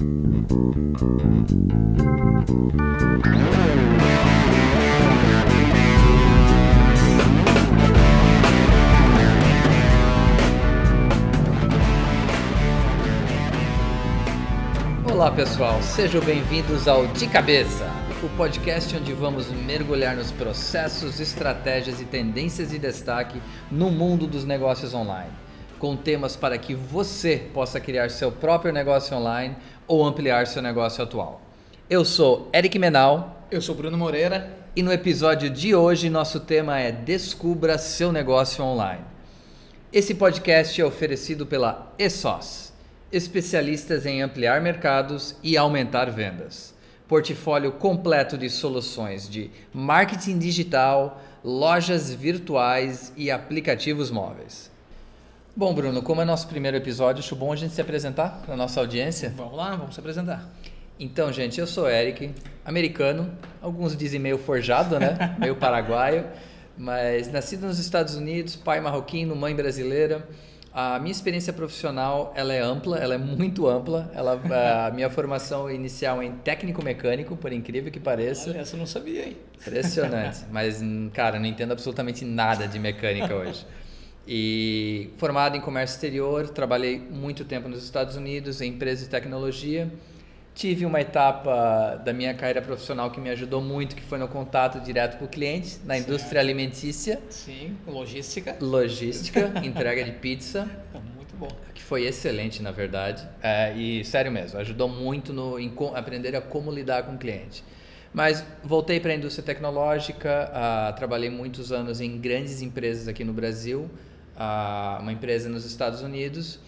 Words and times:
Olá 0.00 0.06
pessoal, 15.30 15.82
sejam 15.82 16.22
bem-vindos 16.22 16.88
ao 16.88 17.06
De 17.08 17.26
Cabeça, 17.26 17.86
o 18.22 18.28
podcast 18.38 18.96
onde 18.96 19.12
vamos 19.12 19.50
mergulhar 19.50 20.16
nos 20.16 20.30
processos, 20.30 21.20
estratégias 21.20 22.00
e 22.00 22.06
tendências 22.06 22.70
de 22.70 22.78
destaque 22.78 23.38
no 23.70 23.90
mundo 23.90 24.26
dos 24.26 24.46
negócios 24.46 24.94
online, 24.94 25.28
com 25.80 25.96
temas 25.96 26.36
para 26.36 26.58
que 26.58 26.74
você 26.74 27.38
possa 27.52 27.80
criar 27.80 28.10
seu 28.10 28.30
próprio 28.30 28.72
negócio 28.72 29.16
online 29.16 29.56
ou 29.88 30.04
ampliar 30.04 30.46
seu 30.46 30.62
negócio 30.62 31.02
atual. 31.02 31.40
Eu 31.88 32.04
sou 32.04 32.48
Eric 32.54 32.78
Menal. 32.78 33.46
Eu 33.50 33.60
sou 33.60 33.74
Bruno 33.74 33.96
Moreira. 33.96 34.56
E 34.76 34.82
no 34.82 34.92
episódio 34.92 35.50
de 35.50 35.74
hoje, 35.74 36.08
nosso 36.08 36.38
tema 36.38 36.78
é 36.78 36.92
Descubra 36.92 37.78
seu 37.78 38.12
negócio 38.12 38.62
online. 38.62 39.02
Esse 39.92 40.14
podcast 40.14 40.80
é 40.80 40.84
oferecido 40.84 41.44
pela 41.44 41.92
ESOS, 41.98 42.72
especialistas 43.10 44.06
em 44.06 44.22
ampliar 44.22 44.60
mercados 44.60 45.34
e 45.42 45.56
aumentar 45.56 46.10
vendas. 46.10 46.72
Portfólio 47.08 47.72
completo 47.72 48.38
de 48.38 48.48
soluções 48.48 49.28
de 49.28 49.50
marketing 49.74 50.38
digital, 50.38 51.20
lojas 51.42 52.12
virtuais 52.14 53.12
e 53.16 53.30
aplicativos 53.32 54.10
móveis. 54.12 54.69
Bom, 55.56 55.74
Bruno, 55.74 56.00
como 56.00 56.22
é 56.22 56.24
nosso 56.24 56.46
primeiro 56.46 56.76
episódio, 56.76 57.24
acho 57.24 57.34
bom 57.34 57.52
a 57.52 57.56
gente 57.56 57.74
se 57.74 57.80
apresentar 57.80 58.40
para 58.46 58.56
nossa 58.56 58.78
audiência. 58.78 59.34
Vamos 59.36 59.56
lá, 59.56 59.74
vamos 59.74 59.94
se 59.94 60.00
apresentar. 60.00 60.48
Então, 60.98 61.32
gente, 61.32 61.58
eu 61.58 61.66
sou 61.66 61.90
Eric, 61.90 62.32
americano, 62.64 63.28
alguns 63.60 63.96
dizem 63.96 64.20
meio 64.20 64.38
forjado, 64.38 64.98
né? 65.00 65.34
meio 65.40 65.56
paraguaio, 65.56 66.24
mas 66.78 67.30
nascido 67.32 67.66
nos 67.66 67.80
Estados 67.80 68.14
Unidos, 68.14 68.54
pai 68.54 68.80
marroquino, 68.80 69.34
mãe 69.34 69.54
brasileira. 69.54 70.26
A 70.72 71.00
minha 71.00 71.10
experiência 71.10 71.52
profissional 71.52 72.32
ela 72.36 72.54
é 72.54 72.60
ampla, 72.60 72.98
ela 72.98 73.14
é 73.14 73.18
muito 73.18 73.66
ampla. 73.66 74.08
Ela, 74.14 74.40
a 74.86 74.90
minha 74.94 75.10
formação 75.10 75.68
inicial 75.68 76.22
é 76.22 76.26
em 76.26 76.32
técnico 76.32 76.82
mecânico, 76.82 77.36
por 77.36 77.52
incrível 77.52 77.90
que 77.90 77.98
pareça. 77.98 78.50
Olha, 78.50 78.60
essa 78.60 78.76
eu 78.76 78.78
não 78.78 78.86
sabia, 78.86 79.26
hein? 79.26 79.36
Impressionante. 79.60 80.44
Mas, 80.48 80.80
cara, 81.12 81.40
não 81.40 81.46
entendo 81.46 81.72
absolutamente 81.72 82.24
nada 82.24 82.68
de 82.68 82.78
mecânica 82.78 83.34
hoje. 83.34 83.66
E 84.32 85.10
formado 85.16 85.56
em 85.56 85.60
comércio 85.60 85.94
exterior, 85.94 86.48
trabalhei 86.50 87.00
muito 87.00 87.44
tempo 87.44 87.68
nos 87.68 87.82
Estados 87.82 88.14
Unidos 88.14 88.60
em 88.60 88.68
empresas 88.68 89.04
de 89.04 89.10
tecnologia 89.10 89.90
Tive 90.54 90.84
uma 90.84 91.00
etapa 91.00 92.02
da 92.04 92.12
minha 92.12 92.34
carreira 92.34 92.60
profissional 92.60 93.10
que 93.10 93.20
me 93.20 93.30
ajudou 93.30 93.62
muito, 93.62 93.94
que 93.94 94.02
foi 94.02 94.18
no 94.18 94.28
contato 94.28 94.80
direto 94.80 95.16
com 95.16 95.24
o 95.24 95.28
cliente, 95.28 95.78
na 95.84 95.94
certo. 95.94 96.08
indústria 96.08 96.40
alimentícia. 96.40 97.20
Sim, 97.30 97.76
logística. 97.86 98.56
Logística, 98.60 99.52
entrega 99.64 100.04
de 100.04 100.12
pizza. 100.12 100.68
Muito 101.16 101.34
bom. 101.36 101.48
Que 101.72 101.80
foi 101.80 102.04
excelente, 102.04 102.62
na 102.62 102.72
verdade. 102.72 103.26
É, 103.42 103.72
e 103.74 104.04
sério 104.04 104.30
mesmo, 104.30 104.58
ajudou 104.58 104.88
muito 104.88 105.32
no, 105.32 105.58
em 105.58 105.72
aprender 105.94 106.34
a 106.34 106.42
como 106.42 106.70
lidar 106.70 107.04
com 107.04 107.14
o 107.14 107.18
cliente. 107.18 107.64
Mas 108.12 108.44
voltei 108.64 108.98
para 108.98 109.12
a 109.12 109.14
indústria 109.14 109.42
tecnológica, 109.44 110.50
uh, 110.50 110.96
trabalhei 110.96 111.30
muitos 111.30 111.70
anos 111.70 112.00
em 112.00 112.18
grandes 112.18 112.60
empresas 112.60 113.06
aqui 113.06 113.22
no 113.22 113.32
Brasil, 113.32 113.88
uh, 114.40 115.02
uma 115.02 115.12
empresa 115.12 115.48
nos 115.48 115.66
Estados 115.66 116.00
Unidos. 116.00 116.58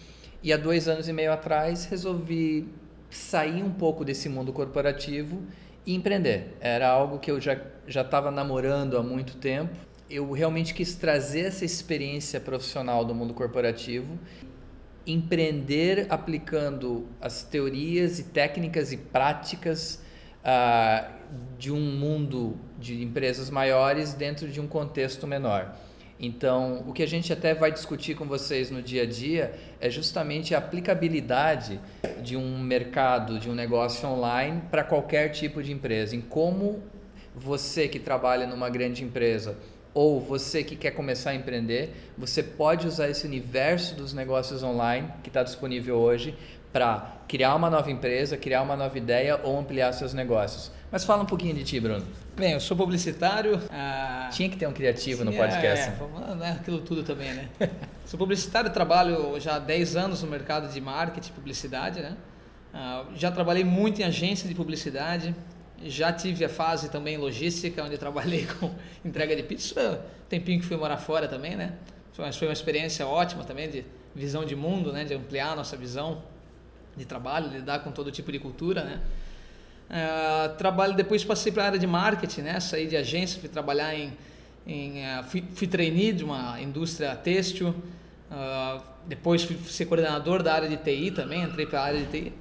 E 0.43 0.53
há 0.53 0.57
dois 0.57 0.87
anos 0.87 1.07
e 1.07 1.13
meio 1.13 1.33
atrás 1.33 1.85
resolvi 1.85 2.67
sair 3.09 3.63
um 3.63 3.71
pouco 3.71 4.05
desse 4.05 4.29
mundo 4.29 4.53
corporativo 4.53 5.41
e 5.85 5.95
empreender. 5.95 6.55
Era 6.61 6.87
algo 6.89 7.17
que 7.17 7.31
eu 7.31 7.41
já 7.41 7.57
já 7.87 8.01
estava 8.01 8.31
namorando 8.31 8.97
há 8.97 9.03
muito 9.03 9.37
tempo. 9.37 9.75
Eu 10.09 10.31
realmente 10.31 10.73
quis 10.73 10.95
trazer 10.95 11.41
essa 11.41 11.65
experiência 11.65 12.39
profissional 12.39 13.03
do 13.03 13.13
mundo 13.13 13.33
corporativo, 13.33 14.17
empreender 15.05 16.05
aplicando 16.09 17.07
as 17.19 17.43
teorias 17.43 18.19
e 18.19 18.23
técnicas 18.23 18.91
e 18.93 18.97
práticas 18.97 20.01
uh, 20.45 21.11
de 21.57 21.71
um 21.71 21.79
mundo 21.79 22.57
de 22.79 23.03
empresas 23.03 23.49
maiores 23.49 24.13
dentro 24.13 24.47
de 24.47 24.61
um 24.61 24.67
contexto 24.67 25.25
menor. 25.27 25.75
Então, 26.19 26.83
o 26.87 26.93
que 26.93 27.03
a 27.03 27.07
gente 27.07 27.33
até 27.33 27.53
vai 27.53 27.71
discutir 27.71 28.15
com 28.15 28.25
vocês 28.25 28.69
no 28.69 28.81
dia 28.81 29.03
a 29.03 29.05
dia 29.05 29.53
é 29.81 29.89
justamente 29.89 30.53
a 30.53 30.59
aplicabilidade 30.59 31.79
de 32.21 32.37
um 32.37 32.59
mercado, 32.59 33.39
de 33.39 33.49
um 33.49 33.55
negócio 33.55 34.07
online 34.07 34.61
para 34.69 34.83
qualquer 34.83 35.29
tipo 35.29 35.61
de 35.61 35.71
empresa. 35.71 36.15
Em 36.15 36.21
como 36.21 36.81
você 37.35 37.87
que 37.87 37.99
trabalha 37.99 38.45
numa 38.45 38.69
grande 38.69 39.03
empresa 39.03 39.57
ou 39.93 40.19
você 40.19 40.63
que 40.63 40.75
quer 40.75 40.91
começar 40.91 41.31
a 41.31 41.35
empreender, 41.35 41.93
você 42.17 42.41
pode 42.41 42.87
usar 42.87 43.09
esse 43.09 43.25
universo 43.25 43.95
dos 43.95 44.13
negócios 44.13 44.63
online 44.63 45.07
que 45.21 45.29
está 45.29 45.43
disponível 45.43 45.97
hoje 45.97 46.35
para 46.71 47.17
criar 47.27 47.53
uma 47.55 47.69
nova 47.69 47.91
empresa, 47.91 48.35
criar 48.35 48.63
uma 48.63 48.75
nova 48.75 48.97
ideia 48.97 49.39
ou 49.43 49.59
ampliar 49.59 49.91
seus 49.93 50.13
negócios. 50.13 50.71
Mas 50.93 51.03
fala 51.03 51.23
um 51.23 51.25
pouquinho 51.25 51.55
de 51.55 51.63
ti, 51.63 51.79
Bruno. 51.79 52.05
Bem, 52.37 52.51
eu 52.51 52.59
sou 52.59 52.77
publicitário. 52.77 53.59
Ah... 53.71 54.29
Tinha 54.31 54.47
que 54.47 54.55
ter 54.55 54.67
um 54.67 54.71
criativo 54.71 55.23
Sim, 55.23 55.25
no 55.25 55.33
podcast. 55.33 55.89
É, 55.89 56.35
né? 56.35 56.57
aquilo 56.61 56.81
tudo 56.81 57.01
também, 57.01 57.33
né? 57.33 57.49
sou 58.05 58.15
publicitário, 58.15 58.69
trabalho 58.69 59.39
já 59.39 59.55
há 59.55 59.59
10 59.59 59.95
anos 59.95 60.21
no 60.21 60.29
mercado 60.29 60.71
de 60.71 60.79
marketing 60.79 61.31
e 61.31 61.33
publicidade, 61.33 61.99
né? 61.99 62.15
Ah, 62.71 63.05
já 63.15 63.31
trabalhei 63.31 63.63
muito 63.63 64.01
em 64.01 64.03
agência 64.03 64.47
de 64.47 64.53
publicidade, 64.53 65.33
já 65.83 66.13
tive 66.13 66.45
a 66.45 66.49
fase 66.49 66.91
também 66.91 67.17
logística, 67.17 67.83
onde 67.83 67.97
trabalhei 67.97 68.45
com 68.59 68.69
entrega 69.03 69.35
de 69.35 69.41
pizza. 69.41 69.99
Tempinho 70.29 70.59
que 70.59 70.65
fui 70.67 70.77
morar 70.77 70.97
fora 70.97 71.27
também, 71.27 71.55
né? 71.55 71.73
Mas 72.19 72.37
foi 72.37 72.47
uma 72.47 72.53
experiência 72.53 73.07
ótima 73.07 73.43
também 73.43 73.67
de 73.67 73.83
visão 74.13 74.45
de 74.45 74.55
mundo, 74.55 74.93
né? 74.93 75.05
De 75.05 75.15
ampliar 75.15 75.53
a 75.53 75.55
nossa 75.55 75.75
visão 75.75 76.21
de 76.95 77.03
trabalho, 77.03 77.49
lidar 77.49 77.79
com 77.79 77.91
todo 77.91 78.11
tipo 78.11 78.31
de 78.31 78.37
cultura, 78.37 78.83
né? 78.83 79.01
Uh, 79.89 80.55
trabalho 80.57 80.95
depois 80.95 81.23
passei 81.23 81.51
para 81.51 81.63
a 81.63 81.65
área 81.67 81.79
de 81.79 81.85
marketing, 81.85 82.41
né? 82.41 82.59
Saí 82.59 82.87
de 82.87 82.95
agência, 82.95 83.39
fui 83.39 83.49
trabalhar 83.49 83.93
em, 83.93 84.13
em 84.65 85.01
uh, 85.01 85.23
fui, 85.23 85.43
fui 85.53 85.67
trainee 85.67 86.11
de 86.11 86.23
uma 86.23 86.59
indústria 86.61 87.15
têxtil. 87.15 87.69
Uh, 87.69 88.81
depois 89.05 89.43
fui 89.43 89.57
ser 89.67 89.85
coordenador 89.85 90.41
da 90.41 90.53
área 90.53 90.69
de 90.69 90.77
TI 90.77 91.11
também, 91.11 91.43
entrei 91.43 91.65
para 91.65 91.81
a 91.81 91.83
área 91.83 91.99
de 91.99 92.05
TI, 92.07 92.33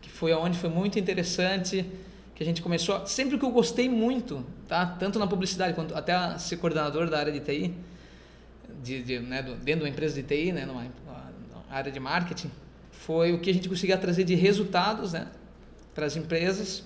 que 0.00 0.10
foi 0.10 0.32
onde 0.34 0.58
foi 0.58 0.68
muito 0.68 0.98
interessante, 0.98 1.86
que 2.34 2.42
a 2.42 2.46
gente 2.46 2.60
começou, 2.60 3.06
sempre 3.06 3.38
que 3.38 3.44
eu 3.44 3.50
gostei 3.50 3.88
muito, 3.88 4.44
tá? 4.66 4.84
Tanto 4.84 5.18
na 5.18 5.26
publicidade 5.26 5.74
quanto 5.74 5.94
até 5.94 6.36
ser 6.38 6.56
coordenador 6.58 7.08
da 7.08 7.18
área 7.18 7.32
de 7.32 7.40
TI, 7.40 7.74
de, 8.82 9.02
de 9.02 9.18
né, 9.20 9.42
do, 9.42 9.54
dentro 9.54 9.80
de 9.80 9.86
uma 9.86 9.88
empresa 9.88 10.14
de 10.14 10.22
TI, 10.22 10.52
né, 10.52 10.66
numa, 10.66 10.82
numa 10.82 11.64
área 11.70 11.90
de 11.90 11.98
marketing, 11.98 12.50
foi 12.90 13.32
o 13.32 13.38
que 13.38 13.50
a 13.50 13.54
gente 13.54 13.68
conseguia 13.68 13.96
trazer 13.96 14.24
de 14.24 14.34
resultados, 14.34 15.12
né? 15.12 15.28
Para 15.98 16.06
as 16.06 16.14
empresas, 16.14 16.84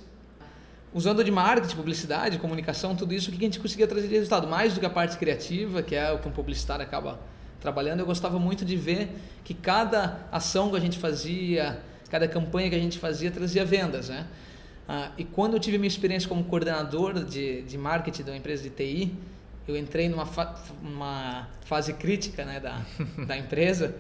usando 0.95 1.23
de 1.23 1.31
marketing, 1.31 1.77
publicidade, 1.77 2.39
comunicação, 2.39 2.97
tudo 2.97 3.13
isso, 3.13 3.29
o 3.29 3.35
que 3.35 3.39
a 3.39 3.47
gente 3.47 3.61
conseguia 3.61 3.87
trazer 3.87 4.09
de 4.09 4.15
resultado? 4.15 4.49
Mais 4.49 4.73
do 4.73 4.81
que 4.81 4.87
a 4.87 4.91
parte 4.91 5.19
criativa, 5.19 5.83
que 5.83 5.95
é 5.95 6.11
o 6.11 6.19
que 6.19 6.27
um 6.27 6.33
publicitário 6.33 6.83
acaba 6.83 7.21
trabalhando, 7.61 8.01
eu 8.01 8.07
gostava 8.07 8.39
muito 8.39 8.65
de 8.65 8.75
ver 8.75 9.11
que 9.45 9.53
cada 9.53 10.27
ação 10.33 10.71
que 10.71 10.77
a 10.79 10.81
gente 10.81 10.99
fazia, 10.99 11.79
cada 12.11 12.27
campanha 12.27 12.71
que 12.71 12.75
a 12.75 12.79
gente 12.79 12.99
fazia 12.99 13.31
trazia 13.31 13.67
vendas, 13.67 14.09
né? 14.09 14.27
Ah, 14.89 15.13
e 15.19 15.25
quando 15.25 15.53
eu 15.53 15.61
tive 15.61 15.77
minha 15.77 15.89
experiência 15.89 16.27
como 16.27 16.43
coordenador 16.45 17.23
de, 17.23 17.61
de 17.63 17.77
marketing 17.77 18.23
de 18.23 18.31
uma 18.31 18.37
empresa 18.39 18.63
de 18.63 18.71
TI, 18.71 19.15
eu 19.69 19.77
entrei 19.77 20.09
numa 20.09 20.25
fa 20.25 20.55
uma 20.83 21.51
fase 21.67 21.93
crítica 21.93 22.47
né, 22.47 22.59
da, 22.61 22.81
da 23.27 23.37
empresa, 23.37 23.95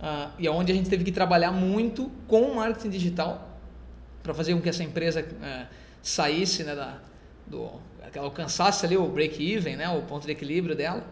ah, 0.00 0.30
e 0.38 0.48
onde 0.48 0.70
a 0.70 0.74
gente 0.76 0.88
teve 0.88 1.02
que 1.02 1.10
trabalhar 1.10 1.50
muito 1.50 2.08
com 2.28 2.42
o 2.42 2.54
marketing 2.54 2.90
digital 2.90 3.50
para 4.24 4.32
fazer 4.32 4.54
com 4.54 4.60
que 4.60 4.70
essa 4.70 4.82
empresa 4.82 5.20
é, 5.20 5.66
saísse, 6.02 6.64
né, 6.64 6.74
da, 6.74 6.98
do, 7.46 7.70
que 8.10 8.18
ela 8.18 8.26
alcançasse 8.26 8.86
ali 8.86 8.96
o 8.96 9.06
break-even, 9.06 9.76
né, 9.76 9.88
o 9.90 10.02
ponto 10.02 10.24
de 10.26 10.32
equilíbrio 10.32 10.74
dela. 10.74 11.04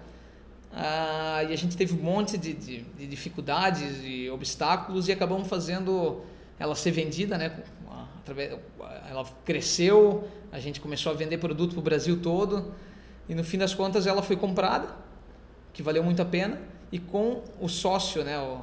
Ah, 0.73 1.45
e 1.47 1.53
a 1.53 1.57
gente 1.57 1.77
teve 1.77 1.93
um 1.93 2.03
monte 2.03 2.39
de, 2.39 2.55
de, 2.55 2.81
de 2.81 3.07
dificuldades 3.07 4.01
e 4.03 4.31
obstáculos 4.31 5.09
e 5.09 5.13
acabamos 5.13 5.47
fazendo 5.47 6.23
ela 6.59 6.75
ser 6.75 6.91
vendida, 6.93 7.37
né, 7.37 7.63
através, 8.19 8.59
ela 9.11 9.25
cresceu, 9.45 10.27
a 10.51 10.59
gente 10.59 10.81
começou 10.81 11.13
a 11.13 11.15
vender 11.15 11.37
produto 11.37 11.73
para 11.73 11.81
o 11.81 11.83
Brasil 11.83 12.21
todo 12.23 12.73
e 13.29 13.35
no 13.35 13.45
fim 13.45 13.59
das 13.59 13.75
contas 13.75 14.07
ela 14.07 14.23
foi 14.23 14.37
comprada, 14.37 14.89
que 15.75 15.83
valeu 15.83 16.03
muito 16.03 16.23
a 16.23 16.25
pena, 16.25 16.61
e 16.91 16.99
com 16.99 17.43
o 17.61 17.69
sócio, 17.69 18.25
né, 18.25 18.39
o, 18.39 18.61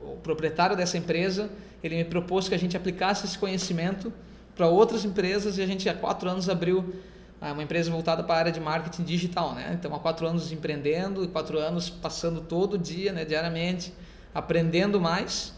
o, 0.00 0.16
proprietário 0.22 0.76
dessa 0.76 0.96
empresa, 0.96 1.50
ele 1.82 1.96
me 1.96 2.04
propôs 2.04 2.48
que 2.48 2.54
a 2.54 2.58
gente 2.58 2.76
aplicasse 2.76 3.26
esse 3.26 3.38
conhecimento 3.38 4.12
para 4.54 4.68
outras 4.68 5.04
empresas 5.04 5.58
e 5.58 5.62
a 5.62 5.66
gente 5.66 5.88
há 5.88 5.94
quatro 5.94 6.28
anos 6.28 6.48
abriu 6.48 6.94
ah, 7.40 7.52
uma 7.52 7.62
empresa 7.62 7.90
voltada 7.90 8.22
para 8.22 8.34
a 8.34 8.38
área 8.38 8.52
de 8.52 8.60
marketing 8.60 9.02
digital, 9.02 9.54
né? 9.54 9.76
Então 9.78 9.94
há 9.94 9.98
quatro 9.98 10.26
anos 10.26 10.52
empreendendo 10.52 11.24
e 11.24 11.28
quatro 11.28 11.58
anos 11.58 11.90
passando 11.90 12.40
todo 12.40 12.78
dia, 12.78 13.12
né, 13.12 13.24
diariamente, 13.24 13.92
aprendendo 14.34 15.00
mais 15.00 15.52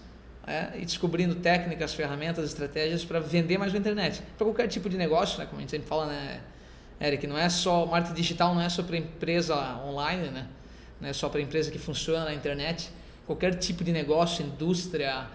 é, 0.46 0.78
e 0.78 0.84
descobrindo 0.84 1.34
técnicas, 1.34 1.92
ferramentas, 1.92 2.44
estratégias 2.44 3.04
para 3.04 3.18
vender 3.18 3.58
mais 3.58 3.72
na 3.72 3.78
internet. 3.78 4.22
Para 4.38 4.46
qualquer 4.46 4.68
tipo 4.68 4.88
de 4.88 4.96
negócio, 4.96 5.38
né? 5.38 5.46
como 5.46 5.58
a 5.58 5.60
gente 5.60 5.70
sempre 5.70 5.88
fala, 5.88 6.06
né, 6.06 6.40
Eric, 7.00 7.26
não 7.26 7.36
é 7.36 7.48
só 7.48 7.84
marketing 7.84 8.14
digital, 8.14 8.54
não 8.54 8.62
é 8.62 8.68
só 8.68 8.82
para 8.82 8.96
empresa 8.96 9.56
online, 9.84 10.28
né? 10.30 10.46
não 11.00 11.08
é 11.08 11.12
só 11.12 11.28
para 11.28 11.40
empresa 11.40 11.70
que 11.70 11.78
funciona 11.78 12.24
na 12.24 12.34
internet. 12.34 12.90
Qualquer 13.26 13.56
tipo 13.56 13.82
de 13.82 13.92
negócio, 13.92 14.44
indústria, 14.44 15.26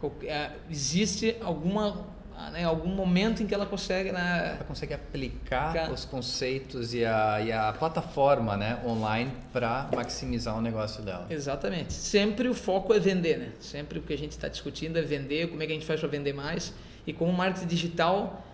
qualquer, 0.00 0.28
é, 0.28 0.56
existe 0.68 1.36
alguma 1.40 2.16
né, 2.52 2.64
algum 2.64 2.90
momento 2.90 3.42
em 3.42 3.46
que 3.46 3.54
ela 3.54 3.64
consegue 3.64 4.12
né, 4.12 4.54
ela 4.56 4.64
consegue 4.64 4.92
aplicar 4.92 5.90
os 5.90 6.04
conceitos 6.04 6.92
e 6.92 7.04
a, 7.04 7.40
e 7.40 7.50
a 7.50 7.72
plataforma 7.72 8.56
né, 8.56 8.80
online 8.84 9.32
para 9.52 9.88
maximizar 9.94 10.56
o 10.56 10.60
negócio 10.60 11.02
dela. 11.02 11.26
Exatamente. 11.30 11.92
Sempre 11.92 12.48
o 12.48 12.54
foco 12.54 12.92
é 12.92 13.00
vender 13.00 13.38
né? 13.38 13.52
Sempre 13.58 13.98
o 13.98 14.02
que 14.02 14.12
a 14.12 14.18
gente 14.18 14.32
está 14.32 14.48
discutindo 14.48 14.98
é 14.98 15.02
vender 15.02 15.48
como 15.48 15.62
é 15.62 15.66
que 15.66 15.72
a 15.72 15.74
gente 15.74 15.86
faz 15.86 15.98
para 15.98 16.08
vender 16.08 16.34
mais. 16.34 16.74
E 17.06 17.12
como 17.12 17.30
o 17.30 17.36
marketing 17.36 17.66
digital 17.66 18.44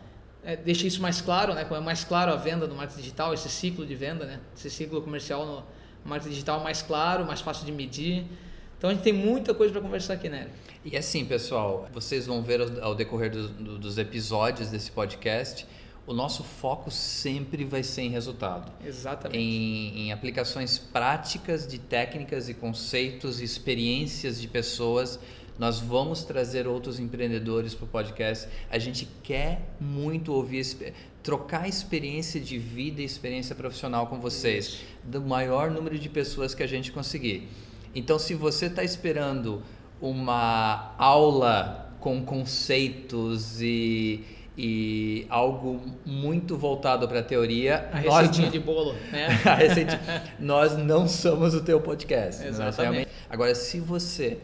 é, 0.45 0.57
deixa 0.57 0.87
isso 0.87 1.03
mais 1.03 1.21
claro 1.21 1.53
né? 1.55 1.65
Como 1.65 1.81
é 1.81 1.85
mais 1.85 2.05
claro 2.05 2.33
a 2.33 2.37
venda 2.37 2.67
no 2.67 2.77
marketing 2.77 3.01
digital 3.01 3.35
esse 3.35 3.49
ciclo 3.49 3.85
de 3.85 3.95
venda 3.95 4.25
né? 4.25 4.39
Esse 4.57 4.71
ciclo 4.71 5.03
comercial 5.03 5.45
no 5.45 5.65
marketing 6.05 6.31
digital 6.31 6.61
mais 6.63 6.83
claro 6.83 7.27
mais 7.27 7.41
fácil 7.41 7.67
de 7.67 7.73
medir 7.73 8.27
então 8.83 8.91
a 8.91 8.95
gente 8.95 9.05
tem 9.05 9.13
muita 9.13 9.55
coisa 9.55 9.73
para 9.73 9.81
conversar 9.81 10.15
aqui, 10.15 10.29
né? 10.29 10.49
E 10.85 10.97
assim, 10.97 11.25
pessoal, 11.25 11.89
vocês 11.95 12.27
vão 12.27 12.43
ver 12.43 12.61
ao 12.83 12.97
decorrer 12.97 13.31
do, 13.31 13.47
do, 13.47 13.79
dos 13.79 13.97
episódios 13.97 14.71
desse 14.71 14.91
podcast, 14.91 15.65
o 16.05 16.13
nosso 16.13 16.43
foco 16.43 16.91
sempre 16.91 17.65
vai 17.65 17.85
ser 17.85 18.03
em 18.03 18.09
resultado. 18.09 18.73
Exatamente. 18.85 19.39
Em, 19.39 20.07
em 20.07 20.13
aplicações 20.13 20.79
práticas 20.79 21.65
de 21.65 21.79
técnicas 21.79 22.49
e 22.49 22.55
conceitos, 22.55 23.41
experiências 23.41 24.41
de 24.41 24.49
pessoas. 24.49 25.17
Nós 25.57 25.79
vamos 25.79 26.25
trazer 26.25 26.67
outros 26.67 26.99
empreendedores 26.99 27.77
para 27.77 27.85
o 27.85 27.89
podcast. 27.89 28.49
A 28.69 28.81
gente 28.81 29.07
quer 29.23 29.61
muito 29.81 30.33
ouvir, 30.33 30.93
trocar 31.23 31.69
experiência 31.69 32.41
de 32.41 32.59
vida 32.59 33.01
e 33.01 33.05
experiência 33.05 33.55
profissional 33.55 34.09
com 34.09 34.19
vocês, 34.19 34.81
do 35.05 35.21
maior 35.21 35.71
número 35.71 35.97
de 35.97 36.09
pessoas 36.09 36.53
que 36.53 36.65
a 36.65 36.67
gente 36.67 36.91
conseguir. 36.91 37.49
Então, 37.95 38.19
se 38.19 38.35
você 38.35 38.67
está 38.67 38.83
esperando 38.83 39.63
uma 40.01 40.95
aula 40.99 41.95
com 42.01 42.25
conceitos 42.25 43.61
e, 43.61 44.25
e 44.59 45.27
algo 45.31 45.81
muito 46.05 46.57
voltado 46.57 47.07
para 47.07 47.21
a 47.21 47.23
teoria, 47.23 47.89
a 47.93 47.99
receitinha 47.99 48.51
de 48.51 48.59
bolo, 48.59 48.95
né? 49.13 49.29
a 49.45 49.55
receitinha, 49.55 50.35
nós 50.39 50.77
não 50.77 51.07
somos 51.07 51.55
o 51.55 51.63
teu 51.63 51.81
podcast. 51.81 52.45
Exatamente. 52.45 53.09
Agora, 53.31 53.55
se 53.55 53.79
você, 53.79 54.39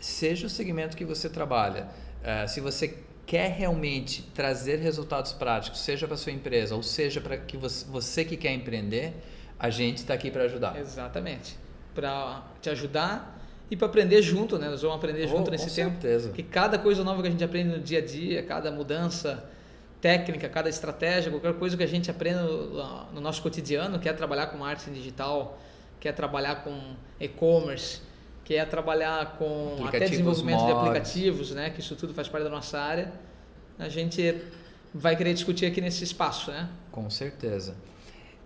seja 0.00 0.46
o 0.46 0.50
segmento 0.50 0.96
que 0.96 1.04
você 1.04 1.28
trabalha, 1.28 1.88
uh, 2.22 2.48
se 2.48 2.60
você 2.60 2.98
quer 3.26 3.50
realmente 3.50 4.22
trazer 4.34 4.78
resultados 4.78 5.32
práticos, 5.32 5.80
seja 5.80 6.06
para 6.06 6.16
sua 6.16 6.32
empresa 6.32 6.74
ou 6.74 6.82
seja 6.82 7.20
para 7.20 7.36
que 7.36 7.56
você, 7.56 7.84
você 7.86 8.24
que 8.24 8.36
quer 8.36 8.52
empreender, 8.52 9.12
a 9.58 9.68
gente 9.68 9.98
está 9.98 10.14
aqui 10.14 10.30
para 10.30 10.44
ajudar. 10.44 10.78
Exatamente 10.78 11.63
para 11.94 12.42
te 12.60 12.70
ajudar 12.70 13.38
e 13.70 13.76
para 13.76 13.86
aprender 13.86 14.20
junto, 14.22 14.58
né? 14.58 14.68
Nós 14.68 14.82
vamos 14.82 14.96
aprender 14.96 15.26
junto 15.26 15.48
oh, 15.48 15.50
nesse 15.50 15.68
com 15.68 15.74
tempo. 15.74 16.00
Certeza. 16.00 16.30
Que 16.30 16.42
cada 16.42 16.78
coisa 16.78 17.02
nova 17.02 17.22
que 17.22 17.28
a 17.28 17.30
gente 17.30 17.44
aprende 17.44 17.70
no 17.70 17.80
dia 17.80 17.98
a 17.98 18.04
dia, 18.04 18.42
cada 18.42 18.70
mudança 18.70 19.44
técnica, 20.00 20.48
cada 20.48 20.68
estratégia, 20.68 21.30
qualquer 21.30 21.54
coisa 21.54 21.76
que 21.76 21.82
a 21.82 21.86
gente 21.86 22.10
aprende 22.10 22.40
no, 22.40 23.04
no 23.12 23.20
nosso 23.20 23.40
cotidiano, 23.40 23.98
quer 23.98 24.14
trabalhar 24.14 24.48
com 24.48 24.58
marketing 24.58 24.92
digital, 24.92 25.58
quer 25.98 26.12
trabalhar 26.12 26.56
com 26.56 26.94
e-commerce, 27.18 28.02
quer 28.44 28.68
trabalhar 28.68 29.38
com 29.38 29.82
até 29.86 30.00
desenvolvimento 30.00 30.60
mods. 30.60 30.74
de 30.74 30.80
aplicativos, 30.80 31.50
né? 31.52 31.70
Que 31.70 31.80
isso 31.80 31.96
tudo 31.96 32.12
faz 32.12 32.28
parte 32.28 32.44
da 32.44 32.50
nossa 32.50 32.78
área. 32.78 33.12
A 33.78 33.88
gente 33.88 34.42
vai 34.92 35.16
querer 35.16 35.32
discutir 35.32 35.66
aqui 35.66 35.80
nesse 35.80 36.04
espaço, 36.04 36.50
né? 36.50 36.68
Com 36.92 37.08
certeza. 37.08 37.74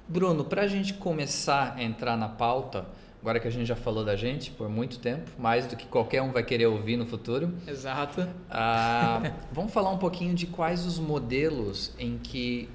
Bruno, 0.07 0.45
para 0.45 0.63
a 0.63 0.67
gente 0.67 0.95
começar 0.95 1.75
a 1.77 1.83
entrar 1.83 2.17
na 2.17 2.29
pauta, 2.29 2.87
Agora 3.21 3.41
que 3.41 3.49
a 3.49 3.51
gente 3.51 3.67
já 3.67 3.75
falou 3.75 4.05
da 4.05 4.15
gente 4.15 4.51
por 4.53 4.69
muito 4.69 4.99
tempo, 4.99 5.31
mais 5.39 5.67
do 5.67 5.77
que 5.77 5.87
qualquer 5.87 6.23
um 6.23 6.31
vai 6.31 6.43
querer 6.43 6.67
ouvir 6.67 6.97
no 6.97 7.05
futuro. 7.05 7.53
Exato. 7.67 8.29
Ah, 8.49 9.33
vamos 9.53 9.73
falar 9.73 9.91
um 9.91 9.99
pouquinho 9.99 10.35
de 10.35 10.47
quais 10.47 10.87
os 10.87 10.99
modelos 10.99 11.93
em 11.99 12.17
que 12.17 12.69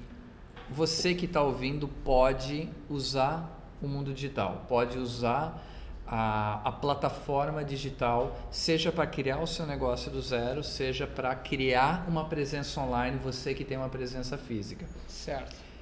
você 0.70 1.14
que 1.14 1.24
está 1.24 1.42
ouvindo 1.42 1.88
pode 1.88 2.68
usar 2.88 3.50
o 3.80 3.88
mundo 3.88 4.12
digital, 4.12 4.64
pode 4.68 4.98
usar 4.98 5.62
a, 6.06 6.60
a 6.68 6.72
plataforma 6.72 7.64
digital, 7.64 8.36
seja 8.50 8.92
para 8.92 9.06
criar 9.06 9.40
o 9.40 9.46
seu 9.46 9.66
negócio 9.66 10.10
do 10.10 10.20
zero, 10.20 10.62
seja 10.62 11.06
para 11.06 11.34
criar 11.34 12.06
uma 12.08 12.26
presença 12.26 12.80
online, 12.80 13.18
você 13.18 13.54
que 13.54 13.64
tem 13.64 13.76
uma 13.76 13.88
presença 13.88 14.36
física. 14.36 14.86
Certo 15.06 15.73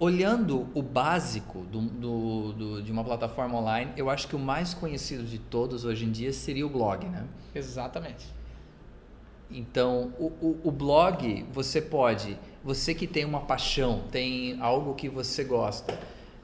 olhando 0.00 0.66
o 0.74 0.82
básico 0.82 1.60
do, 1.70 1.80
do, 1.82 2.52
do, 2.54 2.82
de 2.82 2.90
uma 2.90 3.04
plataforma 3.04 3.58
online, 3.58 3.92
eu 3.98 4.08
acho 4.08 4.26
que 4.26 4.34
o 4.34 4.38
mais 4.38 4.72
conhecido 4.72 5.24
de 5.24 5.38
todos 5.38 5.84
hoje 5.84 6.06
em 6.06 6.10
dia 6.10 6.32
seria 6.32 6.66
o 6.66 6.70
blog, 6.70 7.06
né? 7.06 7.26
Exatamente. 7.54 8.26
Então, 9.50 10.14
o, 10.18 10.26
o, 10.40 10.60
o 10.64 10.70
blog, 10.70 11.44
você 11.52 11.82
pode, 11.82 12.38
você 12.64 12.94
que 12.94 13.06
tem 13.06 13.26
uma 13.26 13.40
paixão, 13.40 14.04
tem 14.10 14.58
algo 14.60 14.94
que 14.94 15.08
você 15.08 15.44
gosta, 15.44 15.98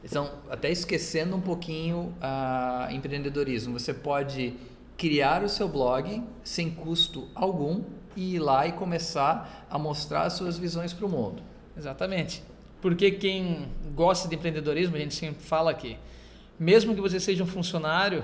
então, 0.05 0.31
até 0.51 0.71
esquecendo 0.71 1.35
um 1.35 1.41
pouquinho 1.41 2.15
uh, 2.21 2.93
empreendedorismo, 2.93 3.79
você 3.79 3.95
pode 3.95 4.55
criar 4.97 5.43
o 5.43 5.49
seu 5.49 5.69
blog 5.69 6.23
sem 6.45 6.71
custo 6.71 7.29
algum 7.35 7.83
e 8.15 8.37
ir 8.37 8.39
lá 8.39 8.67
e 8.67 8.73
começar 8.73 9.67
a 9.69 9.79
mostrar 9.79 10.23
as 10.23 10.35
suas 10.35 10.59
visões 10.59 10.93
para 10.93 11.07
o 11.07 11.09
mundo. 11.09 11.43
Exatamente. 11.77 12.43
Porque 12.81 13.11
quem 13.11 13.69
gosta 13.95 14.29
de 14.29 14.35
empreendedorismo, 14.35 14.97
a 14.97 14.99
gente 14.99 15.15
sempre 15.15 15.43
fala 15.43 15.71
aqui, 15.71 15.97
mesmo 16.59 16.95
que 16.95 17.01
você 17.01 17.19
seja 17.19 17.43
um 17.43 17.47
funcionário, 17.47 18.23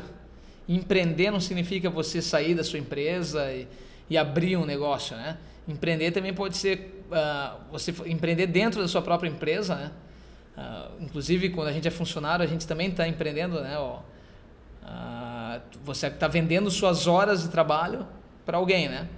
empreender 0.69 1.31
não 1.31 1.41
significa 1.41 1.91
você 1.91 2.23
sair 2.23 2.55
da 2.55 2.65
sua 2.65 2.79
empresa 2.79 3.53
e, 3.53 3.67
e 4.09 4.17
abrir 4.17 4.57
um 4.57 4.65
negócio, 4.65 5.17
né? 5.17 5.39
Empreender 5.67 6.11
também 6.11 6.33
pode 6.33 6.57
ser 6.57 7.05
uh, 7.11 7.59
você 7.71 7.95
empreender 8.07 8.47
dentro 8.47 8.81
da 8.81 8.89
sua 8.89 9.03
própria 9.03 9.29
empresa, 9.29 9.75
né? 9.75 9.93
Uh, 10.57 11.05
inclusive, 11.05 11.51
quando 11.51 11.69
a 11.69 11.73
gente 11.73 11.89
é 11.89 11.91
funcionário, 11.91 12.45
a 12.45 12.49
gente 12.49 12.67
também 12.67 12.89
está 12.89 13.07
empreendendo, 13.09 13.61
né? 13.61 13.79
uh, 13.79 14.03
você 15.85 16.09
está 16.09 16.29
vendendo 16.29 16.71
suas 16.71 17.07
horas 17.07 17.43
de 17.43 17.49
trabalho 17.49 18.07
para 18.45 18.59
alguém, 18.59 18.89
né? 18.89 19.09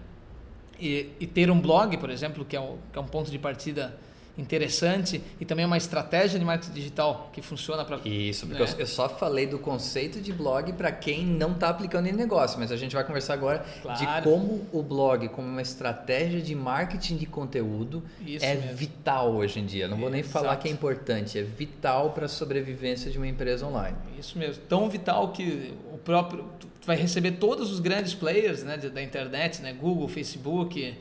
E, 0.78 1.10
e, 1.20 1.26
ter 1.26 1.50
um 1.50 1.60
blog, 1.60 1.96
por 1.98 2.10
exemplo, 2.10 2.44
que 2.44 2.56
é, 2.56 2.60
um, 2.60 2.78
que 2.92 2.98
é 2.98 3.00
um 3.00 3.06
ponto 3.06 3.30
de 3.30 3.38
partida 3.38 3.96
interessante 4.36 5.22
e 5.40 5.44
também 5.44 5.62
é 5.62 5.66
uma 5.66 5.76
estratégia 5.76 6.38
de 6.38 6.44
marketing 6.44 6.72
digital 6.72 7.30
que 7.32 7.40
funciona 7.40 7.84
para 7.84 7.98
isso 8.04 8.46
porque 8.46 8.62
né? 8.62 8.68
eu, 8.78 8.86
só 8.86 9.08
falei 9.08 9.46
do 9.46 9.58
conceito 9.58 10.20
de 10.20 10.32
blog 10.32 10.72
para 10.72 10.90
quem 10.90 11.24
não 11.24 11.52
está 11.52 11.68
aplicando 11.68 12.08
em 12.08 12.12
negócio 12.12 12.58
mas 12.58 12.72
a 12.72 12.76
gente 12.76 12.94
vai 12.94 13.04
conversar 13.04 13.34
agora 13.34 13.64
claro. 13.80 13.98
de 13.98 14.22
como 14.22 14.66
o 14.72 14.82
blog 14.82 15.28
como 15.28 15.46
uma 15.46 15.62
estratégia 15.62 16.40
de 16.40 16.54
marketing 16.54 17.16
de 17.16 17.26
conteúdo 17.26 18.02
isso 18.26 18.44
é 18.44 18.56
mesmo. 18.56 18.76
vital 18.76 19.34
hoje 19.34 19.60
em 19.60 19.66
dia 19.66 19.86
não 19.86 19.96
vou 19.96 20.10
nem 20.10 20.20
Exato. 20.20 20.32
falar 20.32 20.56
que 20.56 20.68
é 20.68 20.70
importante 20.70 21.38
é 21.38 21.42
vital 21.42 22.10
para 22.10 22.26
a 22.26 22.28
sobrevivência 22.28 23.10
de 23.10 23.18
uma 23.18 23.28
empresa 23.28 23.64
online 23.64 23.96
isso 24.18 24.36
mesmo 24.36 24.62
tão 24.68 24.90
vital 24.90 25.28
que 25.28 25.74
o 25.92 25.98
próprio 25.98 26.44
tu 26.58 26.68
vai 26.86 26.96
receber 26.96 27.32
todos 27.32 27.70
os 27.70 27.78
grandes 27.78 28.14
players 28.14 28.64
né 28.64 28.76
da 28.76 29.02
internet 29.02 29.62
né 29.62 29.72
Google 29.72 30.08
Facebook 30.08 30.96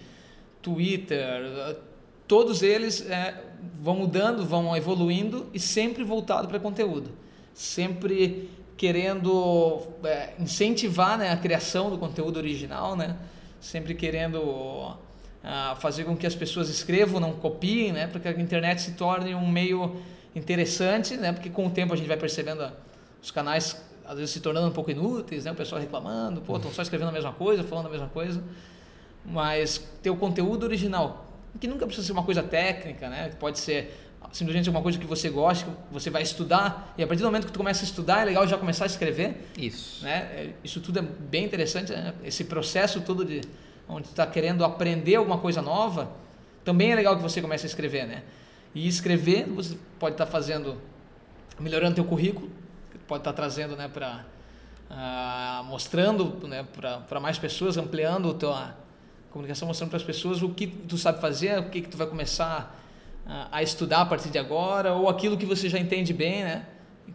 Twitter 0.62 1.76
todos 2.28 2.62
eles 2.62 3.02
é, 3.10 3.42
vão 3.82 3.96
mudando, 3.96 4.46
vão 4.46 4.76
evoluindo 4.76 5.50
e 5.54 5.60
sempre 5.60 6.04
voltado 6.04 6.48
para 6.48 6.60
conteúdo, 6.60 7.12
sempre 7.54 8.50
querendo 8.78 9.82
é, 10.04 10.34
incentivar 10.40 11.18
né, 11.18 11.32
a 11.32 11.38
criação 11.38 11.90
do 11.90 11.98
conteúdo 11.98 12.38
original, 12.38 12.96
né? 12.96 13.18
sempre 13.62 13.96
querendo 13.96 14.40
uh, 14.42 15.76
fazer 15.78 16.04
com 16.04 16.18
que 16.18 16.28
as 16.28 16.36
pessoas 16.36 16.68
escrevam, 16.68 17.20
não 17.20 17.32
copiem, 17.32 17.94
né? 17.94 18.08
para 18.08 18.20
que 18.20 18.28
a 18.28 18.32
internet 18.32 18.82
se 18.82 18.92
torne 18.92 19.34
um 19.34 19.48
meio 19.48 20.02
interessante, 20.36 21.16
né? 21.16 21.32
porque 21.32 21.50
com 21.50 21.68
o 21.68 21.70
tempo 21.70 21.94
a 21.94 21.96
gente 21.96 22.08
vai 22.08 22.18
percebendo 22.18 22.70
os 23.22 23.32
canais 23.32 23.82
às 24.06 24.18
vezes 24.18 24.32
se 24.32 24.42
tornando 24.42 24.68
um 24.68 24.72
pouco 24.72 24.92
inúteis, 24.92 25.46
né? 25.46 25.52
o 25.52 25.56
pessoal 25.56 25.80
reclamando, 25.80 26.42
estão 26.42 26.74
só 26.74 26.82
escrevendo 26.82 27.08
a 27.08 27.14
mesma 27.14 27.32
coisa, 27.32 27.64
falando 27.64 27.86
a 27.86 27.90
mesma 27.90 28.10
coisa, 28.10 28.44
mas 29.26 29.78
ter 30.02 30.10
o 30.10 30.18
conteúdo 30.18 30.66
original 30.66 31.33
que 31.60 31.68
nunca 31.68 31.86
precisa 31.86 32.08
ser 32.08 32.14
uma 32.14 32.24
coisa 32.24 32.42
técnica, 32.44 33.10
né? 33.10 33.30
Pode 33.40 33.60
ser 33.60 34.00
simplesmente 34.32 34.70
uma 34.70 34.82
coisa 34.82 34.98
que 34.98 35.06
você 35.06 35.30
gosta, 35.30 35.66
que 35.66 35.94
você 35.94 36.10
vai 36.10 36.24
estudar, 36.24 36.94
e 36.98 37.04
a 37.04 37.08
partir 37.08 37.22
do 37.22 37.28
momento 37.28 37.46
que 37.46 37.52
tu 37.52 37.58
começa 37.58 37.84
a 37.84 37.86
estudar, 37.86 38.22
é 38.22 38.26
legal 38.26 38.48
já 38.48 38.58
começar 38.58 38.86
a 38.86 38.88
escrever. 38.88 39.50
Isso. 39.58 40.04
Né? 40.04 40.18
É, 40.34 40.50
isso 40.64 40.80
tudo 40.82 41.00
é 41.00 41.02
bem 41.02 41.46
interessante, 41.46 41.92
né? 41.92 42.14
esse 42.24 42.46
processo 42.46 43.02
todo 43.02 43.24
de 43.24 43.42
onde 43.88 44.04
tu 44.04 44.12
está 44.12 44.26
querendo 44.26 44.64
aprender 44.64 45.16
alguma 45.16 45.38
coisa 45.38 45.62
nova, 45.62 46.12
também 46.64 46.92
é 46.92 46.96
legal 46.96 47.16
que 47.16 47.22
você 47.22 47.42
comece 47.42 47.66
a 47.66 47.68
escrever, 47.68 48.08
né? 48.08 48.24
E 48.74 48.88
escrever, 48.88 49.46
você 49.48 49.78
pode 50.00 50.16
estar 50.16 50.26
tá 50.26 50.32
fazendo, 50.32 50.82
melhorando 51.60 51.96
teu 51.96 52.06
currículo, 52.06 52.50
pode 53.08 53.22
estar 53.22 53.32
tá 53.32 53.36
trazendo, 53.36 53.76
né, 53.76 53.88
para 53.88 54.26
uh, 54.90 55.64
mostrando 55.66 56.48
né, 56.48 56.66
para 57.08 57.20
mais 57.20 57.38
pessoas, 57.38 57.78
ampliando 57.78 58.32
a 58.32 58.34
tua 58.34 58.76
comunicação, 59.34 59.68
mostrando 59.68 59.90
para 59.90 59.98
as 59.98 60.04
pessoas 60.04 60.42
o 60.42 60.50
que 60.50 60.68
tu 60.68 60.98
sabe 60.98 61.20
fazer, 61.20 61.60
o 61.60 61.70
que, 61.70 61.82
que 61.82 61.90
tu 61.90 61.98
vai 61.98 62.08
começar 62.08 62.80
a 63.52 63.64
estudar 63.64 64.02
a 64.02 64.06
partir 64.06 64.30
de 64.30 64.38
agora, 64.38 64.94
ou 64.94 65.10
aquilo 65.10 65.38
que 65.38 65.46
você 65.46 65.70
já 65.70 65.80
entende 65.80 66.14
bem, 66.14 66.44
né? 66.44 66.66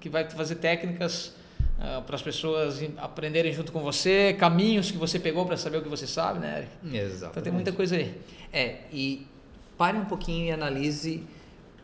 Que 0.00 0.08
vai 0.08 0.28
fazer 0.28 0.56
técnicas 0.56 1.34
uh, 1.78 2.02
para 2.02 2.16
as 2.16 2.22
pessoas 2.22 2.80
aprenderem 2.96 3.52
junto 3.52 3.72
com 3.72 3.80
você, 3.80 4.34
caminhos 4.38 4.90
que 4.90 4.96
você 4.96 5.18
pegou 5.18 5.44
para 5.44 5.56
saber 5.56 5.78
o 5.78 5.82
que 5.82 5.88
você 5.88 6.06
sabe, 6.06 6.38
né, 6.38 6.66
Eric? 6.82 6.96
Exato. 6.96 7.32
Então 7.32 7.42
tem 7.42 7.52
muita 7.52 7.72
coisa 7.72 7.96
aí. 7.96 8.14
É, 8.52 8.80
e 8.92 9.26
pare 9.76 9.98
um 9.98 10.06
pouquinho 10.06 10.46
e 10.46 10.50
analise 10.50 11.24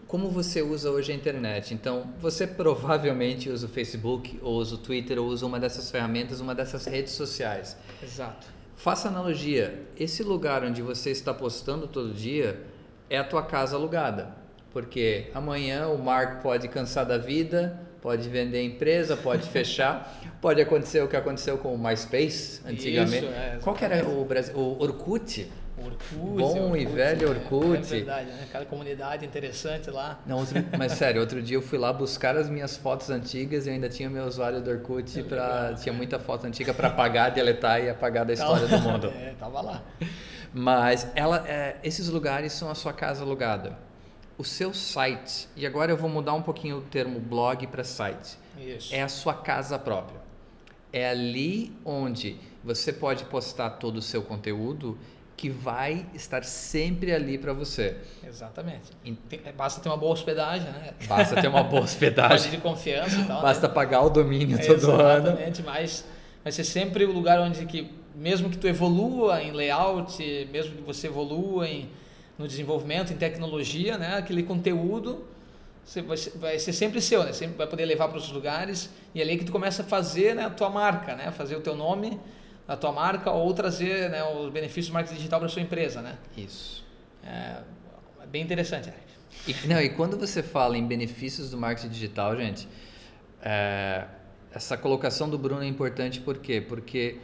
como 0.07 0.31
você 0.31 0.62
usa 0.62 0.91
hoje 0.91 1.12
a 1.12 1.14
internet. 1.14 1.75
Então, 1.75 2.12
você 2.21 2.47
provavelmente 2.47 3.50
usa 3.50 3.67
o 3.67 3.69
Facebook, 3.69 4.38
ou 4.43 4.55
usa 4.57 4.76
o 4.76 4.79
Twitter, 4.79 5.19
ou 5.19 5.26
usa 5.26 5.45
uma 5.45 5.59
dessas 5.59 5.91
ferramentas, 5.91 6.41
uma 6.41 6.55
dessas 6.55 6.85
redes 6.87 7.12
sociais. 7.14 7.76
Exato. 8.03 8.47
Faça 8.76 9.09
analogia. 9.09 9.83
Esse 9.99 10.23
lugar 10.23 10.64
onde 10.64 10.83
você 10.83 11.11
está 11.11 11.33
postando 11.33 11.87
todo 11.87 12.12
dia 12.12 12.61
é 13.09 13.19
a 13.19 13.25
tua 13.25 13.43
casa 13.43 13.76
alugada. 13.76 14.35
Porque 14.73 15.31
amanhã 15.33 15.87
o 15.88 15.99
Mark 15.99 16.43
pode 16.43 16.66
cansar 16.69 17.07
da 17.07 17.16
vida, 17.16 17.81
pode 18.02 18.28
vender 18.28 18.59
a 18.59 18.62
empresa, 18.62 19.16
pode 19.16 19.49
fechar, 19.49 20.21
pode 20.43 20.61
acontecer 20.61 21.00
o 21.00 21.09
que 21.09 21.16
aconteceu 21.16 21.57
com 21.59 21.75
o 21.75 21.78
MySpace 21.78 22.61
antigamente. 22.66 23.25
Isso, 23.25 23.35
é, 23.35 23.59
Qual 23.62 23.75
que 23.75 23.85
era 23.85 24.07
o, 24.07 24.25
Brasil, 24.25 24.57
o 24.57 24.83
Orkut? 24.83 25.50
Orkut. 25.76 26.09
Bom 26.14 26.62
Orkut, 26.62 26.83
e 26.83 26.87
velho 26.87 27.31
Orkut. 27.31 27.76
É, 27.76 27.78
é 27.78 27.81
verdade, 27.81 28.31
né? 28.31 28.45
Aquela 28.45 28.64
comunidade 28.64 29.26
interessante 29.26 29.90
lá. 29.90 30.21
Não, 30.25 30.38
outro, 30.38 30.64
mas 30.78 30.93
sério, 30.93 31.21
outro 31.21 31.43
dia 31.43 31.57
eu 31.57 31.62
fui 31.62 31.78
lá 31.78 31.93
buscar 31.93 32.37
as 32.37 32.49
minhas 32.49 32.76
fotos 32.76 33.11
antigas 33.11 33.66
e 33.66 33.71
ainda 33.71 33.88
tinha 33.88 34.09
meu 34.09 34.25
usuário 34.25 34.61
do 34.61 34.71
Orkut 34.71 35.19
é 35.19 35.23
para 35.23 35.75
tinha 35.75 35.93
muita 35.93 36.19
foto 36.19 36.47
antiga 36.47 36.73
para 36.73 36.88
apagar, 36.88 37.33
deletar 37.33 37.83
e 37.83 37.90
apagar 37.90 38.25
da 38.25 38.33
história 38.33 38.66
do 38.66 38.78
mundo. 38.78 39.12
É, 39.25 39.33
tava 39.38 39.61
lá. 39.61 39.83
Mas 40.52 41.09
ela, 41.14 41.45
é, 41.49 41.76
esses 41.83 42.09
lugares 42.09 42.52
são 42.52 42.71
a 42.71 42.75
sua 42.75 42.93
casa 42.93 43.23
alugada. 43.23 43.78
O 44.37 44.45
seu 44.45 44.75
site, 44.75 45.49
e 45.57 45.66
agora 45.66 45.93
eu 45.93 45.97
vou 45.97 46.11
mudar 46.11 46.35
um 46.35 46.43
pouquinho 46.43 46.78
o 46.78 46.81
termo 46.83 47.21
blog 47.21 47.66
para 47.69 47.85
site. 47.85 48.37
Isso. 48.59 48.95
É 48.95 49.02
a 49.02 49.09
sua 49.09 49.35
casa 49.35 49.78
própria. 49.78 50.21
É 50.93 51.09
ali 51.09 51.76
onde 51.85 52.38
você 52.62 52.93
pode 52.93 53.25
postar 53.25 53.71
todo 53.71 53.97
o 53.97 54.02
seu 54.02 54.23
conteúdo 54.23 54.99
que 55.37 55.50
vai 55.50 56.07
estar 56.14 56.45
sempre 56.45 57.12
ali 57.12 57.37
para 57.37 57.53
você. 57.53 57.97
Exatamente. 58.26 58.93
É, 59.45 59.53
basta 59.53 59.81
ter 59.81 59.88
uma 59.88 59.97
boa 59.97 60.12
hospedagem, 60.12 60.71
né? 60.71 60.95
Basta 61.07 61.41
ter 61.41 61.49
uma 61.49 61.62
boa 61.62 61.83
hospedagem. 61.85 62.50
de 62.50 62.59
confiança 62.59 63.21
e 63.21 63.25
tal. 63.25 63.43
Basta 63.43 63.69
né? 63.69 63.75
pagar 63.75 64.03
o 64.03 64.11
domínio 64.11 64.59
todo 64.59 64.75
Exatamente, 64.75 65.03
ano. 65.03 65.26
Exatamente, 65.29 65.62
mas 65.62 66.05
vai 66.43 66.53
ser 66.53 66.64
sempre 66.64 67.05
o 67.05 67.12
lugar 67.12 67.41
onde 67.41 67.67
que 67.67 67.91
mesmo 68.14 68.49
que 68.49 68.57
tu 68.57 68.69
evolua 68.69 69.43
em 69.43 69.50
layout, 69.50 70.49
mesmo 70.53 70.76
que 70.76 70.83
você 70.83 71.09
evolua 71.09 71.69
em, 71.69 71.91
no 72.38 72.47
desenvolvimento, 72.47 73.12
em 73.12 73.17
tecnologia, 73.17 73.99
né? 73.99 74.19
Aquele 74.19 74.45
conteúdo 74.45 75.25
você 75.85 76.00
vai, 76.00 76.17
ser, 76.17 76.38
vai 76.38 76.59
ser 76.59 76.73
sempre 76.73 77.00
seu, 77.00 77.23
né? 77.25 77.33
Sempre 77.33 77.57
vai 77.57 77.67
poder 77.67 77.85
levar 77.85 78.09
para 78.09 78.17
os 78.17 78.31
lugares 78.31 78.91
e 79.14 79.21
é 79.21 79.23
ali 79.23 79.37
que 79.37 79.45
tu 79.45 79.53
começa 79.53 79.83
a 79.83 79.85
fazer 79.85 80.35
né, 80.35 80.45
a 80.45 80.50
tua 80.50 80.71
marca, 80.71 81.14
né? 81.14 81.31
Fazer 81.31 81.57
o 81.57 81.61
teu 81.61 81.75
nome 81.75 82.19
da 82.66 82.76
tua 82.76 82.92
marca 82.92 83.30
ou 83.30 83.52
trazer 83.52 84.09
né, 84.11 84.25
os 84.25 84.50
benefícios 84.50 84.88
do 84.88 84.94
marketing 84.94 85.16
digital 85.16 85.40
para 85.40 85.49
sua 85.49 85.62
empresa, 85.62 86.00
né? 86.00 86.16
Isso. 86.37 86.85
É, 87.23 87.61
é 88.23 88.26
bem 88.26 88.42
interessante, 88.42 88.88
Eric. 88.88 89.64
E, 89.64 89.68
não, 89.68 89.80
e 89.80 89.90
quando 89.90 90.16
você 90.16 90.42
fala 90.42 90.78
em 90.78 90.87
benefícios 90.87 91.50
do 91.50 91.59
marketing 91.59 91.88
digital, 91.88 92.37
gente, 92.37 92.68
é, 93.42 94.04
essa 94.52 94.76
colocação 94.76 95.28
do 95.28 95.37
Bruno 95.37 95.62
é 95.62 95.66
importante 95.66 96.21
por 96.21 96.38
quê? 96.38 96.61
Porque 96.61 97.18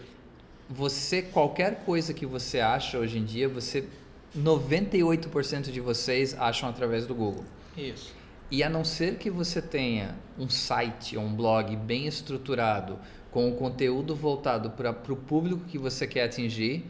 você, 0.69 1.23
qualquer 1.23 1.85
coisa 1.85 2.13
que 2.13 2.27
você 2.27 2.61
acha 2.61 2.99
hoje 2.99 3.19
em 3.19 3.25
dia, 3.25 3.49
você 3.49 3.89
98% 4.37 5.71
de 5.71 5.81
vocês 5.81 6.35
acham 6.39 6.69
através 6.69 7.07
do 7.07 7.15
Google. 7.15 7.45
Isso. 7.77 8.15
E 8.51 8.63
a 8.63 8.69
não 8.69 8.85
ser 8.85 9.17
que 9.17 9.31
você 9.31 9.63
tenha 9.63 10.17
um 10.39 10.49
site 10.49 11.17
ou 11.17 11.25
um 11.25 11.35
blog 11.35 11.75
bem 11.77 12.07
estruturado, 12.07 12.99
com 13.31 13.49
o 13.49 13.55
conteúdo 13.55 14.15
voltado 14.15 14.71
para 14.71 14.91
o 15.09 15.17
público 15.17 15.65
que 15.67 15.79
você 15.79 16.07
quer 16.07 16.25
atingir, 16.25 16.85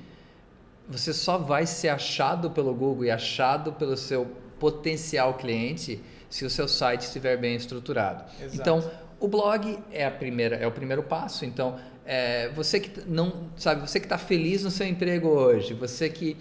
você 0.88 1.12
só 1.12 1.38
vai 1.38 1.66
ser 1.66 1.88
achado 1.88 2.50
pelo 2.50 2.75
Google 2.75 3.04
e 3.04 3.11
achado 3.11 3.73
pelo 3.73 3.97
seu 3.97 4.26
potencial 4.59 5.35
cliente 5.35 6.00
se 6.28 6.44
o 6.44 6.50
seu 6.50 6.66
site 6.66 7.02
estiver 7.02 7.37
bem 7.37 7.54
estruturado. 7.54 8.25
Exato. 8.40 8.56
Então, 8.56 8.90
o 9.18 9.28
blog 9.28 9.78
é 9.92 10.04
a 10.04 10.11
primeira 10.11 10.56
é 10.56 10.66
o 10.66 10.73
primeiro 10.73 11.02
passo. 11.02 11.44
Então, 11.44 11.78
é, 12.04 12.49
você 12.49 12.80
que 12.80 13.09
não 13.09 13.50
sabe, 13.56 13.80
você 13.80 14.00
que 14.00 14.06
está 14.06 14.18
feliz 14.18 14.64
no 14.64 14.70
seu 14.70 14.87
emprego 14.87 15.28
hoje, 15.28 15.75
você 15.75 16.09
que 16.09 16.37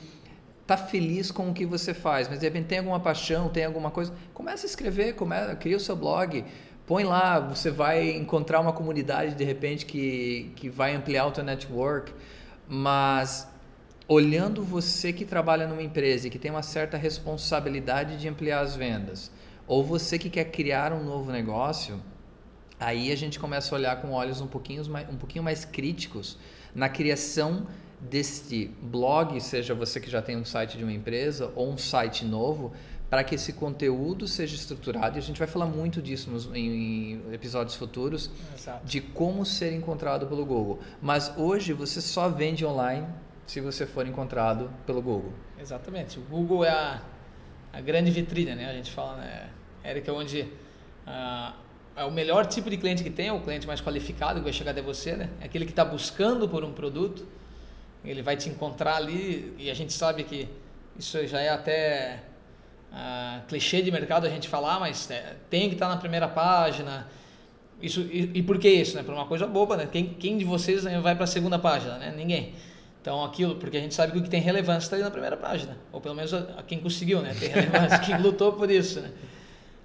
está 0.62 0.78
feliz 0.78 1.32
com 1.32 1.50
o 1.50 1.54
que 1.54 1.66
você 1.66 1.94
faz, 1.94 2.28
mas 2.28 2.40
de 2.40 2.46
repente 2.46 2.68
tem 2.68 2.78
alguma 2.78 3.00
paixão, 3.00 3.50
tem 3.50 3.66
alguma 3.66 3.90
coisa, 3.90 4.14
começa 4.34 4.66
a 4.66 4.70
escrever, 4.70 5.14
começa, 5.14 5.56
cria 5.56 5.76
o 5.76 5.80
seu 5.80 5.96
blog, 5.96 6.46
põe 6.90 7.04
lá, 7.04 7.40
você 7.40 7.70
vai 7.70 8.10
encontrar 8.18 8.60
uma 8.60 8.74
comunidade 8.74 9.36
de 9.36 9.44
repente 9.44 9.86
que, 9.86 10.52
que 10.56 10.72
vai 10.72 10.96
ampliar 10.96 11.28
o 11.28 11.32
teu 11.32 11.44
network, 11.44 12.12
mas 12.68 13.48
olhando 14.08 14.64
você 14.64 15.14
que 15.14 15.24
trabalha 15.24 15.68
numa 15.68 15.84
empresa 15.84 16.26
e 16.26 16.32
que 16.32 16.40
tem 16.40 16.50
uma 16.50 16.64
certa 16.64 16.98
responsabilidade 16.98 18.18
de 18.18 18.28
ampliar 18.28 18.62
as 18.62 18.76
vendas, 18.76 19.32
ou 19.68 19.84
você 19.84 20.18
que 20.18 20.32
quer 20.32 20.46
criar 20.46 20.92
um 20.92 21.04
novo 21.04 21.32
negócio, 21.32 22.02
aí 22.80 23.12
a 23.12 23.16
gente 23.16 23.38
começa 23.38 23.76
a 23.76 23.78
olhar 23.78 24.02
com 24.02 24.10
olhos 24.10 24.42
um 24.42 24.48
pouquinho 24.48 24.84
mais, 24.90 25.08
um 25.10 25.16
pouquinho 25.16 25.44
mais 25.44 25.64
críticos 25.64 26.40
na 26.74 26.90
criação 26.90 27.68
deste 28.02 28.72
blog, 28.82 29.40
seja 29.42 29.76
você 29.76 30.00
que 30.00 30.10
já 30.10 30.24
tem 30.24 30.36
um 30.36 30.46
site 30.46 30.76
de 30.76 30.84
uma 30.84 30.94
empresa 30.94 31.52
ou 31.56 31.72
um 31.72 31.78
site 31.78 32.26
novo, 32.26 32.74
para 33.10 33.24
que 33.24 33.36
esse 33.36 33.54
conteúdo 33.54 34.28
seja 34.28 34.56
estruturado, 34.56 35.18
e 35.18 35.20
a 35.20 35.22
gente 35.22 35.40
vai 35.40 35.48
falar 35.48 35.66
muito 35.66 36.02
disso 36.02 36.30
nos, 36.30 36.46
em, 36.54 37.14
em 37.14 37.34
episódios 37.34 37.76
futuros, 37.76 38.30
Exato. 38.56 38.86
de 38.86 39.02
como 39.02 39.46
ser 39.46 39.74
encontrado 39.74 40.28
pelo 40.28 40.46
Google. 40.46 40.80
Mas 41.02 41.34
hoje 41.36 41.74
você 41.74 42.02
só 42.02 42.30
vende 42.30 42.66
online 42.66 43.08
se 43.48 43.60
você 43.60 43.88
for 43.88 44.06
encontrado 44.06 44.72
pelo 44.86 45.02
Google. 45.02 45.34
Exatamente. 45.60 46.20
O 46.20 46.22
Google 46.22 46.64
é 46.64 46.70
a, 46.70 47.02
a 47.74 47.82
grande 47.82 48.12
vitrine, 48.12 48.54
né? 48.54 48.70
A 48.70 48.74
gente 48.74 48.92
fala, 48.92 49.18
né, 49.18 49.50
Eric, 49.84 50.08
é 50.08 50.14
onde 50.14 50.48
ah, 51.08 51.56
é 51.96 52.04
o 52.04 52.12
melhor 52.12 52.46
tipo 52.46 52.70
de 52.70 52.78
cliente 52.78 53.04
que 53.04 53.10
tem, 53.10 53.30
é 53.30 53.34
o 53.34 53.42
cliente 53.42 53.66
mais 53.66 53.82
qualificado 53.82 54.40
que 54.40 54.44
vai 54.44 54.54
chegar 54.54 54.72
até 54.72 54.84
você, 54.84 55.16
né? 55.16 55.32
É 55.42 55.46
aquele 55.46 55.66
que 55.66 55.72
está 55.72 55.84
buscando 55.84 56.48
por 56.48 56.64
um 56.64 56.72
produto, 56.72 57.28
ele 58.06 58.22
vai 58.22 58.38
te 58.38 58.50
encontrar 58.50 58.98
ali 58.98 59.56
e 59.58 59.70
a 59.72 59.74
gente 59.74 59.94
sabe 59.94 60.24
que 60.24 60.48
isso 60.98 61.26
já 61.26 61.42
é 61.42 61.50
até 61.50 62.24
uh, 62.92 63.46
clichê 63.48 63.82
de 63.82 63.92
mercado 63.92 64.26
a 64.26 64.30
gente 64.30 64.48
falar, 64.48 64.80
mas 64.80 65.10
é, 65.12 65.36
tem 65.50 65.70
que 65.70 65.76
estar 65.76 65.88
tá 65.88 65.96
na 65.96 66.00
primeira 66.00 66.28
página. 66.28 67.08
Isso, 67.82 68.02
e, 68.02 68.32
e 68.36 68.44
por 68.44 68.58
que 68.60 68.70
isso? 68.70 68.96
Né? 68.96 69.04
Por 69.04 69.14
uma 69.14 69.26
coisa 69.26 69.48
boba, 69.48 69.78
né? 69.78 69.88
Quem, 69.92 70.06
quem 70.06 70.38
de 70.38 70.46
vocês 70.46 70.84
vai 70.84 71.16
para 71.16 71.24
a 71.24 71.28
segunda 71.28 71.58
página? 71.58 71.98
Né? 71.98 72.14
Ninguém. 72.16 72.54
Então 73.02 73.24
aquilo, 73.24 73.56
porque 73.56 73.78
a 73.78 73.80
gente 73.80 73.96
sabe 73.96 74.12
que 74.12 74.20
o 74.20 74.22
que 74.22 74.30
tem 74.30 74.42
relevância 74.42 74.86
está 74.86 74.96
ali 74.96 75.04
na 75.04 75.12
primeira 75.12 75.38
página. 75.38 75.78
Ou 75.92 76.02
pelo 76.02 76.16
menos 76.16 76.34
a, 76.34 76.40
a 76.58 76.64
quem 76.64 76.80
conseguiu, 76.80 77.22
né? 77.22 77.34
Tem 77.40 77.50
relevância, 77.50 78.00
quem 78.00 78.18
lutou 78.22 78.54
por 78.54 78.70
isso, 78.70 79.00
né? 79.00 79.12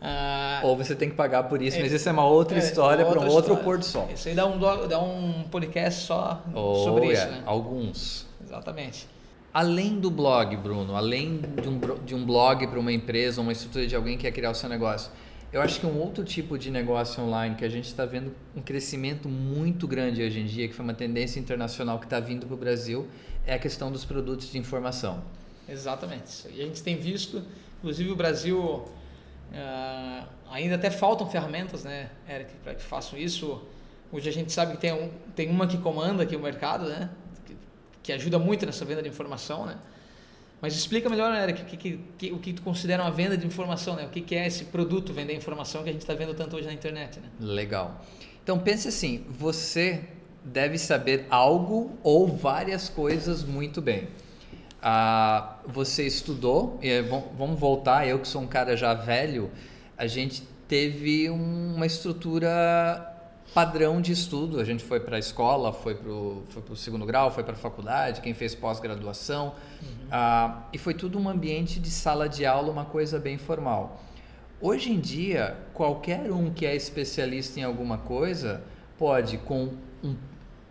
Ah, 0.06 0.60
Ou 0.62 0.76
você 0.76 0.94
tem 0.94 1.08
que 1.08 1.14
pagar 1.14 1.44
por 1.44 1.62
isso, 1.62 1.78
é, 1.78 1.80
mas 1.80 1.90
isso 1.90 2.06
é 2.06 2.12
uma 2.12 2.26
outra 2.26 2.56
é, 2.56 2.58
história 2.58 3.06
para 3.06 3.18
um 3.18 3.28
outro 3.28 3.56
pôr 3.56 3.78
do 3.78 3.84
sol. 3.86 4.06
Isso 4.12 4.28
aí 4.28 4.34
dá 4.34 4.44
um, 4.44 4.58
dá 4.58 5.00
um 5.00 5.44
podcast 5.50 6.02
só 6.02 6.42
oh, 6.52 6.74
sobre 6.84 7.12
isso, 7.12 7.26
né? 7.26 7.42
Alguns. 7.46 8.26
Exatamente. 8.44 9.06
Além 9.54 10.00
do 10.00 10.10
blog, 10.10 10.56
Bruno, 10.56 10.96
além 10.96 11.40
de 11.62 11.68
um, 11.68 11.78
de 12.04 12.12
um 12.12 12.26
blog 12.26 12.66
para 12.66 12.80
uma 12.80 12.92
empresa, 12.92 13.40
uma 13.40 13.52
estrutura 13.52 13.86
de 13.86 13.94
alguém 13.94 14.16
que 14.16 14.22
quer 14.22 14.32
criar 14.32 14.50
o 14.50 14.54
seu 14.54 14.68
negócio, 14.68 15.12
eu 15.52 15.62
acho 15.62 15.78
que 15.78 15.86
um 15.86 15.96
outro 15.96 16.24
tipo 16.24 16.58
de 16.58 16.72
negócio 16.72 17.22
online 17.22 17.54
que 17.54 17.64
a 17.64 17.68
gente 17.68 17.84
está 17.84 18.04
vendo 18.04 18.34
um 18.56 18.60
crescimento 18.60 19.28
muito 19.28 19.86
grande 19.86 20.20
hoje 20.20 20.40
em 20.40 20.44
dia, 20.44 20.66
que 20.66 20.74
foi 20.74 20.84
uma 20.84 20.92
tendência 20.92 21.38
internacional 21.38 22.00
que 22.00 22.06
está 22.06 22.18
vindo 22.18 22.46
para 22.46 22.54
o 22.54 22.56
Brasil, 22.58 23.06
é 23.46 23.54
a 23.54 23.58
questão 23.60 23.92
dos 23.92 24.04
produtos 24.04 24.50
de 24.50 24.58
informação. 24.58 25.22
Exatamente. 25.68 26.48
E 26.52 26.60
a 26.60 26.64
gente 26.64 26.82
tem 26.82 26.96
visto, 26.96 27.40
inclusive 27.78 28.10
o 28.10 28.16
Brasil 28.16 28.58
uh, 28.58 30.26
ainda 30.50 30.74
até 30.74 30.90
faltam 30.90 31.30
ferramentas, 31.30 31.84
né, 31.84 32.10
Eric, 32.28 32.52
para 32.64 32.74
que 32.74 32.82
façam 32.82 33.16
isso. 33.16 33.62
Hoje 34.10 34.28
a 34.28 34.32
gente 34.32 34.52
sabe 34.52 34.72
que 34.72 34.78
tem, 34.78 34.92
um, 34.92 35.10
tem 35.36 35.48
uma 35.48 35.68
que 35.68 35.78
comanda 35.78 36.24
aqui 36.24 36.34
o 36.34 36.40
mercado, 36.40 36.86
né? 36.86 37.08
Que 38.04 38.12
ajuda 38.12 38.38
muito 38.38 38.64
nessa 38.64 38.84
venda 38.84 39.02
de 39.02 39.08
informação, 39.08 39.66
né? 39.66 39.76
Mas 40.60 40.74
explica 40.74 41.10
melhor, 41.10 41.34
Eric, 41.34 41.62
o 41.62 41.64
que, 41.64 42.00
que, 42.16 42.32
o 42.32 42.38
que 42.38 42.52
tu 42.52 42.62
considera 42.62 43.02
uma 43.02 43.10
venda 43.10 43.36
de 43.36 43.46
informação, 43.46 43.96
né? 43.96 44.04
O 44.04 44.10
que, 44.10 44.20
que 44.20 44.34
é 44.34 44.46
esse 44.46 44.66
produto 44.66 45.12
vender 45.12 45.34
informação 45.34 45.82
que 45.82 45.88
a 45.88 45.92
gente 45.92 46.02
está 46.02 46.14
vendo 46.14 46.34
tanto 46.34 46.54
hoje 46.56 46.66
na 46.66 46.72
internet, 46.72 47.18
né? 47.18 47.28
Legal. 47.40 48.04
Então 48.42 48.58
pense 48.58 48.86
assim, 48.86 49.24
você 49.28 50.04
deve 50.44 50.76
saber 50.76 51.26
algo 51.30 51.98
ou 52.02 52.28
várias 52.28 52.90
coisas 52.90 53.42
muito 53.42 53.80
bem. 53.80 54.08
Ah, 54.82 55.56
você 55.66 56.06
estudou, 56.06 56.78
e 56.82 57.00
vamos 57.00 57.58
voltar, 57.58 58.06
eu 58.06 58.18
que 58.18 58.28
sou 58.28 58.42
um 58.42 58.46
cara 58.46 58.76
já 58.76 58.92
velho, 58.92 59.50
a 59.96 60.06
gente 60.06 60.42
teve 60.68 61.30
uma 61.30 61.86
estrutura 61.86 63.13
padrão 63.54 64.00
de 64.00 64.12
estudo. 64.12 64.60
A 64.60 64.64
gente 64.64 64.82
foi 64.82 64.98
para 64.98 65.16
a 65.16 65.18
escola, 65.18 65.72
foi 65.72 65.94
para 65.94 66.10
o 66.10 66.76
segundo 66.76 67.06
grau, 67.06 67.30
foi 67.30 67.44
para 67.44 67.54
a 67.54 67.56
faculdade, 67.56 68.20
quem 68.20 68.34
fez 68.34 68.54
pós-graduação. 68.54 69.54
Uhum. 69.80 70.08
Ah, 70.10 70.64
e 70.72 70.78
foi 70.78 70.92
tudo 70.92 71.18
um 71.18 71.28
ambiente 71.28 71.78
de 71.78 71.90
sala 71.90 72.28
de 72.28 72.44
aula, 72.44 72.70
uma 72.70 72.84
coisa 72.84 73.18
bem 73.18 73.38
formal. 73.38 74.02
Hoje 74.60 74.92
em 74.92 74.98
dia, 74.98 75.56
qualquer 75.72 76.32
um 76.32 76.50
que 76.50 76.66
é 76.66 76.74
especialista 76.74 77.60
em 77.60 77.62
alguma 77.62 77.98
coisa 77.98 78.62
pode, 78.98 79.38
com 79.38 79.74
um, 80.02 80.16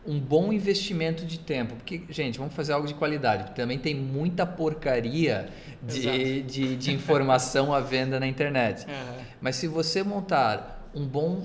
um 0.06 0.20
bom 0.20 0.52
investimento 0.52 1.26
de 1.26 1.40
tempo, 1.40 1.76
porque, 1.76 2.04
gente, 2.10 2.38
vamos 2.38 2.54
fazer 2.54 2.74
algo 2.74 2.88
de 2.88 2.94
qualidade, 2.94 3.44
porque 3.44 3.62
também 3.62 3.80
tem 3.80 3.96
muita 3.96 4.46
porcaria 4.46 5.50
de, 5.82 6.42
de, 6.42 6.76
de, 6.76 6.92
informação 6.92 7.74
à 7.74 7.80
venda 7.80 8.20
na 8.20 8.28
internet. 8.28 8.86
Uhum. 8.94 9.24
Mas 9.42 9.58
se 9.58 9.68
você 9.68 10.04
montar 10.04 10.90
um 10.96 11.06
bom 11.06 11.44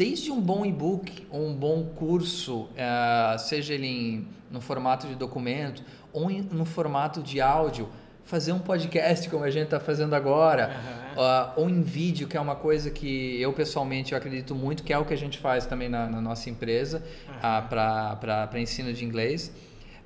desde 0.00 0.32
um 0.32 0.40
bom 0.40 0.64
e-book 0.64 1.26
ou 1.30 1.46
um 1.46 1.54
bom 1.54 1.84
curso, 1.94 2.62
uh, 2.62 3.38
seja 3.38 3.74
ele 3.74 3.86
em, 3.86 4.28
no 4.50 4.58
formato 4.58 5.06
de 5.06 5.14
documento 5.14 5.82
ou 6.10 6.30
em, 6.30 6.40
no 6.40 6.64
formato 6.64 7.22
de 7.22 7.38
áudio, 7.38 7.86
fazer 8.24 8.52
um 8.52 8.58
podcast 8.58 9.28
como 9.28 9.44
a 9.44 9.50
gente 9.50 9.64
está 9.64 9.78
fazendo 9.78 10.14
agora, 10.14 10.74
uhum. 11.14 11.22
uh, 11.22 11.52
ou 11.60 11.68
em 11.68 11.82
vídeo, 11.82 12.26
que 12.26 12.34
é 12.34 12.40
uma 12.40 12.56
coisa 12.56 12.90
que 12.90 13.38
eu 13.42 13.52
pessoalmente 13.52 14.12
eu 14.12 14.18
acredito 14.18 14.54
muito, 14.54 14.82
que 14.82 14.90
é 14.90 14.96
o 14.96 15.04
que 15.04 15.12
a 15.12 15.18
gente 15.18 15.36
faz 15.36 15.66
também 15.66 15.90
na, 15.90 16.08
na 16.08 16.18
nossa 16.22 16.48
empresa 16.48 17.04
uhum. 17.28 17.34
uh, 17.34 17.68
para 17.68 18.58
ensino 18.58 18.94
de 18.94 19.04
inglês. 19.04 19.52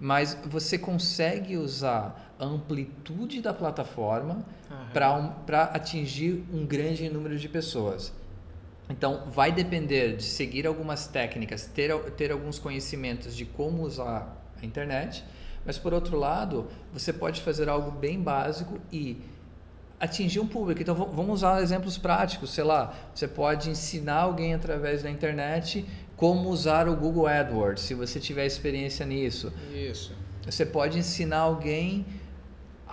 Mas 0.00 0.36
você 0.44 0.76
consegue 0.76 1.56
usar 1.56 2.34
a 2.36 2.44
amplitude 2.44 3.40
da 3.40 3.54
plataforma 3.54 4.44
uhum. 4.68 5.30
para 5.46 5.62
atingir 5.72 6.44
um 6.52 6.66
grande 6.66 7.08
número 7.08 7.38
de 7.38 7.48
pessoas. 7.48 8.12
Então, 8.88 9.24
vai 9.30 9.50
depender 9.50 10.16
de 10.16 10.24
seguir 10.24 10.66
algumas 10.66 11.06
técnicas, 11.06 11.66
ter, 11.66 11.94
ter 12.12 12.30
alguns 12.30 12.58
conhecimentos 12.58 13.34
de 13.34 13.44
como 13.44 13.82
usar 13.82 14.36
a 14.60 14.64
internet, 14.64 15.24
mas 15.64 15.78
por 15.78 15.94
outro 15.94 16.18
lado, 16.18 16.68
você 16.92 17.12
pode 17.12 17.40
fazer 17.40 17.68
algo 17.68 17.90
bem 17.90 18.20
básico 18.20 18.78
e 18.92 19.22
atingir 19.98 20.40
um 20.40 20.46
público. 20.46 20.82
Então, 20.82 20.94
vamos 20.94 21.36
usar 21.36 21.62
exemplos 21.62 21.96
práticos. 21.96 22.50
Sei 22.50 22.64
lá, 22.64 22.94
você 23.14 23.26
pode 23.26 23.70
ensinar 23.70 24.20
alguém 24.20 24.52
através 24.52 25.02
da 25.02 25.10
internet 25.10 25.84
como 26.16 26.50
usar 26.50 26.88
o 26.88 26.94
Google 26.94 27.26
AdWords, 27.26 27.82
se 27.82 27.94
você 27.94 28.20
tiver 28.20 28.44
experiência 28.44 29.04
nisso. 29.06 29.52
Isso. 29.72 30.14
Você 30.44 30.66
pode 30.66 30.98
ensinar 30.98 31.38
alguém 31.38 32.04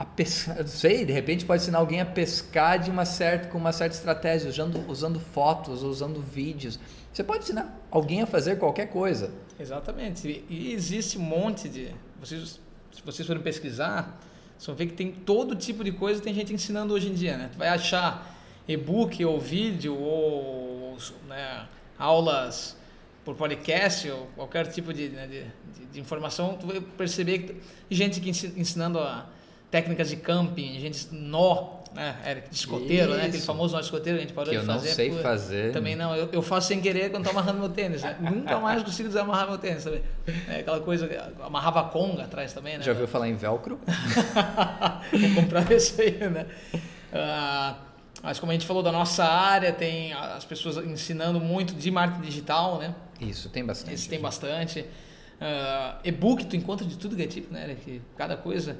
a 0.01 0.05
pescar, 0.05 0.67
sei, 0.67 1.05
de 1.05 1.13
repente 1.13 1.45
pode 1.45 1.61
ensinar 1.61 1.77
alguém 1.77 2.01
a 2.01 2.05
pescar 2.05 2.79
de 2.79 2.89
uma 2.89 3.05
certa, 3.05 3.49
com 3.49 3.57
uma 3.59 3.71
certa 3.71 3.95
estratégia, 3.95 4.49
usando, 4.49 4.83
usando 4.89 5.19
fotos, 5.19 5.83
usando 5.83 6.19
vídeos. 6.19 6.79
Você 7.13 7.23
pode 7.23 7.43
ensinar 7.43 7.79
alguém 7.91 8.23
a 8.23 8.25
fazer 8.25 8.57
qualquer 8.57 8.87
coisa. 8.87 9.31
Exatamente. 9.59 10.43
E 10.49 10.73
existe 10.73 11.19
um 11.19 11.21
monte 11.21 11.69
de. 11.69 11.89
Vocês, 12.19 12.59
se 12.91 13.01
vocês 13.05 13.27
forem 13.27 13.43
pesquisar, 13.43 14.19
vocês 14.57 14.65
vão 14.65 14.75
ver 14.75 14.87
que 14.87 14.93
tem 14.93 15.11
todo 15.11 15.55
tipo 15.55 15.83
de 15.83 15.91
coisa 15.91 16.19
tem 16.19 16.33
gente 16.33 16.51
ensinando 16.51 16.95
hoje 16.95 17.07
em 17.07 17.13
dia. 17.13 17.37
Né? 17.37 17.49
Tu 17.51 17.59
vai 17.59 17.67
achar 17.67 18.35
e-book 18.67 19.23
ou 19.23 19.39
vídeo 19.39 19.95
ou 19.95 20.97
né, 21.27 21.67
aulas 21.99 22.75
por 23.23 23.35
podcast 23.35 24.09
ou 24.09 24.25
qualquer 24.35 24.65
tipo 24.65 24.91
de, 24.91 25.09
né, 25.09 25.27
de, 25.27 25.45
de, 25.91 25.99
informação, 25.99 26.57
tu 26.57 26.65
vai 26.65 26.81
perceber 26.81 27.39
que 27.39 27.55
gente 27.91 28.19
que 28.19 28.31
ensinando 28.31 28.97
a 28.97 29.29
técnicas 29.71 30.09
de 30.09 30.17
camping, 30.17 30.77
gente 30.79 31.07
nó, 31.11 31.79
né, 31.95 32.15
Eric, 32.27 32.49
de 32.49 32.55
escoteiro, 32.55 33.11
Isso. 33.11 33.17
né, 33.17 33.25
aquele 33.27 33.41
famoso 33.41 33.73
nó 33.73 33.79
de 33.79 33.85
escoteiro 33.85 34.17
que 34.19 34.23
a 34.23 34.27
gente 34.27 34.35
parou 34.35 34.51
que 34.51 34.59
de 34.59 34.65
fazer. 34.65 34.79
eu 34.79 34.89
não 34.89 34.95
sei 34.95 35.09
por... 35.11 35.21
fazer. 35.21 35.71
Também 35.71 35.95
não, 35.95 36.13
eu, 36.13 36.29
eu, 36.31 36.41
faço 36.41 36.67
sem 36.67 36.81
querer 36.81 37.09
quando 37.09 37.25
estou 37.25 37.39
amarrando 37.39 37.59
meu 37.59 37.69
tênis, 37.69 38.03
né? 38.03 38.17
nunca 38.19 38.59
mais 38.59 38.83
consigo 38.83 39.07
desamarrar 39.07 39.47
meu 39.47 39.57
tênis, 39.57 39.83
sabe? 39.83 40.03
É 40.49 40.59
aquela 40.59 40.81
coisa, 40.81 41.09
amarrava 41.41 41.83
conga 41.85 42.25
atrás 42.25 42.51
também, 42.51 42.77
né? 42.77 42.83
Já 42.83 42.91
ouviu 42.91 43.07
falar 43.07 43.29
em 43.29 43.35
velcro? 43.35 43.79
Vou 45.11 45.41
comprar 45.41 45.71
esse 45.71 46.01
aí, 46.01 46.29
né? 46.29 46.45
Uh, 46.73 47.75
mas 48.21 48.39
como 48.39 48.51
a 48.51 48.53
gente 48.53 48.67
falou 48.67 48.83
da 48.83 48.91
nossa 48.91 49.23
área, 49.23 49.71
tem 49.71 50.13
as 50.13 50.43
pessoas 50.43 50.77
ensinando 50.85 51.39
muito 51.39 51.73
de 51.73 51.89
marketing 51.89 52.21
digital, 52.21 52.77
né? 52.77 52.93
Isso, 53.21 53.49
tem 53.49 53.65
bastante. 53.65 53.95
Isso 53.95 54.09
tem 54.09 54.19
bastante. 54.19 54.81
Uh, 54.81 55.97
e-book, 56.03 56.45
tu 56.45 56.57
encontra 56.57 56.85
de 56.85 56.97
tudo 56.97 57.15
que 57.15 57.23
é 57.23 57.27
tipo, 57.27 57.53
né? 57.53 57.75
Que 57.83 58.01
cada 58.17 58.35
coisa 58.35 58.77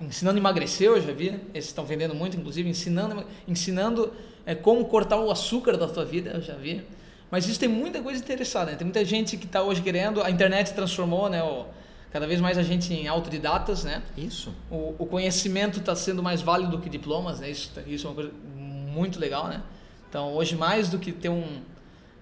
ensinando 0.00 0.38
a 0.38 0.40
emagrecer, 0.40 0.88
eu 0.88 1.00
já 1.00 1.12
vi. 1.12 1.40
Esses 1.54 1.70
estão 1.70 1.84
vendendo 1.84 2.14
muito, 2.14 2.36
inclusive, 2.36 2.68
ensinando, 2.68 3.24
ensinando 3.46 4.12
é, 4.46 4.54
como 4.54 4.84
cortar 4.86 5.18
o 5.18 5.30
açúcar 5.30 5.76
da 5.76 5.86
tua 5.86 6.04
vida, 6.04 6.30
eu 6.30 6.40
já 6.40 6.54
vi. 6.54 6.82
Mas 7.30 7.46
isso 7.46 7.60
tem 7.60 7.68
muita 7.68 8.00
coisa 8.00 8.18
interessada, 8.22 8.70
né? 8.70 8.76
Tem 8.76 8.86
muita 8.86 9.04
gente 9.04 9.36
que 9.36 9.44
está 9.44 9.62
hoje 9.62 9.82
querendo. 9.82 10.22
A 10.22 10.30
internet 10.30 10.72
transformou, 10.72 11.28
né? 11.28 11.42
O, 11.42 11.66
cada 12.10 12.26
vez 12.26 12.40
mais 12.40 12.56
a 12.56 12.62
gente 12.62 12.92
em 12.92 13.06
autodidatas, 13.06 13.84
né? 13.84 14.02
Isso. 14.16 14.54
O, 14.70 14.94
o 14.98 15.06
conhecimento 15.06 15.78
está 15.78 15.94
sendo 15.94 16.22
mais 16.22 16.40
válido 16.40 16.70
do 16.70 16.78
que 16.80 16.88
diplomas, 16.88 17.40
né? 17.40 17.50
Isso, 17.50 17.70
isso 17.86 18.06
é 18.06 18.10
uma 18.10 18.14
coisa 18.14 18.32
muito 18.54 19.20
legal, 19.20 19.48
né? 19.48 19.62
Então, 20.08 20.32
hoje, 20.32 20.56
mais 20.56 20.88
do 20.88 20.98
que 20.98 21.12
ter 21.12 21.28
um, 21.28 21.60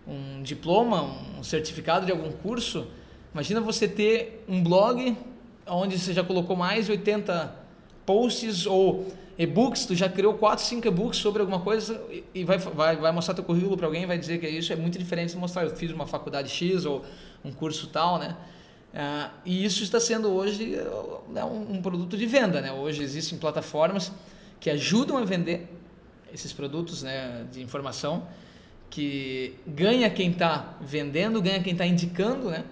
um 0.08 0.42
diploma, 0.42 1.02
um 1.38 1.44
certificado 1.44 2.04
de 2.04 2.10
algum 2.10 2.32
curso, 2.32 2.88
imagina 3.32 3.60
você 3.60 3.86
ter 3.86 4.44
um 4.48 4.60
blog 4.62 5.16
onde 5.68 5.98
você 5.98 6.12
já 6.12 6.24
colocou 6.24 6.56
mais 6.56 6.86
de 6.86 6.92
80 6.92 7.65
posts 8.06 8.64
ou 8.64 9.12
e-books, 9.38 9.84
tu 9.84 9.94
já 9.94 10.08
criou 10.08 10.34
4, 10.34 10.64
5 10.64 10.86
e-books 10.86 11.18
sobre 11.18 11.40
alguma 11.40 11.60
coisa 11.60 12.00
e 12.32 12.44
vai, 12.44 12.56
vai, 12.56 12.96
vai 12.96 13.12
mostrar 13.12 13.34
teu 13.34 13.44
currículo 13.44 13.76
para 13.76 13.86
alguém 13.86 14.06
vai 14.06 14.16
dizer 14.16 14.38
que 14.38 14.48
isso 14.48 14.72
é 14.72 14.76
muito 14.76 14.98
diferente 14.98 15.32
de 15.32 15.36
mostrar, 15.36 15.64
eu 15.64 15.76
fiz 15.76 15.90
uma 15.90 16.06
faculdade 16.06 16.48
X 16.48 16.86
ou 16.86 17.04
um 17.44 17.52
curso 17.52 17.88
tal, 17.88 18.18
né? 18.18 18.36
Uh, 18.94 19.30
e 19.44 19.62
isso 19.62 19.82
está 19.82 20.00
sendo 20.00 20.30
hoje 20.30 20.78
né, 21.28 21.44
um, 21.44 21.74
um, 21.74 21.82
produto 21.82 22.16
de 22.16 22.24
venda, 22.24 22.62
né? 22.62 22.72
Hoje 22.72 23.02
existem 23.02 23.38
plataformas 23.38 24.10
que 24.58 24.70
ajudam 24.70 25.18
a 25.18 25.24
vender 25.24 25.68
esses 26.32 26.50
produtos 26.50 27.02
né, 27.02 27.44
de 27.52 27.60
informação, 27.60 28.26
que 28.88 29.54
ganha 29.66 30.08
quem 30.08 30.30
está 30.30 30.78
vendendo, 30.80 31.42
ganha 31.42 31.62
quem 31.62 31.72
está 31.72 31.84
indicando, 31.84 32.48
né? 32.48 32.64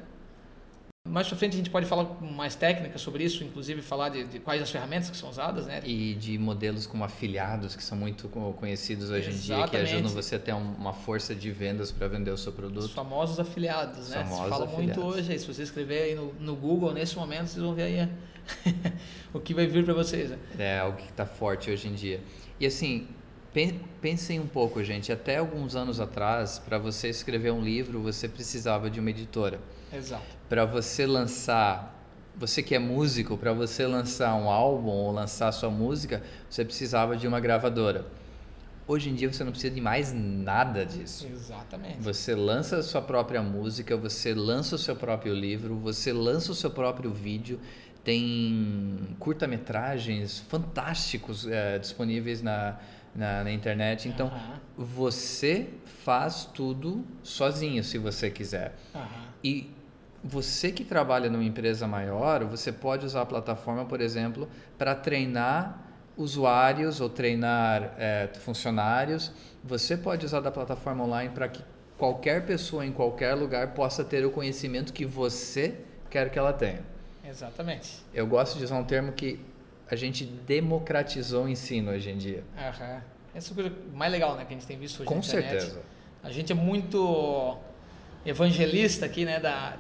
Mais 1.06 1.28
para 1.28 1.36
frente 1.36 1.52
a 1.52 1.56
gente 1.58 1.68
pode 1.68 1.84
falar 1.84 2.06
com 2.06 2.24
mais 2.24 2.54
técnicas 2.54 2.98
sobre 2.98 3.22
isso, 3.22 3.44
inclusive 3.44 3.82
falar 3.82 4.08
de, 4.08 4.24
de, 4.24 4.38
quais 4.38 4.62
as 4.62 4.70
ferramentas 4.70 5.10
que 5.10 5.16
são 5.18 5.28
usadas, 5.28 5.66
né? 5.66 5.82
E 5.84 6.14
de 6.14 6.38
modelos 6.38 6.86
como 6.86 7.04
afiliados, 7.04 7.76
que 7.76 7.84
são 7.84 7.98
muito 7.98 8.26
conhecidos 8.56 9.10
hoje 9.10 9.28
Exatamente. 9.28 9.52
em 9.52 9.56
dia, 9.56 9.68
que 9.68 9.76
ajudam 9.76 10.10
você 10.10 10.36
a 10.36 10.38
ter 10.38 10.54
uma 10.54 10.94
força 10.94 11.34
de 11.34 11.50
vendas 11.50 11.92
para 11.92 12.08
vender 12.08 12.30
o 12.30 12.38
seu 12.38 12.52
produto. 12.52 12.86
Os 12.86 12.92
famosos 12.92 13.38
afiliados, 13.38 14.08
né? 14.08 14.24
Famosos 14.24 14.48
fala 14.48 14.64
muito 14.64 14.98
hoje, 15.02 15.38
se 15.38 15.46
você 15.46 15.62
escrever 15.64 16.04
aí 16.04 16.14
no, 16.14 16.32
no 16.40 16.56
Google 16.56 16.94
nesse 16.94 17.16
momento, 17.16 17.48
vocês 17.48 17.62
vão 17.62 17.74
ver 17.74 17.82
aí 17.82 18.08
o 19.34 19.40
que 19.40 19.52
vai 19.52 19.66
vir 19.66 19.84
para 19.84 19.92
vocês. 19.92 20.30
Né? 20.30 20.38
É 20.58 20.78
algo 20.78 20.96
que 20.96 21.10
está 21.10 21.26
forte 21.26 21.70
hoje 21.70 21.86
em 21.86 21.94
dia. 21.94 22.22
E 22.58 22.64
assim, 22.64 23.06
pensem 24.00 24.40
um 24.40 24.46
pouco, 24.46 24.82
gente. 24.82 25.12
Até 25.12 25.36
alguns 25.38 25.76
anos 25.76 26.00
atrás, 26.00 26.58
para 26.58 26.76
você 26.76 27.08
escrever 27.08 27.52
um 27.52 27.62
livro, 27.62 28.00
você 28.00 28.28
precisava 28.28 28.90
de 28.90 28.98
uma 28.98 29.10
editora. 29.10 29.60
Exato. 29.92 30.24
Para 30.48 30.64
você 30.64 31.06
lançar, 31.06 31.94
você 32.36 32.62
que 32.62 32.74
é 32.74 32.78
músico, 32.78 33.38
para 33.38 33.52
você 33.52 33.86
lançar 33.86 34.34
um 34.34 34.50
álbum 34.50 34.90
ou 34.90 35.12
lançar 35.12 35.52
sua 35.52 35.70
música, 35.70 36.22
você 36.50 36.64
precisava 36.64 37.16
de 37.16 37.28
uma 37.28 37.38
gravadora. 37.38 38.04
Hoje 38.86 39.08
em 39.08 39.14
dia 39.14 39.32
você 39.32 39.42
não 39.44 39.52
precisa 39.52 39.72
de 39.72 39.80
mais 39.80 40.12
nada 40.12 40.84
disso. 40.84 41.26
Exatamente. 41.26 42.00
Você 42.00 42.34
lança 42.34 42.78
a 42.78 42.82
sua 42.82 43.00
própria 43.00 43.40
música, 43.40 43.96
você 43.96 44.34
lança 44.34 44.74
o 44.74 44.78
seu 44.78 44.94
próprio 44.94 45.32
livro, 45.32 45.76
você 45.76 46.12
lança 46.12 46.52
o 46.52 46.54
seu 46.54 46.70
próprio 46.70 47.10
vídeo. 47.10 47.58
Tem 48.02 49.16
curta-metragens 49.18 50.40
fantásticos 50.40 51.46
é, 51.46 51.78
disponíveis 51.78 52.42
na, 52.42 52.78
na, 53.14 53.44
na 53.44 53.52
internet. 53.52 54.08
Então, 54.08 54.26
uhum. 54.26 54.84
você 54.84 55.68
faz 56.04 56.44
tudo 56.44 57.04
sozinho, 57.22 57.82
se 57.84 57.98
você 57.98 58.30
quiser. 58.30 58.74
Uhum. 58.94 59.02
E 59.42 59.70
você 60.22 60.72
que 60.72 60.84
trabalha 60.84 61.28
numa 61.28 61.44
empresa 61.44 61.86
maior, 61.86 62.44
você 62.44 62.72
pode 62.72 63.04
usar 63.04 63.22
a 63.22 63.26
plataforma, 63.26 63.84
por 63.84 64.00
exemplo, 64.00 64.48
para 64.78 64.94
treinar 64.94 65.80
usuários 66.16 67.00
ou 67.00 67.08
treinar 67.08 67.94
é, 67.98 68.30
funcionários. 68.40 69.32
Você 69.62 69.96
pode 69.96 70.24
usar 70.24 70.40
da 70.40 70.50
plataforma 70.50 71.04
online 71.04 71.30
para 71.30 71.48
que 71.48 71.62
qualquer 71.98 72.46
pessoa 72.46 72.84
em 72.84 72.92
qualquer 72.92 73.34
lugar 73.34 73.74
possa 73.74 74.04
ter 74.04 74.24
o 74.24 74.30
conhecimento 74.30 74.92
que 74.92 75.04
você 75.04 75.80
quer 76.10 76.30
que 76.30 76.38
ela 76.38 76.52
tenha. 76.52 76.80
Exatamente. 77.26 78.04
Eu 78.12 78.26
gosto 78.26 78.58
de 78.58 78.64
usar 78.64 78.76
um 78.76 78.84
termo 78.84 79.12
que 79.12 79.40
a 79.90 79.96
gente 79.96 80.24
democratizou 80.24 81.44
o 81.44 81.48
ensino 81.48 81.90
hoje 81.90 82.10
em 82.10 82.16
dia. 82.16 82.44
Uhum. 82.56 83.00
Essa 83.34 83.50
é 83.50 83.52
a 83.52 83.54
coisa 83.54 83.72
mais 83.92 84.12
legal 84.12 84.36
né, 84.36 84.44
que 84.44 84.54
a 84.54 84.56
gente 84.56 84.66
tem 84.66 84.78
visto 84.78 85.00
hoje 85.00 85.08
Com 85.08 85.16
na 85.16 85.20
internet. 85.20 85.50
certeza. 85.50 85.82
A 86.22 86.30
gente 86.30 86.52
é 86.52 86.54
muito 86.54 87.58
evangelista 88.24 89.04
aqui, 89.04 89.24
né, 89.24 89.38
da, 89.40 89.76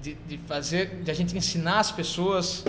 de, 0.00 0.14
de 0.14 0.38
fazer, 0.38 1.02
de 1.02 1.10
a 1.10 1.14
gente 1.14 1.36
ensinar 1.36 1.80
as 1.80 1.90
pessoas 1.90 2.64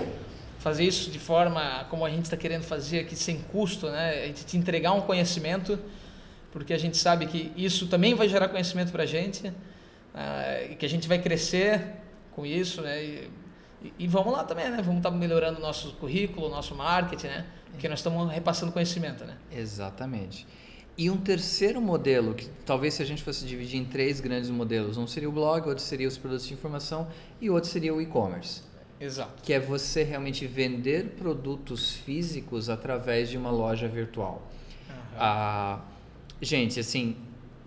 fazer 0.60 0.84
isso 0.84 1.12
de 1.12 1.20
forma 1.20 1.86
como 1.90 2.06
a 2.06 2.10
gente 2.10 2.24
está 2.24 2.36
querendo 2.36 2.64
fazer 2.64 3.00
aqui 3.00 3.16
sem 3.16 3.40
custo, 3.40 3.90
né? 3.90 4.24
A 4.24 4.26
gente 4.28 4.46
te 4.46 4.58
entregar 4.58 4.92
um 4.94 5.02
conhecimento, 5.02 5.78
porque 6.52 6.74
a 6.74 6.78
gente 6.78 6.98
sabe 6.98 7.28
que 7.28 7.52
isso 7.56 7.88
também 7.88 8.16
vai 8.16 8.28
gerar 8.28 8.50
conhecimento 8.50 8.92
para 8.92 9.04
a 9.04 9.06
gente. 9.06 9.48
uh, 9.48 10.76
que 10.76 10.86
a 10.86 10.90
gente 10.90 11.08
vai 11.08 11.20
crescer 11.20 11.82
com 12.32 12.46
isso, 12.46 12.82
né? 12.82 13.04
E, 13.04 13.30
e, 13.82 13.94
e 14.00 14.08
vamos 14.08 14.34
lá 14.34 14.44
também, 14.44 14.70
né? 14.70 14.78
Vamos 14.78 14.98
estar 14.98 15.12
tá 15.12 15.16
melhorando 15.16 15.60
o 15.60 15.62
nosso 15.62 15.94
currículo, 15.94 16.48
o 16.48 16.50
nosso 16.50 16.76
marketing, 16.76 17.28
né? 17.28 17.46
Porque 17.72 17.88
nós 17.88 18.00
estamos 18.00 18.32
repassando 18.32 18.72
conhecimento, 18.72 19.26
né? 19.26 19.38
Exatamente. 19.52 20.48
E 20.98 21.12
um 21.12 21.18
terceiro 21.18 21.80
modelo, 21.80 22.34
que 22.34 22.48
talvez 22.66 22.96
se 22.96 23.04
a 23.04 23.06
gente 23.06 23.22
fosse 23.22 23.46
dividir 23.46 23.80
em 23.80 23.86
três 23.86 24.20
grandes 24.20 24.50
modelos, 24.50 24.98
um 24.98 25.06
seria 25.06 25.30
o 25.30 25.32
blog, 25.32 25.68
outro 25.68 25.84
seria 25.84 26.08
os 26.08 26.18
produtos 26.18 26.48
de 26.48 26.56
informação 26.56 27.08
e 27.40 27.52
outro 27.52 27.70
seria 27.70 27.94
o 27.94 28.02
e-commerce. 28.02 28.64
Exato. 29.00 29.44
Que 29.44 29.54
é 29.54 29.60
você 29.60 30.02
realmente 30.02 30.48
vender 30.48 31.16
produtos 31.20 31.94
físicos 31.94 32.68
através 32.68 33.30
de 33.30 33.38
uma 33.38 33.52
loja 33.52 33.88
virtual. 33.88 34.42
Uhum. 34.90 34.96
Ah, 35.20 35.82
gente, 36.42 36.80
assim, 36.80 37.16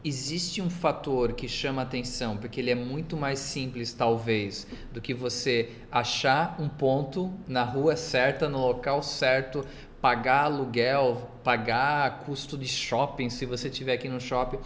existe 0.04 0.62
um 0.62 0.70
fator 0.70 1.32
que 1.32 1.46
chama 1.46 1.82
atenção, 1.82 2.36
porque 2.36 2.60
ele 2.60 2.70
é 2.70 2.74
muito 2.74 3.16
mais 3.16 3.38
simples, 3.38 3.92
talvez, 3.92 4.66
do 4.92 5.00
que 5.00 5.12
você 5.12 5.70
achar 5.92 6.56
um 6.58 6.68
ponto 6.68 7.32
na 7.46 7.62
rua 7.62 7.96
certa, 7.96 8.48
no 8.48 8.58
local 8.58 9.02
certo, 9.02 9.64
pagar 10.00 10.44
aluguel, 10.44 11.30
pagar 11.44 12.20
custo 12.20 12.56
de 12.56 12.66
shopping 12.66 13.28
se 13.28 13.44
você 13.44 13.68
estiver 13.68 13.94
aqui 13.94 14.08
no 14.08 14.20
shopping. 14.20 14.58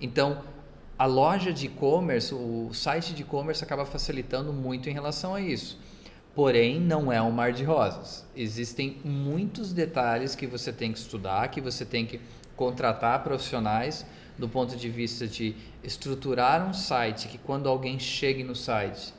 Então, 0.00 0.42
a 0.98 1.06
loja 1.06 1.52
de 1.52 1.66
e-commerce, 1.66 2.34
o 2.34 2.70
site 2.74 3.14
de 3.14 3.22
e-commerce 3.22 3.62
acaba 3.62 3.86
facilitando 3.86 4.52
muito 4.52 4.90
em 4.90 4.92
relação 4.92 5.34
a 5.34 5.40
isso. 5.40 5.78
Porém, 6.34 6.80
não 6.80 7.12
é 7.12 7.20
um 7.22 7.30
mar 7.30 7.52
de 7.52 7.64
rosas. 7.64 8.26
Existem 8.36 8.98
muitos 9.04 9.72
detalhes 9.72 10.34
que 10.34 10.46
você 10.46 10.72
tem 10.72 10.92
que 10.92 10.98
estudar, 10.98 11.48
que 11.48 11.60
você 11.60 11.84
tem 11.84 12.04
que 12.04 12.20
contratar 12.56 13.22
profissionais 13.22 14.04
do 14.40 14.48
ponto 14.48 14.74
de 14.74 14.88
vista 14.88 15.26
de 15.26 15.54
estruturar 15.84 16.66
um 16.66 16.72
site 16.72 17.28
que 17.28 17.36
quando 17.36 17.68
alguém 17.68 17.98
chegue 17.98 18.42
no 18.42 18.56
site, 18.56 19.12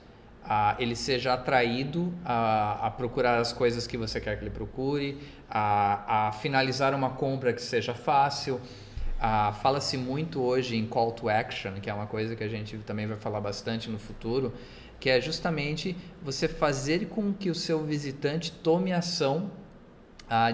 ele 0.80 0.96
seja 0.96 1.34
atraído 1.34 2.12
a, 2.26 2.88
a, 2.88 2.92
procurar 2.92 3.40
as 3.40 3.54
coisas 3.54 3.86
que 3.86 3.96
você 3.96 4.20
quer 4.20 4.38
que 4.38 4.44
ele 4.44 4.50
procure, 4.50 5.20
a, 5.50 6.28
a 6.28 6.32
finalizar 6.32 6.96
uma 6.96 7.12
compra 7.12 7.54
que 7.54 7.62
seja 7.62 7.94
fácil. 7.94 8.60
Fala-se 9.62 9.96
muito 9.98 10.42
hoje 10.42 10.76
em 10.76 10.88
call 10.88 11.12
to 11.12 11.30
action, 11.30 11.74
que 11.80 11.90
é 11.90 11.94
uma 11.94 12.08
coisa 12.08 12.36
que 12.36 12.44
a 12.44 12.50
gente 12.50 12.76
também 12.80 13.06
vai 13.06 13.18
falar 13.18 13.40
bastante 13.40 13.90
no 13.90 14.00
futuro, 14.00 14.52
que 15.00 15.10
é 15.12 15.22
justamente 15.22 15.96
você 16.24 16.48
fazer 16.48 17.08
com 17.08 17.32
que 17.32 17.52
o 17.52 17.56
seu 17.56 17.84
visitante 17.84 18.52
tome 18.52 18.92
ação 18.92 19.52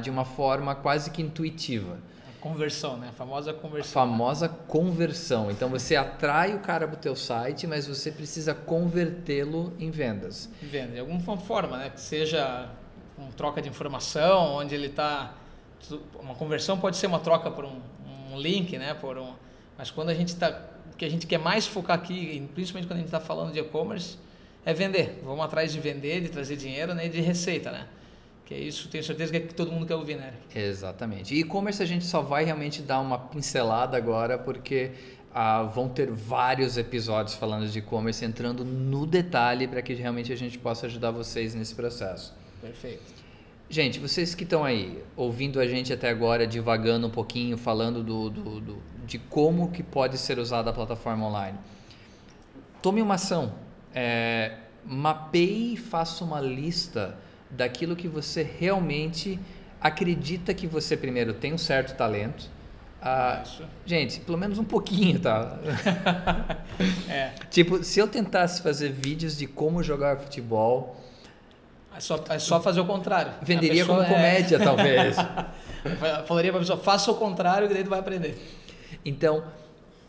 de 0.01 0.09
uma 0.09 0.25
forma 0.25 0.75
quase 0.75 1.09
que 1.09 1.21
intuitiva. 1.21 1.97
Conversão, 2.47 2.95
né? 2.97 3.09
A 3.09 3.11
famosa 3.11 3.53
conversão. 3.53 4.01
A 4.01 4.05
famosa 4.05 4.49
conversão. 4.49 5.51
Então 5.51 5.67
você 5.69 5.95
atrai 5.95 6.55
o 6.55 6.59
cara 6.59 6.87
para 6.87 6.95
o 6.95 6.99
teu 6.99 7.15
site, 7.15 7.67
mas 7.67 7.87
você 7.87 8.09
precisa 8.09 8.53
convertê-lo 8.53 9.73
em 9.77 9.91
vendas. 9.91 10.49
Venda, 10.61 10.93
de 10.93 10.99
alguma 10.99 11.37
forma, 11.37 11.77
né? 11.77 11.89
Que 11.89 11.99
seja 11.99 12.69
uma 13.17 13.31
troca 13.33 13.61
de 13.61 13.67
informação, 13.67 14.55
onde 14.55 14.73
ele 14.73 14.87
está... 14.87 15.33
Uma 16.19 16.35
conversão 16.35 16.79
pode 16.79 16.95
ser 16.95 17.07
uma 17.07 17.19
troca 17.19 17.51
por 17.51 17.65
um, 17.65 17.81
um 18.31 18.39
link, 18.39 18.77
né? 18.77 18.93
Por 18.93 19.17
um, 19.17 19.33
mas 19.77 19.91
quando 19.91 20.09
a 20.09 20.13
gente 20.13 20.29
está... 20.29 20.61
O 20.93 20.97
que 20.97 21.03
a 21.03 21.09
gente 21.09 21.27
quer 21.27 21.37
mais 21.37 21.67
focar 21.67 21.97
aqui, 21.97 22.49
principalmente 22.55 22.87
quando 22.87 22.97
a 22.97 23.01
gente 23.01 23.07
está 23.07 23.19
falando 23.19 23.51
de 23.51 23.59
e-commerce, 23.59 24.17
é 24.65 24.73
vender. 24.73 25.21
Vamos 25.23 25.43
atrás 25.43 25.73
de 25.73 25.79
vender, 25.79 26.21
de 26.21 26.29
trazer 26.29 26.55
dinheiro 26.55 26.93
né? 26.93 27.07
e 27.07 27.09
de 27.09 27.19
receita, 27.19 27.71
né? 27.71 27.87
Que 28.47 28.53
é 28.53 28.59
isso, 28.59 28.87
tenho 28.87 29.03
certeza 29.03 29.29
que 29.29 29.37
é 29.37 29.39
que 29.41 29.53
todo 29.53 29.73
mundo 29.73 29.85
quer 29.85 29.95
ouvir, 29.95 30.15
né? 30.15 30.31
Exatamente. 30.55 31.35
E 31.35 31.41
e-commerce 31.41 31.83
a 31.83 31.85
gente 31.85 32.05
só 32.05 32.21
vai 32.21 32.45
realmente 32.45 32.81
dar 32.81 33.01
uma 33.01 33.19
pincelada 33.19 33.97
agora, 33.97 34.37
porque 34.37 34.91
ah, 35.35 35.63
vão 35.63 35.89
ter 35.89 36.09
vários 36.09 36.77
episódios 36.77 37.35
falando 37.35 37.67
de 37.67 37.79
e-commerce, 37.79 38.23
entrando 38.23 38.63
no 38.63 39.05
detalhe 39.05 39.67
para 39.67 39.81
que 39.81 39.93
realmente 39.93 40.31
a 40.31 40.35
gente 40.37 40.57
possa 40.57 40.85
ajudar 40.85 41.11
vocês 41.11 41.53
nesse 41.53 41.75
processo. 41.75 42.33
Perfeito. 42.61 43.03
Gente, 43.69 43.99
vocês 43.99 44.33
que 44.33 44.45
estão 44.45 44.63
aí 44.63 45.03
ouvindo 45.17 45.59
a 45.59 45.67
gente 45.67 45.91
até 45.91 46.09
agora, 46.09 46.47
divagando 46.47 47.05
um 47.05 47.11
pouquinho, 47.11 47.57
falando 47.57 48.01
do, 48.01 48.29
do, 48.29 48.61
do, 48.61 48.83
de 49.05 49.19
como 49.19 49.71
que 49.71 49.83
pode 49.83 50.17
ser 50.17 50.39
usada 50.39 50.69
a 50.69 50.73
plataforma 50.73 51.27
online. 51.27 51.57
Tome 52.81 53.01
uma 53.01 53.15
ação. 53.15 53.55
É, 53.93 54.53
mapeie 54.85 55.73
e 55.73 55.77
faça 55.77 56.23
uma 56.23 56.39
lista 56.39 57.26
daquilo 57.49 57.95
que 57.95 58.07
você 58.07 58.43
realmente 58.43 59.39
acredita 59.79 60.53
que 60.53 60.67
você 60.67 60.97
primeiro 60.97 61.33
tem 61.33 61.53
um 61.53 61.57
certo 61.57 61.95
talento. 61.95 62.49
Ah, 63.01 63.43
gente, 63.85 64.19
pelo 64.21 64.37
menos 64.37 64.57
um 64.57 64.63
pouquinho, 64.63 65.19
tá? 65.19 65.57
é. 67.07 67.31
Tipo, 67.49 67.83
se 67.83 67.99
eu 67.99 68.07
tentasse 68.07 68.61
fazer 68.61 68.89
vídeos 68.91 69.37
de 69.37 69.45
como 69.47 69.83
jogar 69.83 70.17
futebol. 70.17 70.95
É 71.95 71.99
só, 71.99 72.23
é 72.29 72.37
só 72.37 72.61
fazer 72.61 72.79
o 72.79 72.85
contrário. 72.85 73.33
Venderia 73.41 73.85
como 73.85 74.01
é... 74.01 74.07
comédia, 74.07 74.59
talvez. 74.59 75.15
Falaria 76.27 76.51
para 76.51 76.59
a 76.59 76.63
pessoa, 76.63 76.77
faça 76.77 77.11
o 77.11 77.15
contrário 77.15 77.67
que 77.67 77.73
daí 77.73 77.83
tu 77.83 77.89
vai 77.89 77.99
aprender. 77.99 78.37
Então, 79.03 79.43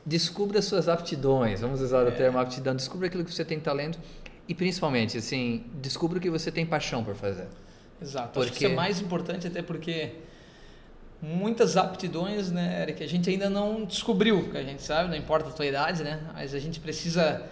descubra 0.05 0.61
suas 0.61 0.89
aptidões. 0.89 1.61
Vamos 1.61 1.81
usar 1.81 2.05
o 2.05 2.09
é. 2.09 2.11
termo 2.11 2.39
aptidão. 2.39 2.75
Descubra 2.75 3.07
aquilo 3.07 3.25
que 3.25 3.33
você 3.33 3.45
tem 3.45 3.59
talento 3.59 3.99
e 4.49 4.55
principalmente, 4.55 5.19
assim, 5.19 5.65
descubra 5.75 6.19
o 6.19 6.21
que 6.21 6.31
você 6.31 6.51
tem 6.51 6.65
paixão 6.65 7.05
por 7.05 7.15
fazer. 7.15 7.47
Exato. 8.01 8.31
Porque... 8.31 8.41
Acho 8.41 8.53
que 8.53 8.65
isso 8.65 8.73
é 8.73 8.75
mais 8.75 9.01
importante 9.01 9.47
até 9.47 9.61
porque 9.61 10.13
muitas 11.21 11.77
aptidões, 11.77 12.51
né, 12.51 12.83
Eric, 12.83 13.05
a 13.05 13.07
gente 13.07 13.29
ainda 13.29 13.51
não 13.51 13.85
descobriu, 13.85 14.51
que 14.51 14.57
a 14.57 14.63
gente 14.63 14.83
sabe, 14.83 15.11
não 15.11 15.17
importa 15.17 15.51
a 15.51 15.53
tua 15.53 15.67
idade, 15.67 16.03
né, 16.03 16.21
mas 16.33 16.55
a 16.55 16.59
gente 16.59 16.81
precisa 16.81 17.43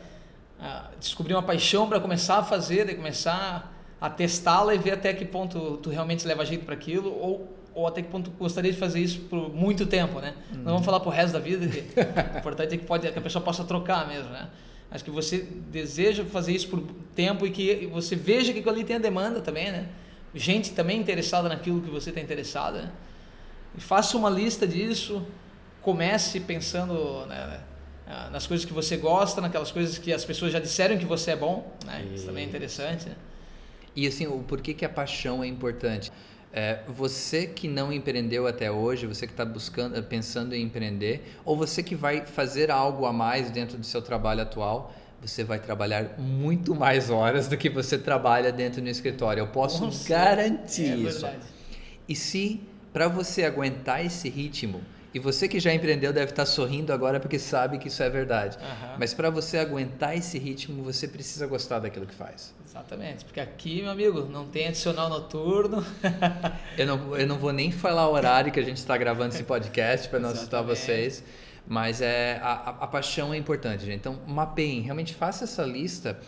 uh, 0.58 0.98
descobrir 0.98 1.34
uma 1.34 1.42
paixão 1.42 1.88
para 1.88 2.00
começar 2.00 2.38
a 2.38 2.44
fazer, 2.44 2.86
de 2.86 2.94
começar 2.94 3.74
a 4.00 4.08
testá-la 4.08 4.74
e 4.74 4.78
ver 4.78 4.92
até 4.92 5.12
que 5.12 5.24
ponto 5.24 5.78
tu 5.78 5.90
realmente 5.90 6.26
leva 6.26 6.44
jeito 6.44 6.64
para 6.64 6.74
aquilo 6.74 7.12
ou 7.12 7.56
ou 7.76 7.86
até 7.86 8.00
que 8.00 8.08
ponto 8.08 8.30
gostaria 8.30 8.72
de 8.72 8.78
fazer 8.78 9.00
isso 9.00 9.20
por 9.28 9.54
muito 9.54 9.84
tempo, 9.84 10.18
né? 10.18 10.34
Uhum. 10.50 10.58
Não 10.60 10.72
vamos 10.72 10.86
falar 10.86 10.98
pro 10.98 11.10
resto 11.10 11.34
da 11.34 11.38
vida, 11.38 11.66
que 11.68 11.80
o 12.00 12.38
importante 12.38 12.74
é 12.74 12.78
que 12.78 12.86
pode 12.86 13.06
que 13.12 13.18
a 13.18 13.20
pessoa 13.20 13.44
possa 13.44 13.64
trocar 13.64 14.08
mesmo, 14.08 14.30
né? 14.30 14.48
Acho 14.90 15.04
que 15.04 15.10
você 15.10 15.38
deseja 15.38 16.24
fazer 16.24 16.52
isso 16.52 16.68
por 16.68 16.82
tempo 17.14 17.46
e 17.46 17.50
que 17.50 17.86
você 17.86 18.14
veja 18.14 18.52
que 18.52 18.68
ali 18.68 18.84
tem 18.84 18.96
a 18.96 18.98
demanda 18.98 19.40
também, 19.40 19.70
né? 19.70 19.88
Gente 20.34 20.72
também 20.72 21.00
interessada 21.00 21.48
naquilo 21.48 21.80
que 21.80 21.90
você 21.90 22.10
está 22.10 22.20
interessada. 22.20 22.82
Né? 22.82 22.92
E 23.76 23.80
faça 23.80 24.16
uma 24.16 24.30
lista 24.30 24.66
disso, 24.66 25.26
comece 25.82 26.40
pensando 26.40 27.26
né, 27.26 27.60
nas 28.30 28.46
coisas 28.46 28.64
que 28.64 28.72
você 28.72 28.96
gosta, 28.96 29.40
naquelas 29.40 29.72
coisas 29.72 29.98
que 29.98 30.12
as 30.12 30.24
pessoas 30.24 30.52
já 30.52 30.60
disseram 30.60 30.96
que 30.98 31.04
você 31.04 31.32
é 31.32 31.36
bom, 31.36 31.74
né? 31.84 32.02
Isso, 32.04 32.14
isso 32.14 32.26
também 32.26 32.44
é 32.44 32.46
interessante, 32.46 33.08
né? 33.08 33.16
E 33.94 34.06
assim, 34.06 34.26
o 34.26 34.40
porquê 34.40 34.74
que 34.74 34.84
a 34.84 34.88
paixão 34.88 35.42
é 35.42 35.46
importante? 35.46 36.12
É, 36.58 36.78
você 36.88 37.46
que 37.46 37.68
não 37.68 37.92
empreendeu 37.92 38.46
até 38.46 38.70
hoje, 38.70 39.06
você 39.06 39.26
que 39.26 39.34
está 39.34 39.44
buscando, 39.44 40.02
pensando 40.04 40.54
em 40.54 40.62
empreender, 40.62 41.36
ou 41.44 41.54
você 41.54 41.82
que 41.82 41.94
vai 41.94 42.24
fazer 42.24 42.70
algo 42.70 43.04
a 43.04 43.12
mais 43.12 43.50
dentro 43.50 43.76
do 43.76 43.84
seu 43.84 44.00
trabalho 44.00 44.40
atual, 44.40 44.90
você 45.20 45.44
vai 45.44 45.58
trabalhar 45.58 46.18
muito 46.18 46.74
mais 46.74 47.10
horas 47.10 47.46
do 47.46 47.58
que 47.58 47.68
você 47.68 47.98
trabalha 47.98 48.50
dentro 48.50 48.80
do 48.80 48.88
escritório. 48.88 49.42
Eu 49.42 49.48
posso 49.48 49.84
Nossa, 49.84 50.08
garantir 50.08 50.92
é 50.92 50.96
isso. 50.96 51.26
E 52.08 52.16
se 52.16 52.62
para 52.90 53.06
você 53.06 53.44
aguentar 53.44 54.02
esse 54.02 54.30
ritmo, 54.30 54.80
e 55.16 55.18
você 55.18 55.48
que 55.48 55.58
já 55.58 55.72
empreendeu 55.72 56.12
deve 56.12 56.32
estar 56.32 56.44
sorrindo 56.44 56.92
agora 56.92 57.18
porque 57.18 57.38
sabe 57.38 57.78
que 57.78 57.88
isso 57.88 58.02
é 58.02 58.10
verdade. 58.10 58.58
Uhum. 58.58 58.96
Mas 58.98 59.14
para 59.14 59.30
você 59.30 59.56
aguentar 59.56 60.14
esse 60.14 60.38
ritmo, 60.38 60.82
você 60.82 61.08
precisa 61.08 61.46
gostar 61.46 61.78
daquilo 61.78 62.04
que 62.04 62.14
faz. 62.14 62.54
Exatamente, 62.66 63.24
porque 63.24 63.40
aqui, 63.40 63.80
meu 63.80 63.90
amigo, 63.90 64.26
não 64.26 64.44
tem 64.44 64.68
adicional 64.68 65.08
noturno. 65.08 65.82
eu, 66.76 66.86
não, 66.86 67.16
eu 67.16 67.26
não 67.26 67.38
vou 67.38 67.50
nem 67.50 67.72
falar 67.72 68.06
o 68.10 68.12
horário 68.12 68.52
que 68.52 68.60
a 68.60 68.62
gente 68.62 68.76
está 68.76 68.94
gravando 68.94 69.34
esse 69.34 69.42
podcast 69.42 70.06
para 70.10 70.18
não 70.18 70.28
assustar 70.28 70.62
vocês. 70.62 71.24
Mas 71.66 72.02
é, 72.02 72.38
a, 72.42 72.76
a, 72.80 72.86
paixão 72.86 73.32
é 73.32 73.38
importante, 73.38 73.86
gente. 73.86 73.96
Então, 73.96 74.20
mapeiem, 74.26 74.82
realmente 74.82 75.14
faça 75.14 75.44
essa 75.44 75.62
lista 75.62 76.20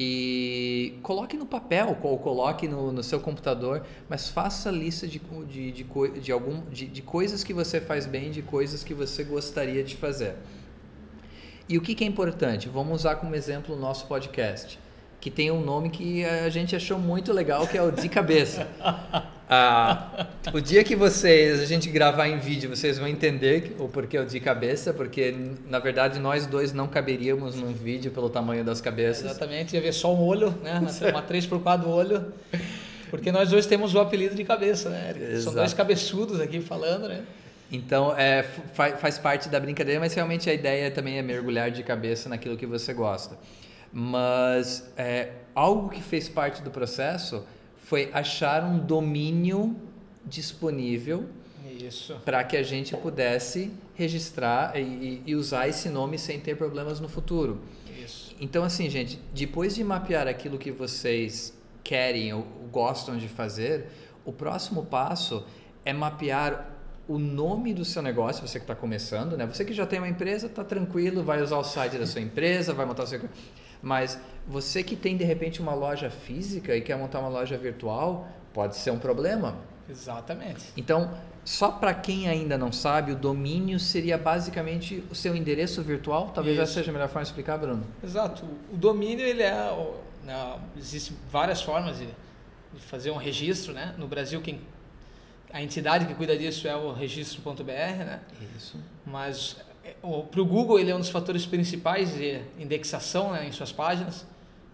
e 0.00 0.96
coloque 1.02 1.36
no 1.36 1.44
papel 1.44 1.98
ou 2.00 2.18
coloque 2.18 2.68
no, 2.68 2.92
no 2.92 3.02
seu 3.02 3.18
computador, 3.18 3.82
mas 4.08 4.28
faça 4.28 4.70
lista 4.70 5.08
de, 5.08 5.18
de, 5.18 5.72
de, 5.72 5.84
de, 6.20 6.30
algum, 6.30 6.60
de, 6.70 6.86
de 6.86 7.02
coisas 7.02 7.42
que 7.42 7.52
você 7.52 7.80
faz 7.80 8.06
bem, 8.06 8.30
de 8.30 8.40
coisas 8.40 8.84
que 8.84 8.94
você 8.94 9.24
gostaria 9.24 9.82
de 9.82 9.96
fazer. 9.96 10.36
E 11.68 11.76
o 11.76 11.80
que, 11.80 11.96
que 11.96 12.04
é 12.04 12.06
importante? 12.06 12.68
Vamos 12.68 13.00
usar 13.00 13.16
como 13.16 13.34
exemplo 13.34 13.74
o 13.74 13.78
nosso 13.78 14.06
podcast, 14.06 14.78
que 15.20 15.32
tem 15.32 15.50
um 15.50 15.64
nome 15.64 15.90
que 15.90 16.24
a 16.24 16.48
gente 16.48 16.76
achou 16.76 16.96
muito 16.96 17.32
legal, 17.32 17.66
que 17.66 17.76
é 17.76 17.82
o 17.82 17.90
De 17.90 18.08
Cabeça. 18.08 18.68
Ah, 19.50 20.26
o 20.52 20.60
dia 20.60 20.84
que 20.84 20.94
vocês, 20.94 21.60
a 21.60 21.64
gente 21.64 21.88
gravar 21.88 22.28
em 22.28 22.38
vídeo, 22.38 22.68
vocês 22.68 22.98
vão 22.98 23.08
entender 23.08 23.74
o 23.78 23.88
porquê 23.88 24.18
o 24.18 24.26
de 24.26 24.38
cabeça, 24.40 24.92
porque 24.92 25.34
na 25.66 25.78
verdade 25.78 26.18
nós 26.18 26.44
dois 26.44 26.74
não 26.74 26.86
caberíamos 26.86 27.54
num 27.54 27.72
vídeo 27.72 28.10
pelo 28.10 28.28
tamanho 28.28 28.62
das 28.62 28.80
cabeças. 28.82 29.24
Exatamente, 29.24 29.74
ia 29.74 29.80
ver 29.80 29.94
só 29.94 30.14
um 30.14 30.20
olho, 30.20 30.50
né? 30.62 30.78
Uma 31.10 31.22
3x4 31.24 31.86
olho. 31.86 32.30
Porque 33.08 33.32
nós 33.32 33.48
dois 33.48 33.64
temos 33.64 33.94
o 33.94 34.00
apelido 34.00 34.34
de 34.34 34.44
cabeça, 34.44 34.90
né? 34.90 35.14
Exato. 35.16 35.40
São 35.44 35.54
dois 35.54 35.72
cabeçudos 35.72 36.40
aqui 36.40 36.60
falando, 36.60 37.08
né? 37.08 37.22
Então, 37.72 38.14
é, 38.16 38.42
faz, 38.74 39.00
faz 39.00 39.18
parte 39.18 39.48
da 39.48 39.58
brincadeira, 39.58 39.98
mas 39.98 40.12
realmente 40.12 40.48
a 40.48 40.52
ideia 40.52 40.90
também 40.90 41.18
é 41.18 41.22
mergulhar 41.22 41.70
de 41.70 41.82
cabeça 41.82 42.28
naquilo 42.28 42.56
que 42.56 42.66
você 42.66 42.92
gosta. 42.92 43.38
Mas 43.90 44.90
é, 44.96 45.30
algo 45.54 45.88
que 45.88 46.02
fez 46.02 46.28
parte 46.28 46.62
do 46.62 46.70
processo 46.70 47.44
foi 47.88 48.10
achar 48.12 48.62
um 48.64 48.78
domínio 48.78 49.74
disponível 50.22 51.26
para 52.22 52.44
que 52.44 52.54
a 52.54 52.62
gente 52.62 52.94
pudesse 52.94 53.72
registrar 53.94 54.78
e, 54.78 55.22
e, 55.24 55.34
usar 55.34 55.68
esse 55.68 55.88
nome 55.88 56.18
sem 56.18 56.38
ter 56.38 56.54
problemas 56.54 57.00
no 57.00 57.08
futuro. 57.08 57.62
Isso. 58.04 58.36
Então, 58.38 58.62
assim, 58.62 58.90
gente, 58.90 59.18
depois 59.32 59.74
de 59.74 59.82
mapear 59.82 60.28
aquilo 60.28 60.58
que 60.58 60.70
vocês 60.70 61.58
querem 61.82 62.30
ou 62.34 62.42
gostam 62.70 63.16
de 63.16 63.26
fazer, 63.26 63.86
o 64.22 64.34
próximo 64.34 64.84
passo 64.84 65.46
é 65.82 65.94
mapear 65.94 66.70
o 67.08 67.18
nome 67.18 67.72
do 67.72 67.86
seu 67.86 68.02
negócio, 68.02 68.46
você 68.46 68.58
que 68.58 68.64
está 68.64 68.74
começando, 68.74 69.34
né? 69.34 69.46
Você 69.46 69.64
que 69.64 69.72
já 69.72 69.86
tem 69.86 69.98
uma 69.98 70.10
empresa, 70.10 70.46
está 70.46 70.62
tranquilo, 70.62 71.24
vai 71.24 71.40
usar 71.40 71.56
o 71.56 71.64
site 71.64 71.96
da 71.96 72.06
sua 72.06 72.20
empresa, 72.20 72.74
vai 72.74 72.84
montar 72.84 73.04
o 73.04 73.06
seu... 73.06 73.18
Mas 73.82 74.18
você 74.46 74.82
que 74.82 74.96
tem, 74.96 75.16
de 75.16 75.24
repente, 75.24 75.60
uma 75.60 75.74
loja 75.74 76.10
física 76.10 76.76
e 76.76 76.80
quer 76.80 76.96
montar 76.96 77.20
uma 77.20 77.28
loja 77.28 77.56
virtual, 77.56 78.28
pode 78.52 78.76
ser 78.76 78.90
um 78.90 78.98
problema. 78.98 79.56
Exatamente. 79.88 80.64
Então, 80.76 81.14
só 81.44 81.70
para 81.70 81.94
quem 81.94 82.28
ainda 82.28 82.58
não 82.58 82.70
sabe, 82.70 83.12
o 83.12 83.16
domínio 83.16 83.78
seria 83.78 84.18
basicamente 84.18 85.02
o 85.10 85.14
seu 85.14 85.34
endereço 85.34 85.82
virtual? 85.82 86.30
Talvez 86.34 86.58
essa 86.58 86.74
seja 86.74 86.90
a 86.90 86.92
melhor 86.92 87.08
forma 87.08 87.22
de 87.22 87.28
explicar, 87.28 87.56
Bruno. 87.58 87.84
Exato. 88.02 88.44
O 88.72 88.76
domínio, 88.76 89.24
ele 89.24 89.42
é... 89.42 89.94
Não, 90.26 90.60
existem 90.76 91.16
várias 91.30 91.62
formas 91.62 91.98
de, 91.98 92.06
de 92.06 92.80
fazer 92.80 93.10
um 93.10 93.16
registro, 93.16 93.72
né? 93.72 93.94
No 93.96 94.06
Brasil, 94.06 94.42
quem 94.42 94.60
a 95.50 95.62
entidade 95.62 96.04
que 96.06 96.14
cuida 96.14 96.36
disso 96.36 96.68
é 96.68 96.76
o 96.76 96.92
registro.br, 96.92 97.62
né? 97.64 98.20
Isso. 98.56 98.78
Mas 99.06 99.56
para 100.30 100.40
o 100.40 100.44
Google 100.44 100.78
ele 100.78 100.90
é 100.90 100.94
um 100.94 101.00
dos 101.00 101.10
fatores 101.10 101.46
principais 101.46 102.14
de 102.14 102.40
indexação 102.58 103.32
né, 103.32 103.46
em 103.46 103.52
suas 103.52 103.72
páginas, 103.72 104.26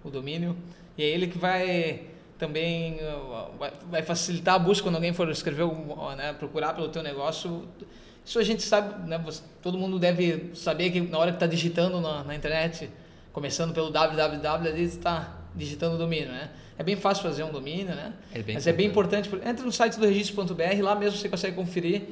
o 0.02 0.10
domínio. 0.10 0.56
E 0.96 1.02
é 1.02 1.06
ele 1.06 1.26
que 1.26 1.38
vai 1.38 2.02
também 2.38 2.98
vai 3.90 4.02
facilitar 4.02 4.54
a 4.54 4.58
busca 4.58 4.84
quando 4.84 4.96
alguém 4.96 5.12
for 5.12 5.28
escrever, 5.30 5.66
né, 6.16 6.32
procurar 6.32 6.74
pelo 6.74 6.88
teu 6.88 7.02
negócio. 7.02 7.66
Isso 8.24 8.38
a 8.38 8.42
gente 8.42 8.62
sabe, 8.62 9.08
né, 9.08 9.22
todo 9.62 9.78
mundo 9.78 9.98
deve 9.98 10.50
saber 10.54 10.90
que 10.90 11.00
na 11.00 11.18
hora 11.18 11.30
que 11.30 11.36
está 11.36 11.46
digitando 11.46 12.00
na, 12.00 12.24
na, 12.24 12.34
internet, 12.34 12.90
começando 13.32 13.72
pelo 13.72 13.90
www, 13.90 14.68
ali 14.68 14.82
está 14.82 15.36
digitando 15.54 15.94
o 15.94 15.98
domínio, 15.98 16.28
né? 16.28 16.50
É 16.76 16.82
bem 16.82 16.96
fácil 16.96 17.22
fazer 17.22 17.44
um 17.44 17.52
domínio, 17.52 17.94
né? 17.94 18.12
É 18.34 18.42
bem 18.42 18.54
Mas 18.56 18.66
é 18.66 18.72
bem 18.72 18.86
importante. 18.86 19.30
Entra 19.44 19.64
no 19.64 19.70
site 19.70 19.98
do 19.98 20.06
registro.br, 20.06 20.82
lá 20.82 20.96
mesmo 20.96 21.18
você 21.18 21.28
consegue 21.28 21.54
conferir 21.54 22.02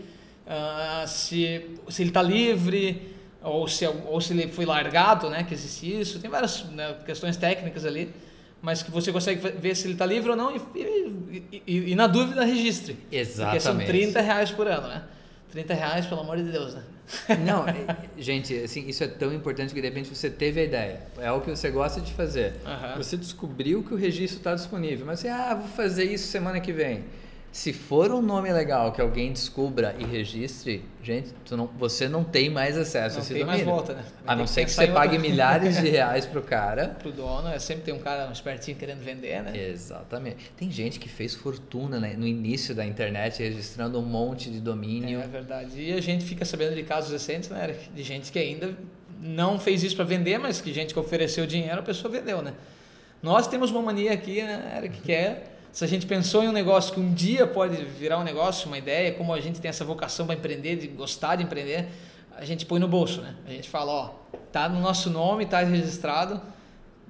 uh, 0.53 1.09
se, 1.09 1.79
se 1.88 2.03
ele 2.03 2.11
está 2.11 2.23
livre 2.23 3.15
ou 3.43 3.67
se, 3.67 3.87
ou 3.87 4.21
se 4.21 4.33
ele 4.33 4.49
foi 4.49 4.65
largado, 4.65 5.31
né? 5.31 5.45
Que 5.45 5.55
existe 5.55 6.01
isso. 6.01 6.21
Tem 6.21 6.31
várias 6.31 6.65
né, 6.67 6.97
questões 7.05 7.37
técnicas 7.37 7.85
ali, 7.85 8.12
mas 8.61 8.83
que 8.83 8.91
você 8.91 9.11
consegue 9.11 9.41
ver 9.59 9.75
se 9.75 9.87
ele 9.87 9.95
está 9.95 10.07
livre 10.07 10.31
ou 10.31 10.37
não 10.37 10.55
e, 10.55 10.61
e, 10.77 11.62
e, 11.67 11.93
e, 11.93 11.95
na 11.95 12.07
dúvida 12.07 12.45
registre. 12.45 12.97
Exatamente. 13.11 13.51
Porque 13.51 13.61
são 13.61 13.79
30 13.79 14.21
reais 14.21 14.51
por 14.51 14.69
ano, 14.69 14.88
né? 14.88 15.03
30 15.51 15.75
reais, 15.75 16.07
pelo 16.07 16.21
amor 16.23 16.37
de 16.37 16.45
Deus, 16.45 16.75
né? 16.75 16.83
Não, 17.45 17.67
gente, 18.17 18.57
assim, 18.57 18.88
isso 18.88 19.05
é 19.05 19.09
tão 19.09 19.33
importante 19.35 19.75
que 19.75 19.81
de 19.81 19.87
repente 19.87 20.09
você 20.09 20.31
teve 20.31 20.61
a 20.61 20.65
ideia, 20.65 21.03
é 21.19 21.31
o 21.31 21.41
que 21.41 21.51
você 21.51 21.71
gosta 21.71 22.01
de 22.01 22.12
fazer. 22.12 22.55
Uhum. 22.65 22.97
Você 22.97 23.17
descobriu 23.17 23.83
que 23.83 23.93
o 23.93 23.97
registro 23.97 24.38
está 24.38 24.55
disponível, 24.55 25.05
mas 25.05 25.21
você, 25.21 25.29
ah, 25.29 25.55
vou 25.55 25.69
fazer 25.69 26.05
isso 26.05 26.29
semana 26.29 26.59
que 26.61 26.73
vem. 26.73 27.05
Se 27.53 27.71
for 27.71 28.11
um 28.11 28.23
nome 28.23 28.51
legal 28.51 28.93
que 28.93 29.01
alguém 29.01 29.31
descubra 29.31 29.95
e 29.99 30.05
registre, 30.05 30.83
gente, 31.03 31.35
não, 31.51 31.67
você 31.67 32.09
não 32.09 32.25
tem 32.25 32.49
mais 32.49 32.79
acesso 32.79 33.17
não 33.17 33.21
a 33.21 33.25
esse 33.25 33.35
tem 33.35 33.45
domínio. 33.45 33.67
mais 33.67 33.77
volta, 33.77 33.93
né? 33.93 34.05
Vai 34.25 34.35
a 34.35 34.38
não 34.38 34.47
ser 34.47 34.65
que, 34.65 34.71
você 34.71 34.87
pague 34.87 35.19
milhares 35.19 35.77
de 35.77 35.87
reais 35.91 36.25
pro 36.25 36.41
cara. 36.41 36.97
pro 36.99 37.12
dono, 37.12 37.49
é 37.49 37.59
sempre 37.59 37.85
tem 37.85 37.93
um 37.93 37.99
cara 37.99 38.27
um 38.27 38.33
espertinho 38.33 38.79
querendo 38.79 39.05
vender, 39.05 39.43
né? 39.43 39.53
Exatamente. 39.69 40.51
Tem 40.57 40.71
gente 40.71 40.99
que 40.99 41.11
fez 41.11 41.35
fortuna 41.35 42.01
né, 42.01 42.15
no 42.17 42.27
início 42.27 42.75
da 42.75 42.87
internet 42.87 43.43
registrando 43.43 43.99
um 43.99 44.07
monte 44.07 44.51
de 44.51 44.59
domínio. 44.59 45.21
É 45.21 45.27
verdade. 45.27 45.79
E 45.79 45.93
a 45.93 46.01
gente 46.01 46.25
fica 46.25 46.47
sabendo 46.47 46.75
de 46.75 46.83
casos 46.85 47.12
recentes, 47.12 47.51
né, 47.51 47.77
de 47.95 48.03
gente 48.03 48.33
que 48.33 48.38
ainda 48.38 48.75
não 49.21 49.61
fez 49.61 49.83
isso 49.83 49.95
para 49.95 50.07
vender, 50.07 50.38
mas 50.38 50.59
que 50.62 50.73
gente 50.73 50.95
que 50.95 50.99
ofereceu 50.99 51.47
dinheiro, 51.47 51.81
a 51.81 51.83
pessoa 51.83 52.11
vendeu, 52.11 52.41
né? 52.41 52.55
Nós 53.23 53.47
temos 53.47 53.71
uma 53.71 53.83
mania 53.83 54.15
aqui, 54.15 54.43
né, 54.43 54.79
Eric, 54.79 55.03
que 55.03 55.12
é 55.12 55.52
se 55.73 55.83
a 55.83 55.89
gente 55.89 56.05
pensou 56.05 56.45
em 56.45 56.49
um 56.49 56.53
negócio 56.53 56.93
que 56.93 57.01
um 57.01 57.13
dia 57.13 57.47
pode 57.47 57.83
virar 57.83 58.19
um 58.19 58.23
negócio, 58.23 58.69
uma 58.69 58.77
ideia, 58.77 59.13
como 59.15 59.33
a 59.33 59.41
gente 59.41 59.59
tem 59.59 59.71
essa 59.71 59.85
vocação 59.85 60.27
para 60.27 60.35
empreender, 60.35 60.77
de 60.77 60.87
gostar 60.87 61.37
de 61.37 61.45
empreender, 61.45 61.89
a 62.37 62.45
gente 62.45 62.67
põe 62.67 62.79
no 62.79 62.87
bolso, 62.87 63.23
né? 63.23 63.35
A 63.47 63.51
gente 63.51 63.71
fala, 63.71 63.91
ó, 63.91 64.11
tá 64.53 64.69
no 64.69 64.81
nosso 64.81 65.09
nome, 65.09 65.47
tá 65.47 65.61
registrado, 65.61 66.43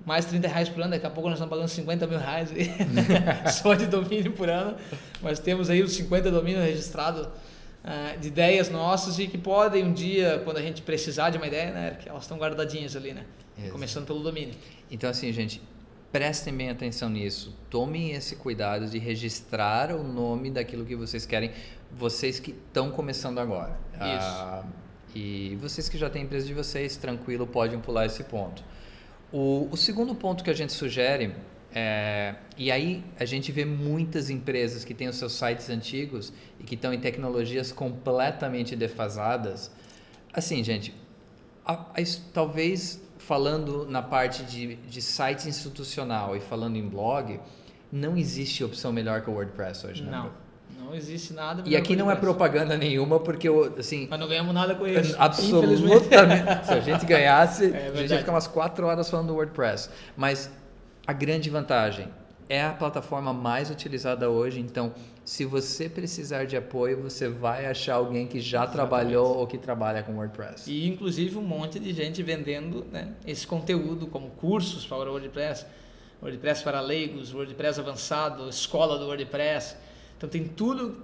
mais 0.06 0.26
30 0.26 0.46
reais 0.46 0.68
por 0.68 0.80
ano, 0.80 0.92
daqui 0.92 1.04
a 1.04 1.10
pouco 1.10 1.28
nós 1.28 1.38
estamos 1.38 1.50
pagando 1.50 1.68
50 1.68 2.06
mil 2.06 2.18
reais 2.18 2.50
só 3.60 3.74
de 3.74 3.86
domínio 3.86 4.32
por 4.32 4.48
ano, 4.48 4.76
mas 5.20 5.40
temos 5.40 5.68
aí 5.68 5.82
os 5.82 5.92
50 5.92 6.30
domínios 6.30 6.64
registrados 6.64 7.26
uh, 7.26 8.18
de 8.20 8.28
ideias 8.28 8.70
nossas 8.70 9.18
e 9.18 9.26
que 9.26 9.38
podem 9.38 9.84
um 9.84 9.92
dia, 9.92 10.40
quando 10.44 10.58
a 10.58 10.62
gente 10.62 10.82
precisar 10.82 11.30
de 11.30 11.36
uma 11.36 11.48
ideia, 11.48 11.72
né, 11.72 11.96
que 12.00 12.08
elas 12.08 12.22
estão 12.22 12.38
guardadinhas 12.38 12.94
ali, 12.94 13.12
né? 13.12 13.24
Exato. 13.58 13.72
Começando 13.72 14.06
pelo 14.06 14.20
domínio. 14.20 14.54
Então, 14.90 15.10
assim, 15.10 15.32
gente, 15.32 15.60
prestem 16.12 16.54
bem 16.54 16.68
atenção 16.68 17.08
nisso. 17.08 17.56
Tomem 17.70 18.12
esse 18.12 18.36
cuidado 18.36 18.86
de 18.86 18.98
registrar 18.98 19.90
o 19.90 20.04
nome 20.04 20.50
daquilo 20.50 20.84
que 20.84 20.94
vocês 20.94 21.24
querem, 21.24 21.50
vocês 21.90 22.38
que 22.38 22.50
estão 22.50 22.90
começando 22.90 23.38
agora. 23.38 23.78
Isso. 23.94 24.02
Ah, 24.02 24.64
e 25.14 25.56
vocês 25.60 25.88
que 25.88 25.96
já 25.96 26.10
têm 26.10 26.22
empresa 26.22 26.46
de 26.46 26.54
vocês, 26.54 26.96
tranquilo, 26.96 27.46
podem 27.46 27.80
pular 27.80 28.06
esse 28.06 28.22
ponto. 28.24 28.62
O, 29.32 29.68
o 29.70 29.76
segundo 29.76 30.14
ponto 30.14 30.44
que 30.44 30.50
a 30.50 30.54
gente 30.54 30.72
sugere 30.74 31.34
é, 31.74 32.34
e 32.58 32.70
aí 32.70 33.02
a 33.18 33.24
gente 33.24 33.50
vê 33.50 33.64
muitas 33.64 34.28
empresas 34.28 34.84
que 34.84 34.92
têm 34.92 35.08
os 35.08 35.16
seus 35.16 35.32
sites 35.32 35.70
antigos 35.70 36.30
e 36.60 36.64
que 36.64 36.74
estão 36.74 36.92
em 36.92 37.00
tecnologias 37.00 37.72
completamente 37.72 38.76
defasadas. 38.76 39.70
Assim, 40.32 40.62
gente, 40.62 40.94
a, 41.64 41.72
a, 41.72 41.94
talvez 42.32 43.00
falando 43.26 43.86
na 43.88 44.02
parte 44.02 44.42
de, 44.42 44.76
de 44.76 45.00
site 45.00 45.48
institucional 45.48 46.36
e 46.36 46.40
falando 46.40 46.76
em 46.76 46.86
blog, 46.86 47.40
não 47.90 48.16
existe 48.16 48.64
opção 48.64 48.92
melhor 48.92 49.22
que 49.22 49.30
o 49.30 49.34
WordPress 49.34 49.86
hoje, 49.86 50.02
né? 50.02 50.10
Não. 50.10 50.42
Não 50.84 50.94
existe 50.94 51.32
nada. 51.32 51.62
E 51.64 51.76
aqui 51.76 51.94
não 51.94 52.10
é 52.10 52.16
propaganda 52.16 52.76
nenhuma, 52.76 53.20
porque 53.20 53.48
eu, 53.48 53.74
assim. 53.78 54.08
Mas 54.10 54.18
não 54.18 54.26
ganhamos 54.26 54.52
nada 54.52 54.74
com 54.74 54.86
isso. 54.86 55.14
Absolutamente. 55.18 56.66
Se 56.66 56.72
a 56.72 56.80
gente 56.80 57.06
ganhasse, 57.06 57.66
é 57.72 57.88
a 57.88 57.96
gente 57.96 58.10
ia 58.10 58.18
ficar 58.18 58.32
umas 58.32 58.46
quatro 58.46 58.86
horas 58.86 59.08
falando 59.08 59.28
do 59.28 59.34
WordPress. 59.34 59.90
Mas 60.16 60.50
a 61.06 61.12
grande 61.12 61.48
vantagem 61.50 62.08
é 62.52 62.62
a 62.62 62.72
plataforma 62.74 63.32
mais 63.32 63.70
utilizada 63.70 64.28
hoje, 64.28 64.60
então 64.60 64.92
se 65.24 65.42
você 65.42 65.88
precisar 65.88 66.44
de 66.44 66.54
apoio, 66.54 67.00
você 67.00 67.26
vai 67.26 67.64
achar 67.64 67.94
alguém 67.94 68.26
que 68.26 68.40
já 68.40 68.58
Exatamente. 68.58 68.74
trabalhou 68.74 69.38
ou 69.38 69.46
que 69.46 69.56
trabalha 69.56 70.02
com 70.02 70.16
WordPress. 70.16 70.70
E 70.70 70.86
inclusive 70.86 71.38
um 71.38 71.42
monte 71.42 71.80
de 71.80 71.94
gente 71.94 72.22
vendendo 72.22 72.84
né, 72.92 73.14
esse 73.26 73.46
conteúdo 73.46 74.06
como 74.06 74.28
cursos 74.32 74.84
para 74.86 75.08
o 75.08 75.12
WordPress, 75.12 75.64
WordPress 76.20 76.62
para 76.62 76.82
leigos, 76.82 77.32
WordPress 77.32 77.80
avançado, 77.80 78.46
escola 78.50 78.98
do 78.98 79.06
WordPress. 79.06 79.74
Então 80.18 80.28
tem 80.28 80.44
tudo, 80.44 80.94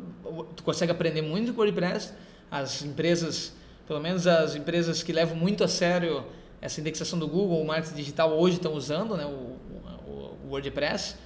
tu 0.54 0.62
consegue 0.62 0.92
aprender 0.92 1.22
muito 1.22 1.54
com 1.54 1.62
WordPress. 1.62 2.12
As 2.50 2.82
empresas, 2.82 3.54
pelo 3.87 4.00
menos 4.00 4.26
as 4.26 4.54
empresas 4.54 5.02
que 5.02 5.14
levam 5.14 5.34
muito 5.34 5.64
a 5.64 5.68
sério 5.68 6.26
essa 6.61 6.78
indexação 6.78 7.18
do 7.18 7.26
Google, 7.26 7.62
o 7.62 7.66
marketing 7.66 7.96
digital 7.96 8.38
hoje 8.38 8.56
estão 8.56 8.74
usando 8.74 9.16
né, 9.16 9.24
o, 9.24 9.56
o, 10.11 10.37
o 10.44 10.48
WordPress, 10.50 11.16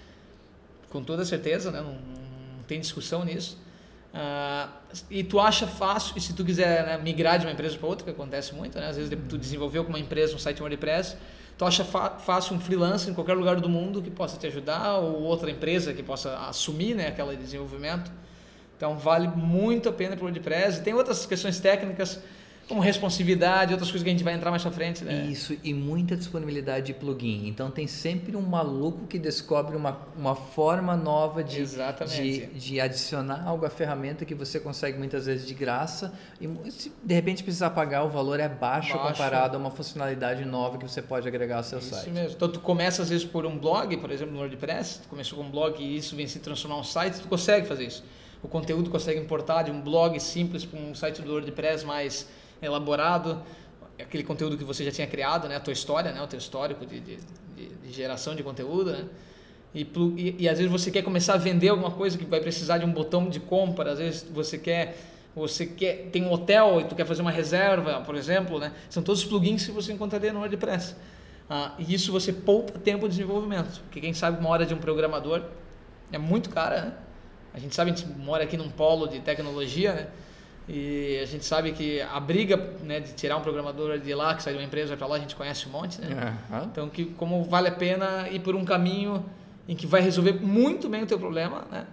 com 0.92 1.02
toda 1.02 1.24
certeza, 1.24 1.70
né, 1.70 1.80
não, 1.80 1.96
tem 2.68 2.78
discussão 2.78 3.24
nisso. 3.24 3.58
Uh, 4.12 4.70
e 5.10 5.24
tu 5.24 5.40
acha 5.40 5.66
fácil, 5.66 6.12
e 6.16 6.20
se 6.20 6.34
tu 6.34 6.44
quiser 6.44 6.84
né, 6.84 6.98
migrar 6.98 7.38
de 7.38 7.46
uma 7.46 7.52
empresa 7.52 7.78
para 7.78 7.88
outra, 7.88 8.04
que 8.04 8.10
acontece 8.10 8.54
muito, 8.54 8.78
né? 8.78 8.88
às 8.88 8.96
vezes 8.96 9.10
tu 9.26 9.38
desenvolveu 9.38 9.84
com 9.84 9.88
uma 9.88 9.98
empresa 9.98 10.34
um 10.34 10.38
site 10.38 10.60
WordPress, 10.60 11.16
tu 11.56 11.64
acha 11.64 11.82
fácil 11.82 12.54
um 12.54 12.60
freelancer 12.60 13.10
em 13.10 13.14
qualquer 13.14 13.34
lugar 13.34 13.56
do 13.56 13.70
mundo 13.70 14.02
que 14.02 14.10
possa 14.10 14.36
te 14.36 14.46
ajudar, 14.46 14.98
ou 14.98 15.22
outra 15.22 15.50
empresa 15.50 15.94
que 15.94 16.02
possa 16.02 16.36
assumir 16.46 16.94
né, 16.94 17.08
aquele 17.08 17.36
desenvolvimento. 17.36 18.12
Então 18.76 18.98
vale 18.98 19.28
muito 19.28 19.88
a 19.88 19.92
pena 19.92 20.14
para 20.14 20.24
o 20.24 20.26
WordPress. 20.26 20.80
E 20.80 20.82
tem 20.82 20.92
outras 20.92 21.24
questões 21.24 21.58
técnicas 21.58 22.20
como 22.68 22.80
responsividade, 22.80 23.72
outras 23.72 23.90
coisas 23.90 24.02
que 24.02 24.08
a 24.08 24.12
gente 24.12 24.24
vai 24.24 24.34
entrar 24.34 24.50
mais 24.50 24.62
pra 24.62 24.70
frente, 24.70 25.04
né? 25.04 25.26
Isso, 25.26 25.56
e 25.62 25.74
muita 25.74 26.16
disponibilidade 26.16 26.86
de 26.86 26.94
plugin. 26.94 27.46
Então 27.46 27.70
tem 27.70 27.86
sempre 27.86 28.36
um 28.36 28.40
maluco 28.40 29.06
que 29.06 29.18
descobre 29.18 29.76
uma, 29.76 29.98
uma 30.16 30.34
forma 30.34 30.96
nova 30.96 31.42
de, 31.42 31.64
de, 31.66 32.46
de, 32.46 32.80
adicionar 32.80 33.44
algo 33.46 33.66
à 33.66 33.70
ferramenta 33.70 34.24
que 34.24 34.34
você 34.34 34.60
consegue 34.60 34.96
muitas 34.96 35.26
vezes 35.26 35.46
de 35.46 35.54
graça. 35.54 36.12
E 36.40 36.48
se 36.70 36.92
de 37.02 37.14
repente 37.14 37.42
precisar 37.42 37.70
pagar, 37.70 38.04
o 38.04 38.08
valor 38.08 38.38
é 38.38 38.48
baixo, 38.48 38.94
baixo. 38.94 39.12
comparado 39.12 39.56
a 39.56 39.60
uma 39.60 39.70
funcionalidade 39.70 40.44
nova 40.44 40.78
que 40.78 40.88
você 40.88 41.02
pode 41.02 41.26
agregar 41.26 41.58
ao 41.58 41.64
seu 41.64 41.78
isso 41.78 41.90
site. 41.90 42.02
Isso 42.04 42.10
mesmo. 42.10 42.36
Então 42.36 42.48
tu 42.48 42.60
começa 42.60 43.02
às 43.02 43.10
vezes 43.10 43.24
por 43.24 43.44
um 43.44 43.58
blog, 43.58 43.96
por 43.96 44.10
exemplo, 44.10 44.32
no 44.32 44.40
WordPress, 44.40 45.00
tu 45.02 45.08
começou 45.08 45.38
com 45.38 45.44
um 45.44 45.50
blog 45.50 45.82
e 45.82 45.96
isso 45.96 46.14
vem 46.14 46.26
se 46.26 46.38
transformar 46.38 46.76
em 46.76 46.80
um 46.80 46.84
site, 46.84 47.20
tu 47.20 47.28
consegue 47.28 47.66
fazer 47.66 47.84
isso. 47.84 48.04
o 48.42 48.48
conteúdo 48.48 48.88
consegue 48.88 49.20
importar 49.20 49.64
de 49.64 49.70
um 49.70 49.80
blog 49.80 50.18
simples 50.20 50.64
para 50.64 50.78
um 50.78 50.94
site 50.94 51.22
do 51.22 51.32
WordPress 51.32 51.84
mais 51.84 52.26
elaborado, 52.62 53.42
aquele 53.98 54.22
conteúdo 54.22 54.56
que 54.56 54.64
você 54.64 54.84
já 54.84 54.90
tinha 54.90 55.06
criado, 55.06 55.48
né? 55.48 55.56
A 55.56 55.60
tua 55.60 55.72
história, 55.72 56.12
né? 56.12 56.22
O 56.22 56.26
teu 56.26 56.38
histórico 56.38 56.86
de, 56.86 57.00
de, 57.00 57.18
de, 57.56 57.92
geração 57.92 58.34
de 58.34 58.42
conteúdo, 58.42 58.92
né? 58.92 59.04
E, 59.74 59.86
e, 60.16 60.36
e, 60.40 60.48
às 60.48 60.58
vezes 60.58 60.70
você 60.70 60.90
quer 60.90 61.02
começar 61.02 61.34
a 61.34 61.38
vender 61.38 61.68
alguma 61.68 61.90
coisa 61.90 62.18
que 62.18 62.24
vai 62.24 62.40
precisar 62.40 62.78
de 62.78 62.84
um 62.84 62.92
botão 62.92 63.28
de 63.28 63.40
compra, 63.40 63.92
às 63.92 63.98
vezes 63.98 64.26
você 64.30 64.58
quer 64.58 64.96
você 65.34 65.64
quer 65.64 66.10
tem 66.12 66.24
um 66.24 66.30
hotel 66.30 66.78
e 66.80 66.84
tu 66.84 66.94
quer 66.94 67.06
fazer 67.06 67.22
uma 67.22 67.30
reserva, 67.30 68.02
por 68.02 68.14
exemplo, 68.14 68.58
né? 68.58 68.72
São 68.90 69.02
todos 69.02 69.22
os 69.22 69.28
plugins 69.28 69.64
que 69.64 69.72
você 69.72 69.92
encontraria 69.92 70.32
no 70.32 70.40
WordPress. 70.40 70.94
Ah, 71.48 71.74
e 71.78 71.94
isso 71.94 72.12
você 72.12 72.32
poupa 72.32 72.78
tempo 72.78 73.08
de 73.08 73.16
desenvolvimento, 73.16 73.80
porque 73.80 74.00
quem 74.00 74.12
sabe 74.12 74.38
uma 74.38 74.50
hora 74.50 74.66
de 74.66 74.74
um 74.74 74.78
programador 74.78 75.42
é 76.12 76.18
muito 76.18 76.50
cara, 76.50 76.82
né? 76.82 76.92
A 77.54 77.58
gente 77.58 77.74
sabe, 77.74 77.90
a 77.90 77.94
gente 77.94 78.08
mora 78.18 78.44
aqui 78.44 78.56
num 78.56 78.70
polo 78.70 79.06
de 79.06 79.20
tecnologia, 79.20 79.94
né? 79.94 80.08
E 80.68 81.18
a 81.20 81.26
gente 81.26 81.44
sabe 81.44 81.72
que 81.72 82.00
a 82.00 82.20
briga 82.20 82.56
né, 82.82 83.00
de 83.00 83.12
tirar 83.14 83.36
um 83.36 83.40
programador 83.40 83.98
de 83.98 84.14
lá, 84.14 84.34
que 84.34 84.42
sai 84.42 84.52
de 84.52 84.58
uma 84.58 84.64
empresa 84.64 84.96
para 84.96 85.06
lá, 85.06 85.16
a 85.16 85.18
gente 85.18 85.34
conhece 85.34 85.68
um 85.68 85.72
monte, 85.72 86.00
né? 86.00 86.38
Uhum. 86.50 86.64
Então, 86.64 86.88
que, 86.88 87.06
como 87.06 87.42
vale 87.44 87.68
a 87.68 87.72
pena 87.72 88.28
ir 88.30 88.40
por 88.40 88.54
um 88.54 88.64
caminho 88.64 89.24
em 89.68 89.74
que 89.74 89.86
vai 89.86 90.00
resolver 90.00 90.34
muito 90.34 90.88
bem 90.88 91.02
o 91.02 91.06
teu 91.06 91.18
problema, 91.18 91.66
né? 91.70 91.86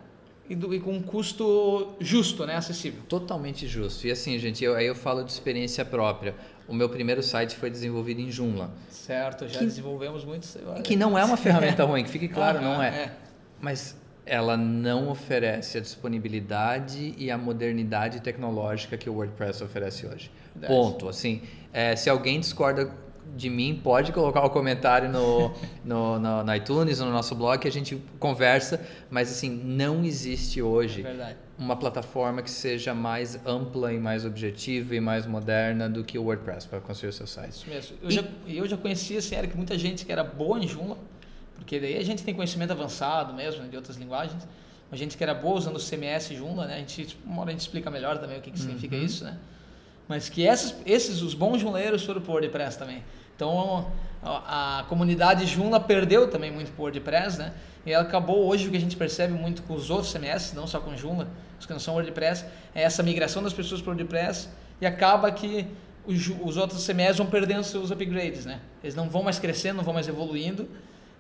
E, 0.50 0.56
do, 0.56 0.74
e 0.74 0.80
com 0.80 0.94
um 0.94 1.02
custo 1.02 1.94
justo, 2.00 2.46
né? 2.46 2.56
Acessível. 2.56 3.02
Totalmente 3.08 3.68
justo. 3.68 4.08
E 4.08 4.12
assim, 4.12 4.38
gente, 4.40 4.64
eu, 4.64 4.76
aí 4.76 4.86
eu 4.86 4.96
falo 4.96 5.24
de 5.24 5.32
experiência 5.32 5.86
própria. 5.86 6.36
O 6.68 6.74
meu 6.74 6.90
primeiro 6.90 7.22
site 7.22 7.56
foi 7.56 7.70
desenvolvido 7.70 8.22
em 8.22 8.32
Joomla. 8.32 8.72
Certo, 8.90 9.48
já 9.48 9.60
que, 9.60 9.66
desenvolvemos 9.66 10.24
muitos. 10.24 10.58
Que 10.84 10.96
não 10.96 11.18
é 11.18 11.24
uma 11.24 11.38
ferramenta 11.38 11.84
ruim, 11.84 12.04
que 12.04 12.10
fique 12.10 12.28
claro, 12.28 12.62
não 12.62 12.82
é. 12.82 12.88
é. 12.88 13.12
Mas 13.60 13.99
ela 14.30 14.56
não 14.56 15.10
oferece 15.10 15.80
a 15.80 15.82
disponibilidade 15.82 17.16
e 17.18 17.32
a 17.32 17.38
modernidade 17.38 18.22
tecnológica 18.22 18.96
que 18.96 19.10
o 19.10 19.14
WordPress 19.16 19.64
oferece 19.64 20.06
hoje. 20.06 20.32
Verdade. 20.56 20.72
Ponto. 20.72 21.10
Assim, 21.10 21.42
é, 21.74 21.96
se 21.96 22.10
alguém 22.12 22.40
discorda 22.40 22.92
de 23.36 23.50
mim, 23.50 23.80
pode 23.84 24.12
colocar 24.12 24.44
o 24.44 24.48
um 24.48 24.50
comentário 24.50 25.10
no, 25.10 25.52
no, 25.84 26.20
no, 26.20 26.44
no, 26.44 26.56
iTunes, 26.56 27.00
no 27.00 27.12
nosso 27.12 27.34
blog, 27.34 27.60
que 27.60 27.68
a 27.68 27.72
gente 27.72 28.02
conversa, 28.20 28.80
mas 29.10 29.32
assim, 29.32 29.50
não 29.50 30.04
existe 30.04 30.62
hoje 30.62 31.06
é 31.06 31.36
uma 31.58 31.76
plataforma 31.76 32.42
que 32.42 32.52
seja 32.52 32.94
mais 32.94 33.40
ampla 33.46 33.92
e 33.92 34.00
mais 34.00 34.26
objetiva 34.26 34.96
e 34.96 35.00
mais 35.00 35.26
moderna 35.26 35.90
do 35.90 36.04
que 36.04 36.18
o 36.18 36.24
WordPress 36.24 36.68
para 36.68 36.80
construir 36.80 37.10
o 37.10 37.14
seu 37.14 37.28
site. 37.28 37.52
Isso 37.52 37.70
mesmo. 37.70 37.98
Eu, 38.02 38.10
e... 38.10 38.14
já, 38.14 38.24
eu 38.48 38.68
já 38.68 38.78
conhecia, 38.78 39.20
assim, 39.20 39.36
Eric, 39.36 39.58
muita 39.58 39.78
gente 39.78 40.06
que 40.06 40.12
era 40.12 40.24
boa 40.24 40.60
em 40.60 40.68
Joomla, 40.68 40.98
porque 41.70 41.80
daí 41.80 42.00
a 42.00 42.04
gente 42.04 42.24
tem 42.24 42.34
conhecimento 42.34 42.72
avançado 42.72 43.32
mesmo, 43.32 43.62
né, 43.62 43.70
de 43.70 43.76
outras 43.76 43.96
linguagens, 43.96 44.42
a 44.92 44.96
gente 44.96 45.16
que 45.16 45.24
era 45.24 45.36
boa 45.36 45.56
usando 45.56 45.76
o 45.76 45.80
CMS 45.80 46.34
Joomla, 46.34 46.66
né, 46.66 46.74
a 46.74 46.80
gente, 46.80 47.16
uma 47.24 47.42
hora 47.42 47.50
a 47.50 47.52
gente 47.52 47.62
explica 47.62 47.92
melhor 47.92 48.18
também 48.18 48.40
o 48.40 48.42
que, 48.42 48.50
que 48.50 48.58
significa 48.58 48.96
uhum. 48.96 49.04
isso, 49.04 49.24
né, 49.24 49.38
mas 50.08 50.30
que 50.30 50.42
esses, 50.42 50.76
esses 50.84 51.22
os 51.22 51.36
bons 51.36 51.62
junleiros 51.62 52.04
foram 52.04 52.22
por 52.22 52.32
WordPress 52.32 52.76
também. 52.76 53.04
Então 53.36 53.92
a, 54.24 54.80
a 54.80 54.84
comunidade 54.86 55.46
Joomla 55.46 55.80
perdeu 55.80 56.28
também 56.28 56.52
muito 56.52 56.72
por 56.72 56.86
WordPress, 56.86 57.38
né? 57.38 57.54
E 57.86 57.92
ela 57.92 58.04
acabou 58.04 58.48
hoje 58.48 58.68
o 58.68 58.72
que 58.72 58.78
a 58.78 58.80
gente 58.80 58.98
percebe 58.98 59.34
muito 59.34 59.62
com 59.62 59.76
os 59.76 59.92
outros 59.92 60.12
CMS, 60.12 60.54
não 60.54 60.66
só 60.66 60.80
com 60.80 60.98
Joomla, 60.98 61.28
os 61.60 61.68
que 61.68 61.72
não 61.72 61.80
são 61.80 61.94
WordPress, 61.94 62.46
é 62.74 62.82
essa 62.82 63.04
migração 63.04 63.44
das 63.44 63.54
pessoas 63.54 63.80
para 63.80 63.92
WordPress 63.92 64.50
e 64.82 64.88
acaba 64.88 65.32
que 65.32 65.68
os, 66.04 66.32
os 66.42 66.58
outros 66.58 66.84
CMS 66.84 67.18
vão 67.18 67.28
perdendo 67.28 67.64
seus 67.64 67.92
upgrades, 67.92 68.44
né? 68.44 68.60
Eles 68.84 68.96
não 68.96 69.08
vão 69.08 69.22
mais 69.22 69.38
crescendo, 69.38 69.78
não 69.78 69.84
vão 69.84 69.94
mais 69.94 70.08
evoluindo, 70.08 70.68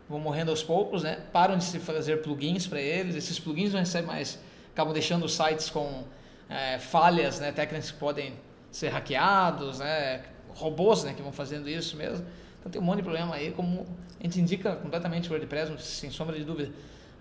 vão 0.10 0.20
morrendo 0.20 0.52
aos 0.52 0.64
poucos, 0.64 1.04
né? 1.04 1.20
Param 1.32 1.58
de 1.58 1.64
se 1.64 1.80
fazer 1.80 2.22
plugins 2.22 2.68
para 2.68 2.82
eles, 2.82 3.16
esses 3.16 3.40
plugins 3.40 3.72
não 3.72 3.80
recebem 3.80 4.08
mais, 4.08 4.40
acabam 4.72 4.94
deixando 4.94 5.26
os 5.26 5.34
sites 5.34 5.70
com 5.70 6.04
é, 6.50 6.80
falhas, 6.80 7.40
né? 7.40 7.52
Técnicas 7.52 7.92
que 7.92 7.98
podem 7.98 8.34
ser 8.72 8.90
hackeados, 8.90 9.80
né? 9.80 10.24
robôs 10.60 11.04
né, 11.04 11.14
que 11.14 11.22
vão 11.22 11.32
fazendo 11.32 11.70
isso 11.70 11.96
mesmo. 11.96 12.26
Então 12.60 12.72
tem 12.72 12.82
um 12.82 12.86
monte 12.86 12.98
de 12.98 13.04
problema 13.04 13.36
aí, 13.36 13.52
como 13.52 13.88
a 14.20 14.24
gente 14.24 14.40
indica 14.40 14.76
completamente 14.76 15.30
o 15.30 15.32
WordPress, 15.32 15.82
sem 15.82 16.10
sombra 16.12 16.38
de 16.38 16.44
dúvida. 16.44 16.72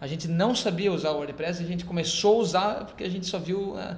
A 0.01 0.07
gente 0.07 0.29
não 0.29 0.55
sabia 0.55 0.93
usar 0.93 1.11
o 1.11 1.17
WordPress 1.17 1.61
e 1.63 1.65
a 1.65 1.69
gente 1.69 1.85
começou 1.85 2.37
a 2.37 2.43
usar 2.43 2.85
porque 2.85 3.05
a 3.05 3.09
gente 3.09 3.27
só 3.27 3.39
viu. 3.39 3.79
É, 3.79 3.97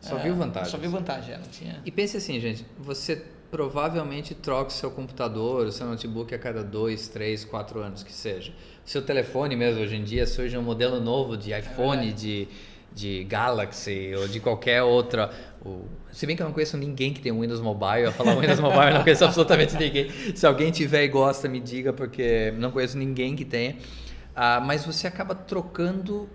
só 0.00 0.18
é, 0.18 0.22
viu 0.22 0.34
vantagem. 0.34 0.70
Só 0.70 0.78
viu 0.78 0.90
vantagem, 0.90 1.34
é, 1.34 1.38
não 1.38 1.48
tinha. 1.48 1.80
E 1.84 1.90
pense 1.90 2.16
assim, 2.16 2.38
gente, 2.40 2.64
você 2.78 3.24
provavelmente 3.50 4.34
troca 4.34 4.68
o 4.68 4.72
seu 4.72 4.90
computador, 4.90 5.66
o 5.66 5.72
seu 5.72 5.86
notebook 5.86 6.34
a 6.34 6.38
cada 6.38 6.62
dois, 6.62 7.08
três, 7.08 7.44
quatro 7.44 7.80
anos 7.80 8.02
que 8.02 8.12
seja. 8.12 8.52
O 8.84 8.88
seu 8.88 9.02
telefone 9.02 9.56
mesmo, 9.56 9.82
hoje 9.82 9.96
em 9.96 10.04
dia, 10.04 10.26
surge 10.26 10.56
um 10.56 10.62
modelo 10.62 11.00
novo 11.00 11.36
de 11.36 11.52
é 11.52 11.60
iPhone, 11.60 12.08
é 12.08 12.12
de 12.12 12.48
de 12.92 13.24
Galaxy 13.24 14.12
ou 14.16 14.26
de 14.26 14.40
qualquer 14.40 14.82
outra. 14.82 15.30
O, 15.64 15.84
se 16.10 16.26
bem 16.26 16.34
que 16.34 16.42
eu 16.42 16.46
não 16.46 16.52
conheço 16.52 16.76
ninguém 16.76 17.12
que 17.12 17.20
tem 17.20 17.30
um 17.30 17.40
Windows 17.40 17.60
Mobile, 17.60 18.04
eu 18.04 18.12
falar 18.12 18.34
Windows 18.34 18.60
Mobile, 18.60 18.86
eu 18.86 18.94
não 18.94 19.02
conheço 19.02 19.24
absolutamente 19.24 19.76
ninguém. 19.78 20.10
Se 20.34 20.46
alguém 20.46 20.70
tiver 20.70 21.04
e 21.04 21.08
gosta, 21.08 21.48
me 21.48 21.60
diga, 21.60 21.92
porque 21.92 22.52
não 22.58 22.70
conheço 22.70 22.98
ninguém 22.98 23.36
que 23.36 23.44
tenha. 23.44 23.76
Ah, 24.34 24.60
mas 24.60 24.84
você 24.84 25.06
acaba 25.06 25.34
trocando 25.34 26.28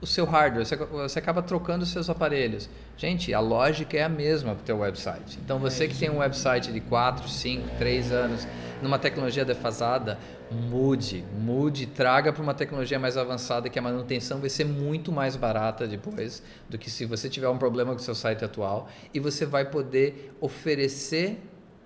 o 0.00 0.06
seu 0.06 0.24
hardware, 0.24 0.64
você, 0.64 0.76
você 0.76 1.18
acaba 1.18 1.42
trocando 1.42 1.82
os 1.82 1.90
seus 1.90 2.08
aparelhos. 2.08 2.68
Gente, 2.96 3.34
a 3.34 3.40
lógica 3.40 3.96
é 3.96 4.02
a 4.02 4.08
mesma 4.08 4.54
para 4.54 4.62
o 4.62 4.64
teu 4.64 4.78
website. 4.78 5.38
Então, 5.44 5.58
você 5.58 5.88
que 5.88 5.96
tem 5.96 6.08
um 6.08 6.18
website 6.18 6.72
de 6.72 6.80
4, 6.80 7.28
5, 7.28 7.68
3 7.78 8.12
anos, 8.12 8.46
numa 8.80 8.98
tecnologia 8.98 9.44
defasada, 9.44 10.18
mude, 10.50 11.24
mude, 11.36 11.86
traga 11.86 12.32
para 12.32 12.42
uma 12.42 12.54
tecnologia 12.54 12.98
mais 12.98 13.16
avançada 13.16 13.68
que 13.68 13.78
a 13.78 13.82
manutenção 13.82 14.38
vai 14.38 14.48
ser 14.48 14.64
muito 14.64 15.10
mais 15.10 15.34
barata 15.34 15.86
depois 15.86 16.42
do 16.68 16.78
que 16.78 16.90
se 16.90 17.04
você 17.04 17.28
tiver 17.28 17.48
um 17.48 17.58
problema 17.58 17.92
com 17.92 17.98
o 17.98 18.02
seu 18.02 18.14
site 18.14 18.44
atual 18.44 18.88
e 19.12 19.18
você 19.18 19.44
vai 19.44 19.64
poder 19.64 20.32
oferecer 20.40 21.38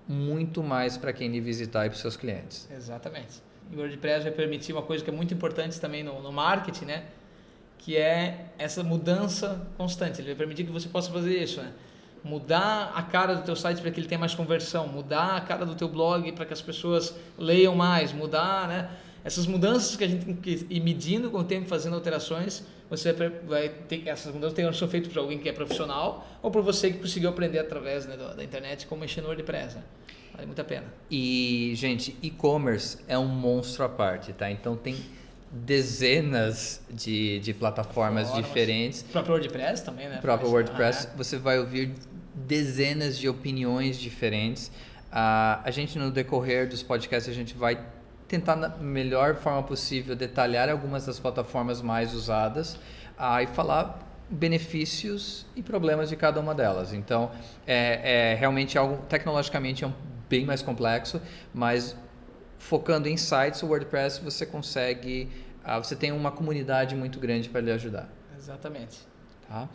muito 0.07 0.61
mais 0.61 0.97
para 0.97 1.11
quem 1.11 1.29
lhe 1.29 1.39
visitar 1.39 1.85
e 1.85 1.89
para 1.89 1.95
os 1.95 2.01
seus 2.01 2.15
clientes. 2.15 2.69
Exatamente. 2.71 3.41
O 3.73 3.77
WordPress 3.77 4.23
vai 4.23 4.31
permitir 4.31 4.71
uma 4.73 4.83
coisa 4.83 5.03
que 5.03 5.09
é 5.09 5.13
muito 5.13 5.33
importante 5.33 5.79
também 5.79 6.03
no, 6.03 6.21
no 6.21 6.31
marketing, 6.31 6.85
né? 6.85 7.05
Que 7.83 7.97
é 7.97 8.47
essa 8.57 8.83
mudança 8.83 9.67
constante. 9.77 10.21
Ele 10.21 10.27
vai 10.27 10.35
permitir 10.35 10.63
que 10.63 10.71
você 10.71 10.87
possa 10.87 11.11
fazer 11.11 11.37
isso, 11.41 11.61
né? 11.61 11.71
mudar 12.23 12.93
a 12.95 13.03
cara 13.03 13.35
do 13.35 13.43
teu 13.43 13.55
site 13.55 13.81
para 13.81 13.91
que 13.91 13.99
ele 13.99 14.07
tenha 14.07 14.19
mais 14.19 14.33
conversão, 14.33 14.87
mudar 14.87 15.35
a 15.35 15.41
cara 15.41 15.65
do 15.65 15.75
teu 15.75 15.89
blog 15.89 16.31
para 16.31 16.45
que 16.45 16.53
as 16.53 16.61
pessoas 16.61 17.13
leiam 17.37 17.75
mais, 17.75 18.13
mudar, 18.13 18.67
né? 18.67 18.89
Essas 19.25 19.45
mudanças 19.45 19.95
que 19.95 20.03
a 20.03 20.07
gente 20.07 20.25
tem 20.25 20.35
que 20.35 20.65
ir 20.69 20.79
medindo 20.81 21.29
com 21.29 21.39
o 21.39 21.43
tempo, 21.43 21.67
fazendo 21.67 21.95
alterações, 21.95 22.63
você 22.89 23.13
vai 23.47 23.69
ter 23.69 24.07
essas 24.07 24.33
mudanças 24.33 24.53
têm 24.53 24.71
são 24.73 24.87
feitas 24.87 25.11
por 25.11 25.19
alguém 25.19 25.39
que 25.39 25.47
é 25.47 25.53
profissional 25.53 26.27
ou 26.41 26.51
por 26.51 26.61
você 26.61 26.91
que 26.91 26.99
conseguiu 26.99 27.29
aprender 27.29 27.59
através 27.59 28.05
né, 28.05 28.17
da, 28.17 28.43
internet 28.43 28.85
como 28.85 29.01
mexer 29.01 29.21
no 29.21 29.27
WordPress. 29.27 29.75
Né? 29.75 29.83
Vale 30.33 30.45
muito 30.45 30.59
a 30.59 30.65
pena. 30.65 30.85
E, 31.09 31.71
gente, 31.75 32.17
e-commerce 32.21 32.97
é 33.07 33.17
um 33.17 33.27
monstro 33.27 33.85
à 33.85 33.89
parte, 33.89 34.33
tá? 34.33 34.51
Então 34.51 34.75
tem 34.75 34.95
dezenas 35.53 36.81
de, 36.89 37.39
de 37.39 37.53
plataformas 37.53 38.29
Formas. 38.29 38.45
diferentes. 38.45 39.01
O 39.01 39.05
próprio 39.05 39.35
WordPress 39.35 39.83
também, 39.83 40.09
né? 40.09 40.17
O 40.17 40.21
próprio 40.21 40.49
WordPress, 40.49 41.07
ah, 41.07 41.11
é. 41.13 41.17
você 41.17 41.37
vai 41.37 41.59
ouvir 41.59 41.93
dezenas 42.33 43.17
de 43.17 43.29
opiniões 43.29 43.97
diferentes. 43.99 44.67
Uh, 45.11 45.61
a 45.63 45.69
gente, 45.69 45.99
no 45.99 46.09
decorrer 46.09 46.67
dos 46.67 46.81
podcasts, 46.81 47.31
a 47.31 47.35
gente 47.35 47.53
vai 47.53 47.79
tentar, 48.27 48.55
da 48.55 48.69
melhor 48.69 49.35
forma 49.35 49.61
possível, 49.61 50.15
detalhar 50.15 50.69
algumas 50.69 51.05
das 51.05 51.19
plataformas 51.19 51.83
mais 51.83 52.15
usadas 52.15 52.73
uh, 53.19 53.39
e 53.43 53.45
falar 53.45 53.99
benefícios 54.27 55.45
e 55.55 55.61
problemas 55.61 56.09
de 56.09 56.15
cada 56.15 56.39
uma 56.39 56.55
delas. 56.55 56.93
Então, 56.93 57.29
é, 57.67 58.31
é 58.31 58.35
realmente 58.35 58.75
algo, 58.75 58.97
tecnologicamente, 59.07 59.83
é 59.83 59.87
um, 59.87 59.93
bem 60.27 60.45
mais 60.45 60.63
complexo, 60.63 61.21
mas 61.53 61.95
focando 62.63 63.09
em 63.09 63.17
sites, 63.17 63.61
o 63.61 63.67
WordPress 63.67 64.21
você 64.21 64.45
consegue, 64.45 65.29
uh, 65.65 65.83
você 65.83 65.95
tem 65.95 66.11
uma 66.11 66.31
comunidade 66.31 66.95
muito 66.95 67.19
grande 67.19 67.49
para 67.49 67.59
lhe 67.59 67.71
ajudar. 67.71 68.07
Exatamente. 68.37 68.99
Tá? 69.47 69.67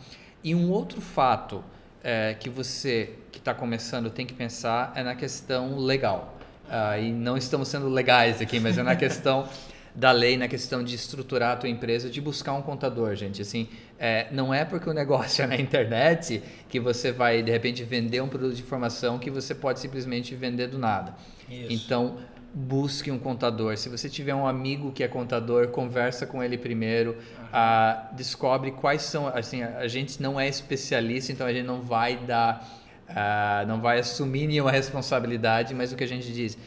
E 0.43 0.55
um 0.55 0.71
outro 0.71 0.99
fato 0.99 1.63
é, 2.03 2.33
que 2.33 2.49
você 2.49 3.13
que 3.31 3.37
está 3.37 3.53
começando 3.53 4.09
tem 4.09 4.25
que 4.25 4.33
pensar 4.33 4.91
é 4.95 5.03
na 5.03 5.15
questão 5.15 5.77
legal. 5.77 6.35
Uh, 6.65 7.03
e 7.03 7.11
não 7.11 7.37
estamos 7.37 7.67
sendo 7.67 7.87
legais 7.89 8.41
aqui, 8.41 8.59
mas 8.59 8.77
é 8.77 8.83
na 8.83 8.95
questão 8.97 9.47
da 9.93 10.11
lei, 10.11 10.35
na 10.37 10.47
questão 10.47 10.83
de 10.83 10.95
estruturar 10.95 11.53
a 11.53 11.55
tua 11.57 11.69
empresa, 11.69 12.09
de 12.09 12.19
buscar 12.19 12.53
um 12.53 12.61
contador, 12.61 13.15
gente. 13.15 13.41
Assim, 13.41 13.67
é, 13.99 14.27
não 14.31 14.51
é 14.51 14.65
porque 14.65 14.89
o 14.89 14.93
negócio 14.93 15.43
é 15.43 15.47
na 15.47 15.55
internet 15.57 16.41
que 16.67 16.79
você 16.79 17.11
vai 17.11 17.43
de 17.43 17.51
repente 17.51 17.83
vender 17.83 18.21
um 18.21 18.29
produto 18.29 18.55
de 18.55 18.61
informação 18.63 19.19
que 19.19 19.29
você 19.29 19.53
pode 19.53 19.79
simplesmente 19.79 20.33
vender 20.35 20.67
do 20.67 20.79
nada. 20.79 21.13
Isso. 21.49 21.71
Então 21.71 22.17
busque 22.53 23.11
um 23.11 23.19
contador. 23.19 23.77
Se 23.77 23.89
você 23.89 24.09
tiver 24.09 24.33
um 24.33 24.47
amigo 24.47 24.91
que 24.91 25.03
é 25.03 25.07
contador, 25.07 25.69
conversa 25.69 26.25
com 26.25 26.43
ele 26.43 26.57
primeiro, 26.57 27.17
ah, 27.53 28.09
descobre 28.13 28.71
quais 28.71 29.03
são. 29.03 29.27
Assim, 29.27 29.63
a 29.63 29.87
gente 29.87 30.21
não 30.21 30.39
é 30.39 30.47
especialista, 30.47 31.31
então 31.31 31.45
a 31.45 31.53
gente 31.53 31.65
não 31.65 31.81
vai 31.81 32.17
dar, 32.17 32.67
ah, 33.07 33.63
não 33.67 33.79
vai 33.79 33.99
assumir 33.99 34.47
nenhuma 34.47 34.71
responsabilidade, 34.71 35.73
mas 35.73 35.91
o 35.91 35.95
que 35.95 36.03
a 36.03 36.07
gente 36.07 36.31
diz. 36.31 36.57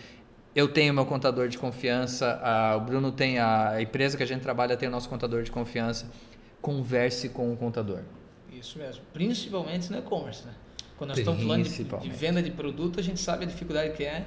Eu 0.54 0.68
tenho 0.68 0.92
meu 0.92 1.06
contador 1.06 1.48
de 1.48 1.56
confiança, 1.56 2.38
ah, 2.42 2.76
o 2.76 2.80
Bruno 2.80 3.10
tem 3.10 3.38
a 3.38 3.80
empresa 3.80 4.16
que 4.16 4.22
a 4.22 4.26
gente 4.26 4.42
trabalha 4.42 4.76
tem 4.76 4.88
o 4.88 4.92
nosso 4.92 5.08
contador 5.08 5.42
de 5.42 5.50
confiança. 5.50 6.10
Converse 6.60 7.30
com 7.30 7.52
o 7.52 7.56
contador. 7.56 8.00
Isso 8.52 8.78
mesmo. 8.78 9.02
Principalmente 9.12 9.90
no 9.90 9.98
e-commerce, 9.98 10.46
né? 10.46 10.52
Quando 10.96 11.10
nós 11.10 11.18
estamos 11.18 11.42
falando 11.42 11.64
de, 11.64 11.82
de, 11.82 12.10
venda 12.10 12.40
de 12.40 12.50
produto, 12.52 13.00
a 13.00 13.02
gente 13.02 13.18
sabe 13.18 13.44
a 13.44 13.48
dificuldade 13.48 13.94
que 13.94 14.04
é. 14.04 14.24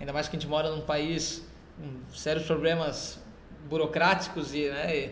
Ainda 0.00 0.12
mais 0.12 0.28
que 0.28 0.36
a 0.36 0.38
gente 0.38 0.48
mora 0.48 0.70
num 0.70 0.82
país 0.82 1.44
com 1.76 2.14
sérios 2.14 2.44
problemas 2.46 3.18
burocráticos 3.68 4.54
e, 4.54 4.68
né, 4.68 4.96
e, 4.96 5.10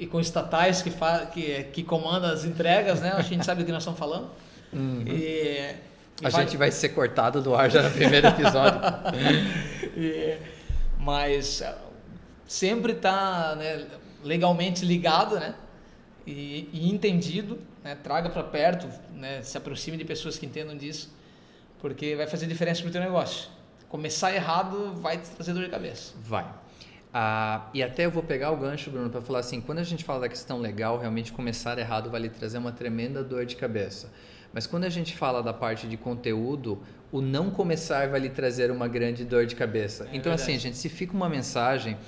e 0.00 0.06
com 0.06 0.20
estatais 0.20 0.82
que, 0.82 0.90
fa, 0.90 1.26
que, 1.26 1.64
que 1.64 1.82
comandam 1.82 2.30
as 2.30 2.44
entregas, 2.44 3.00
né? 3.00 3.12
A 3.12 3.22
gente 3.22 3.44
sabe 3.44 3.62
do 3.62 3.66
que 3.66 3.72
nós 3.72 3.82
estamos 3.82 3.98
falando. 3.98 4.30
Uhum. 4.72 5.04
E, 5.06 5.74
a 6.22 6.28
vai... 6.28 6.44
gente 6.44 6.56
vai 6.56 6.70
ser 6.70 6.90
cortado 6.90 7.42
do 7.42 7.54
ar 7.54 7.70
já 7.70 7.82
no 7.82 7.90
primeiro 7.90 8.28
episódio. 8.28 8.80
e, 9.96 10.38
mas 10.98 11.62
sempre 12.46 12.92
está 12.92 13.54
né, 13.56 13.86
legalmente 14.22 14.84
ligado, 14.84 15.38
né? 15.38 15.54
E, 16.26 16.68
e 16.72 16.90
entendido, 16.90 17.58
né? 17.82 17.96
Traga 17.96 18.30
para 18.30 18.44
perto, 18.44 18.88
né? 19.12 19.42
Se 19.42 19.58
aproxime 19.58 19.96
de 19.96 20.04
pessoas 20.04 20.38
que 20.38 20.46
entendam 20.46 20.76
disso, 20.76 21.12
porque 21.80 22.14
vai 22.14 22.26
fazer 22.26 22.46
diferença 22.46 22.80
para 22.80 22.88
o 22.88 22.92
teu 22.92 23.00
negócio. 23.00 23.48
Começar 23.92 24.34
errado 24.34 24.94
vai 25.02 25.18
te 25.18 25.28
trazer 25.28 25.52
dor 25.52 25.64
de 25.64 25.68
cabeça. 25.68 26.14
Vai. 26.18 26.46
Ah, 27.12 27.68
e 27.74 27.82
até 27.82 28.06
eu 28.06 28.10
vou 28.10 28.22
pegar 28.22 28.50
o 28.50 28.56
gancho, 28.56 28.90
Bruno, 28.90 29.10
para 29.10 29.20
falar 29.20 29.40
assim, 29.40 29.60
quando 29.60 29.80
a 29.80 29.82
gente 29.82 30.02
fala 30.02 30.20
da 30.20 30.30
questão 30.30 30.58
legal, 30.60 30.96
realmente 30.96 31.30
começar 31.30 31.78
errado 31.78 32.08
vai 32.08 32.22
lhe 32.22 32.30
trazer 32.30 32.56
uma 32.56 32.72
tremenda 32.72 33.22
dor 33.22 33.44
de 33.44 33.54
cabeça. 33.54 34.10
Mas 34.50 34.66
quando 34.66 34.84
a 34.84 34.88
gente 34.88 35.14
fala 35.14 35.42
da 35.42 35.52
parte 35.52 35.86
de 35.86 35.98
conteúdo, 35.98 36.82
o 37.12 37.20
não 37.20 37.50
começar 37.50 38.08
vai 38.08 38.20
lhe 38.20 38.30
trazer 38.30 38.70
uma 38.70 38.88
grande 38.88 39.26
dor 39.26 39.44
de 39.44 39.54
cabeça. 39.54 40.08
É 40.10 40.16
então, 40.16 40.32
assim, 40.32 40.52
verdade. 40.52 40.52
assim, 40.52 40.58
gente, 40.58 40.78
se 40.78 40.88
fica 40.88 41.12
uma 41.12 41.28
mensagem, 41.28 41.98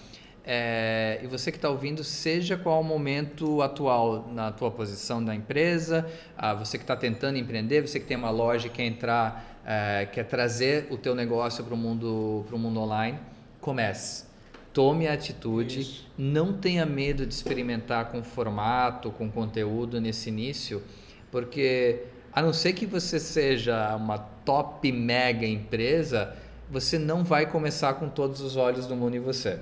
é, 0.46 1.20
e 1.22 1.26
você 1.26 1.52
que 1.52 1.58
está 1.58 1.68
ouvindo, 1.68 2.02
seja 2.02 2.56
qual 2.56 2.80
o 2.80 2.84
momento 2.84 3.60
atual 3.60 4.30
na 4.32 4.50
tua 4.52 4.70
posição 4.70 5.22
da 5.22 5.34
empresa, 5.34 6.10
ah, 6.34 6.54
você 6.54 6.78
que 6.78 6.84
está 6.84 6.96
tentando 6.96 7.36
empreender, 7.36 7.80
você 7.80 8.00
que 8.00 8.06
tem 8.06 8.16
uma 8.16 8.30
loja 8.30 8.68
e 8.68 8.70
quer 8.70 8.84
entrar, 8.84 9.53
é, 9.66 10.06
quer 10.12 10.24
trazer 10.24 10.86
o 10.90 10.96
teu 10.96 11.14
negócio 11.14 11.64
para 11.64 11.74
o 11.74 11.76
mundo, 11.76 12.44
mundo 12.52 12.80
online, 12.80 13.18
comece 13.60 14.34
tome 14.74 15.06
a 15.06 15.12
atitude, 15.12 15.80
Isso. 15.80 16.06
não 16.18 16.52
tenha 16.52 16.84
medo 16.84 17.24
de 17.24 17.32
experimentar 17.32 18.10
com 18.10 18.22
formato, 18.24 19.12
com 19.12 19.30
conteúdo 19.30 20.00
nesse 20.00 20.28
início, 20.28 20.82
porque 21.30 22.02
a 22.32 22.42
não 22.42 22.52
ser 22.52 22.72
que 22.72 22.84
você 22.84 23.20
seja 23.20 23.94
uma 23.94 24.18
top 24.18 24.90
mega 24.90 25.46
empresa, 25.46 26.36
você 26.68 26.98
não 26.98 27.22
vai 27.22 27.46
começar 27.46 27.94
com 27.94 28.08
todos 28.08 28.40
os 28.40 28.56
olhos 28.56 28.86
do 28.86 28.96
mundo 28.96 29.16
em 29.16 29.20
você. 29.20 29.60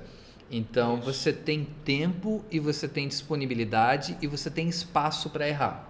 Então 0.51 0.97
Isso. 0.97 1.13
você 1.13 1.33
tem 1.33 1.69
tempo 1.85 2.43
e 2.51 2.59
você 2.59 2.89
tem 2.89 3.07
disponibilidade 3.07 4.17
e 4.23 4.27
você 4.27 4.51
tem 4.51 4.67
espaço 4.67 5.29
para 5.29 5.47
errar. 5.47 5.89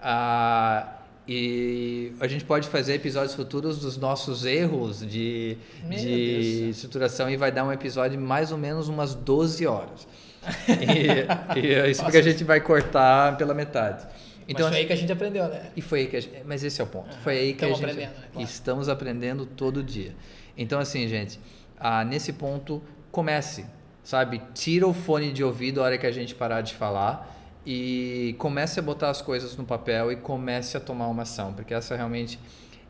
Ah, 0.00 1.01
e 1.26 2.12
a 2.18 2.26
gente 2.26 2.44
pode 2.44 2.68
fazer 2.68 2.94
episódios 2.94 3.34
futuros 3.34 3.78
dos 3.78 3.96
nossos 3.96 4.44
erros 4.44 5.06
de, 5.06 5.56
de 5.88 6.70
estruturação 6.70 7.30
e 7.30 7.36
vai 7.36 7.52
dar 7.52 7.64
um 7.64 7.72
episódio 7.72 8.18
de 8.18 8.22
mais 8.22 8.50
ou 8.50 8.58
menos 8.58 8.88
umas 8.88 9.14
12 9.14 9.64
horas. 9.66 10.06
e, 10.66 11.60
e 11.60 11.74
é 11.74 11.88
isso 11.88 12.02
porque 12.02 12.18
a 12.18 12.22
gente 12.22 12.42
vai 12.42 12.60
cortar 12.60 13.36
pela 13.36 13.54
metade. 13.54 14.04
Então, 14.48 14.66
mas 14.66 14.74
foi 14.74 14.80
aí 14.80 14.86
que 14.86 14.92
a 14.92 14.96
gente 14.96 15.12
aprendeu, 15.12 15.48
né? 15.48 15.70
E 15.76 15.80
foi 15.80 16.00
aí 16.00 16.06
que 16.08 16.20
gente, 16.20 16.42
mas 16.44 16.64
esse 16.64 16.80
é 16.80 16.84
o 16.84 16.86
ponto. 16.88 17.16
foi 17.18 17.38
aí 17.38 17.54
que 17.54 17.64
a 17.64 17.68
gente 17.68 17.78
aprendendo, 17.78 18.10
né? 18.10 18.24
claro. 18.32 18.48
estamos 18.48 18.88
aprendendo 18.88 19.46
todo 19.46 19.80
dia. 19.80 20.16
Então 20.58 20.80
assim, 20.80 21.06
gente, 21.06 21.38
ah, 21.78 22.04
nesse 22.04 22.32
ponto 22.32 22.82
comece, 23.12 23.64
sabe? 24.02 24.42
Tira 24.52 24.88
o 24.88 24.92
fone 24.92 25.32
de 25.32 25.44
ouvido 25.44 25.80
a 25.80 25.84
hora 25.84 25.98
que 25.98 26.06
a 26.06 26.10
gente 26.10 26.34
parar 26.34 26.62
de 26.62 26.74
falar 26.74 27.32
e 27.64 28.34
comece 28.38 28.80
a 28.80 28.82
botar 28.82 29.10
as 29.10 29.22
coisas 29.22 29.56
no 29.56 29.64
papel 29.64 30.10
e 30.10 30.16
comece 30.16 30.76
a 30.76 30.80
tomar 30.80 31.06
uma 31.08 31.22
ação, 31.22 31.52
porque 31.52 31.72
essa 31.72 31.96
realmente 31.96 32.38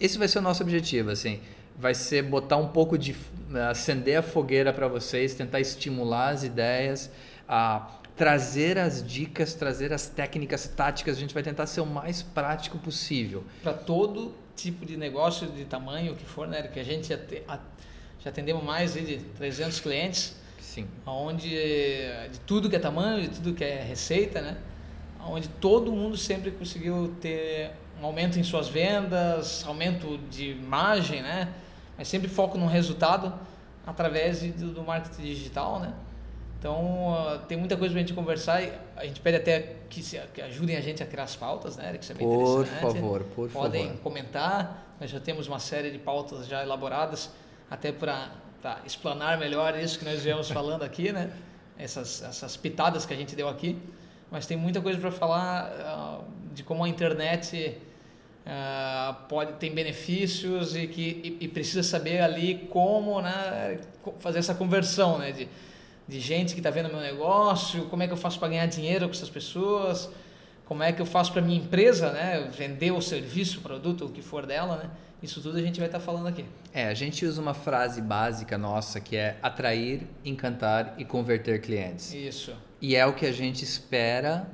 esse 0.00 0.18
vai 0.18 0.26
ser 0.26 0.38
o 0.38 0.42
nosso 0.42 0.62
objetivo, 0.62 1.10
assim, 1.10 1.40
vai 1.78 1.94
ser 1.94 2.22
botar 2.22 2.56
um 2.56 2.68
pouco 2.68 2.98
de 2.98 3.14
acender 3.70 4.18
a 4.18 4.22
fogueira 4.22 4.72
para 4.72 4.88
vocês, 4.88 5.34
tentar 5.34 5.60
estimular 5.60 6.30
as 6.30 6.42
ideias, 6.42 7.10
a 7.48 7.88
trazer 8.16 8.78
as 8.78 9.06
dicas, 9.06 9.54
trazer 9.54 9.92
as 9.92 10.06
técnicas 10.06 10.66
táticas, 10.66 11.16
a 11.16 11.20
gente 11.20 11.32
vai 11.32 11.42
tentar 11.42 11.66
ser 11.66 11.80
o 11.80 11.86
mais 11.86 12.22
prático 12.22 12.78
possível. 12.78 13.44
Para 13.62 13.74
todo 13.74 14.34
tipo 14.54 14.84
de 14.84 14.96
negócio 14.96 15.48
de 15.48 15.64
tamanho 15.64 16.14
que 16.14 16.24
for, 16.24 16.46
né, 16.46 16.62
que 16.62 16.78
a 16.78 16.84
gente 16.84 17.08
já, 17.08 17.18
já 18.20 18.30
atendemos 18.30 18.62
mais 18.62 18.94
de 18.94 19.18
300 19.36 19.80
clientes, 19.80 20.36
Sim. 20.72 20.88
Onde 21.04 21.50
de 22.30 22.40
tudo 22.46 22.70
que 22.70 22.76
é 22.76 22.78
tamanho, 22.78 23.28
de 23.28 23.36
tudo 23.36 23.52
que 23.52 23.62
é 23.62 23.82
receita, 23.82 24.40
né? 24.40 24.56
Onde 25.20 25.46
todo 25.46 25.92
mundo 25.92 26.16
sempre 26.16 26.50
conseguiu 26.50 27.14
ter 27.20 27.72
um 28.00 28.06
aumento 28.06 28.38
em 28.38 28.42
suas 28.42 28.68
vendas, 28.68 29.66
aumento 29.66 30.16
de 30.30 30.52
imagem, 30.52 31.20
né? 31.20 31.52
Mas 31.98 32.08
sempre 32.08 32.26
foco 32.26 32.56
no 32.56 32.66
resultado 32.66 33.34
através 33.86 34.40
de, 34.40 34.50
do 34.50 34.82
marketing 34.82 35.20
digital, 35.20 35.78
né? 35.78 35.92
Então, 36.58 37.12
uh, 37.12 37.38
tem 37.40 37.58
muita 37.58 37.76
coisa 37.76 37.92
para 37.92 38.00
a 38.00 38.06
gente 38.06 38.14
conversar 38.14 38.62
e 38.62 38.72
a 38.96 39.04
gente 39.04 39.20
pede 39.20 39.36
até 39.36 39.76
que, 39.90 40.02
se, 40.02 40.18
que 40.32 40.40
ajudem 40.40 40.76
a 40.76 40.80
gente 40.80 41.02
a 41.02 41.06
criar 41.06 41.24
as 41.24 41.36
pautas, 41.36 41.76
né? 41.76 41.92
Que 41.98 42.02
isso 42.02 42.12
é 42.12 42.14
bem 42.14 42.26
por 42.26 42.62
interessante. 42.62 42.80
favor, 42.80 43.24
por 43.24 43.50
Podem 43.50 43.88
favor. 43.88 44.00
comentar. 44.00 44.96
Nós 44.98 45.10
já 45.10 45.20
temos 45.20 45.46
uma 45.48 45.58
série 45.58 45.90
de 45.90 45.98
pautas 45.98 46.46
já 46.46 46.62
elaboradas 46.62 47.30
até 47.70 47.92
para 47.92 48.30
tá, 48.62 48.78
explanar 48.86 49.36
melhor 49.38 49.76
isso 49.76 49.98
que 49.98 50.04
nós 50.04 50.22
viemos 50.22 50.48
falando 50.48 50.84
aqui, 50.84 51.12
né? 51.12 51.32
Essas, 51.76 52.22
essas 52.22 52.56
pitadas 52.56 53.04
que 53.04 53.12
a 53.12 53.16
gente 53.16 53.34
deu 53.34 53.48
aqui. 53.48 53.76
Mas 54.30 54.46
tem 54.46 54.56
muita 54.56 54.80
coisa 54.80 54.98
para 54.98 55.10
falar 55.10 55.70
uh, 55.70 56.24
de 56.54 56.62
como 56.62 56.84
a 56.84 56.88
internet 56.88 57.76
uh, 58.46 59.14
pode 59.28 59.54
tem 59.54 59.74
benefícios 59.74 60.76
e 60.76 60.86
que 60.86 61.38
e, 61.40 61.44
e, 61.44 61.48
precisa 61.48 61.82
saber 61.82 62.20
ali 62.20 62.66
como 62.70 63.20
né, 63.20 63.80
fazer 64.20 64.38
essa 64.38 64.54
conversão, 64.54 65.18
né? 65.18 65.32
De, 65.32 65.48
de 66.06 66.20
gente 66.20 66.54
que 66.54 66.60
está 66.60 66.70
vendo 66.70 66.88
meu 66.88 67.00
negócio, 67.00 67.86
como 67.86 68.02
é 68.02 68.06
que 68.06 68.12
eu 68.12 68.16
faço 68.16 68.38
para 68.38 68.48
ganhar 68.48 68.66
dinheiro 68.66 69.06
com 69.06 69.12
essas 69.12 69.30
pessoas, 69.30 70.08
como 70.66 70.82
é 70.82 70.92
que 70.92 71.02
eu 71.02 71.06
faço 71.06 71.32
para 71.32 71.42
minha 71.42 71.58
empresa, 71.58 72.12
né? 72.12 72.48
Vender 72.56 72.92
o 72.92 73.02
serviço, 73.02 73.58
o 73.58 73.62
produto, 73.62 74.06
o 74.06 74.08
que 74.10 74.22
for 74.22 74.46
dela, 74.46 74.76
né? 74.76 74.90
Isso 75.22 75.40
tudo 75.40 75.58
a 75.58 75.62
gente 75.62 75.78
vai 75.78 75.88
estar 75.88 76.00
tá 76.00 76.04
falando 76.04 76.26
aqui. 76.26 76.44
É, 76.72 76.88
a 76.88 76.94
gente 76.94 77.24
usa 77.24 77.40
uma 77.40 77.54
frase 77.54 78.00
básica 78.00 78.58
nossa 78.58 79.00
que 79.00 79.16
é 79.16 79.38
atrair, 79.42 80.06
encantar 80.24 80.94
e 80.98 81.04
converter 81.04 81.60
clientes. 81.60 82.12
Isso. 82.12 82.54
E 82.80 82.96
é 82.96 83.06
o 83.06 83.12
que 83.12 83.24
a 83.24 83.32
gente 83.32 83.62
espera 83.62 84.50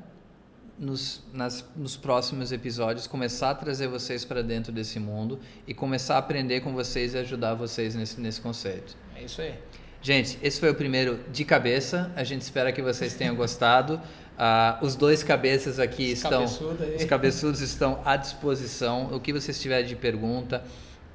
nos, 0.79 1.25
nas, 1.33 1.65
nos 1.75 1.97
próximos 1.97 2.53
episódios 2.53 3.07
começar 3.07 3.51
a 3.51 3.55
trazer 3.55 3.89
vocês 3.89 4.25
para 4.25 4.43
dentro 4.43 4.71
desse 4.71 5.01
mundo 5.01 5.41
e 5.67 5.75
começar 5.75 6.17
a 6.17 6.19
aprender 6.19 6.61
com 6.61 6.73
vocês 6.73 7.15
e 7.15 7.19
ajudar 7.19 7.55
vocês 7.55 7.95
nesse, 7.95 8.21
nesse 8.21 8.41
conceito. 8.41 8.97
É 9.17 9.25
isso 9.25 9.41
aí. 9.41 9.55
Gente, 10.01 10.39
esse 10.43 10.61
foi 10.61 10.71
o 10.71 10.75
primeiro 10.75 11.19
de 11.33 11.45
cabeça. 11.45 12.13
A 12.15 12.23
gente 12.23 12.43
espera 12.43 12.71
que 12.73 12.81
vocês 12.81 13.15
tenham 13.15 13.35
gostado. 13.35 14.01
Uh, 14.39 14.85
os 14.85 14.95
dois 14.95 15.25
cabeças 15.25 15.81
aqui 15.81 16.13
estão, 16.13 16.45
os 16.45 17.05
cabeçudos 17.07 17.61
estão 17.61 18.01
à 18.05 18.17
disposição. 18.17 19.13
O 19.13 19.19
que 19.19 19.33
vocês 19.33 19.61
tiverem 19.61 19.85
de 19.85 19.97
pergunta, 19.97 20.63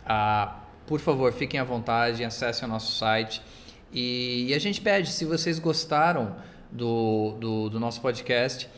uh, 0.02 0.54
por 0.86 1.00
favor, 1.00 1.32
fiquem 1.32 1.58
à 1.58 1.64
vontade, 1.64 2.22
acessem 2.26 2.68
o 2.68 2.72
nosso 2.72 2.98
site. 2.98 3.42
E, 3.94 4.48
e 4.50 4.54
a 4.54 4.60
gente 4.60 4.82
pede, 4.82 5.10
se 5.10 5.24
vocês 5.24 5.58
gostaram 5.58 6.36
do, 6.70 7.38
do, 7.40 7.70
do 7.70 7.80
nosso 7.80 8.02
podcast, 8.02 8.70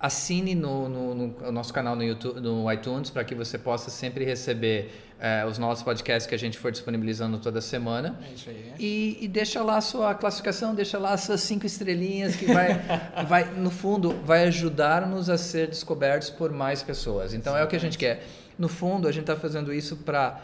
assine 0.00 0.56
no, 0.56 0.88
no, 0.88 1.14
no, 1.14 1.52
nosso 1.52 1.72
canal 1.72 1.94
no, 1.94 2.02
YouTube, 2.02 2.40
no 2.40 2.72
iTunes 2.72 3.08
para 3.08 3.22
que 3.22 3.36
você 3.36 3.56
possa 3.56 3.88
sempre 3.88 4.24
receber 4.24 5.11
é, 5.22 5.46
os 5.46 5.56
nossos 5.56 5.84
podcasts 5.84 6.26
que 6.26 6.34
a 6.34 6.38
gente 6.38 6.58
for 6.58 6.72
disponibilizando 6.72 7.38
toda 7.38 7.60
semana. 7.60 8.18
É 8.28 8.34
isso 8.34 8.50
aí. 8.50 8.74
E, 8.76 9.18
e 9.20 9.28
deixa 9.28 9.62
lá 9.62 9.76
a 9.76 9.80
sua 9.80 10.16
classificação, 10.16 10.74
deixa 10.74 10.98
lá 10.98 11.12
as 11.12 11.20
suas 11.20 11.40
cinco 11.42 11.64
estrelinhas 11.64 12.34
que 12.34 12.46
vai, 12.46 12.82
vai 13.28 13.44
no 13.52 13.70
fundo, 13.70 14.20
vai 14.24 14.48
ajudar-nos 14.48 15.30
a 15.30 15.38
ser 15.38 15.68
descobertos 15.68 16.28
por 16.28 16.50
mais 16.50 16.82
pessoas. 16.82 17.34
Então 17.34 17.56
é 17.56 17.62
o 17.62 17.68
que 17.68 17.76
a 17.76 17.78
gente 17.78 17.96
quer. 17.96 18.24
No 18.58 18.68
fundo, 18.68 19.06
a 19.06 19.12
gente 19.12 19.22
está 19.22 19.36
fazendo 19.36 19.72
isso 19.72 19.98
para 19.98 20.40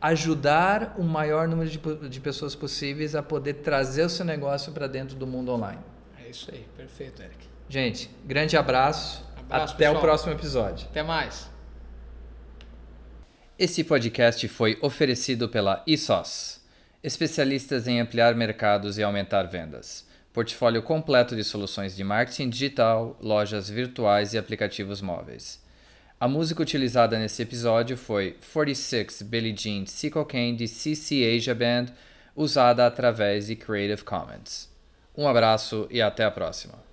ajudar 0.00 0.96
o 0.98 1.04
maior 1.04 1.46
número 1.46 1.70
de, 1.70 1.78
de 2.08 2.20
pessoas 2.20 2.56
possíveis 2.56 3.14
a 3.14 3.22
poder 3.22 3.54
trazer 3.54 4.02
o 4.02 4.08
seu 4.08 4.24
negócio 4.24 4.72
para 4.72 4.88
dentro 4.88 5.14
do 5.14 5.28
mundo 5.28 5.52
online. 5.52 5.78
É 6.24 6.28
isso 6.28 6.50
aí, 6.52 6.66
perfeito, 6.76 7.22
Eric. 7.22 7.48
Gente, 7.68 8.10
grande 8.24 8.56
abraço. 8.56 9.24
abraço 9.38 9.74
Até 9.74 9.84
pessoal. 9.84 9.96
o 9.96 10.00
próximo 10.00 10.32
episódio. 10.32 10.88
Até 10.90 11.04
mais. 11.04 11.49
Esse 13.60 13.84
podcast 13.84 14.48
foi 14.48 14.78
oferecido 14.80 15.46
pela 15.46 15.84
ISOS, 15.86 16.62
especialistas 17.02 17.86
em 17.86 18.00
ampliar 18.00 18.34
mercados 18.34 18.96
e 18.96 19.02
aumentar 19.02 19.42
vendas. 19.42 20.08
Portfólio 20.32 20.82
completo 20.82 21.36
de 21.36 21.44
soluções 21.44 21.94
de 21.94 22.02
marketing 22.02 22.48
digital, 22.48 23.18
lojas 23.20 23.68
virtuais 23.68 24.32
e 24.32 24.38
aplicativos 24.38 25.02
móveis. 25.02 25.62
A 26.18 26.26
música 26.26 26.62
utilizada 26.62 27.18
nesse 27.18 27.42
episódio 27.42 27.98
foi 27.98 28.38
46 28.50 29.20
Billie 29.20 29.54
Jean 29.54 29.84
Cocaine 30.10 30.56
de 30.56 30.66
CC 30.66 31.36
Asia 31.36 31.54
Band, 31.54 31.92
usada 32.34 32.86
através 32.86 33.48
de 33.48 33.56
Creative 33.56 34.04
Commons. 34.04 34.70
Um 35.14 35.28
abraço 35.28 35.86
e 35.90 36.00
até 36.00 36.24
a 36.24 36.30
próxima. 36.30 36.89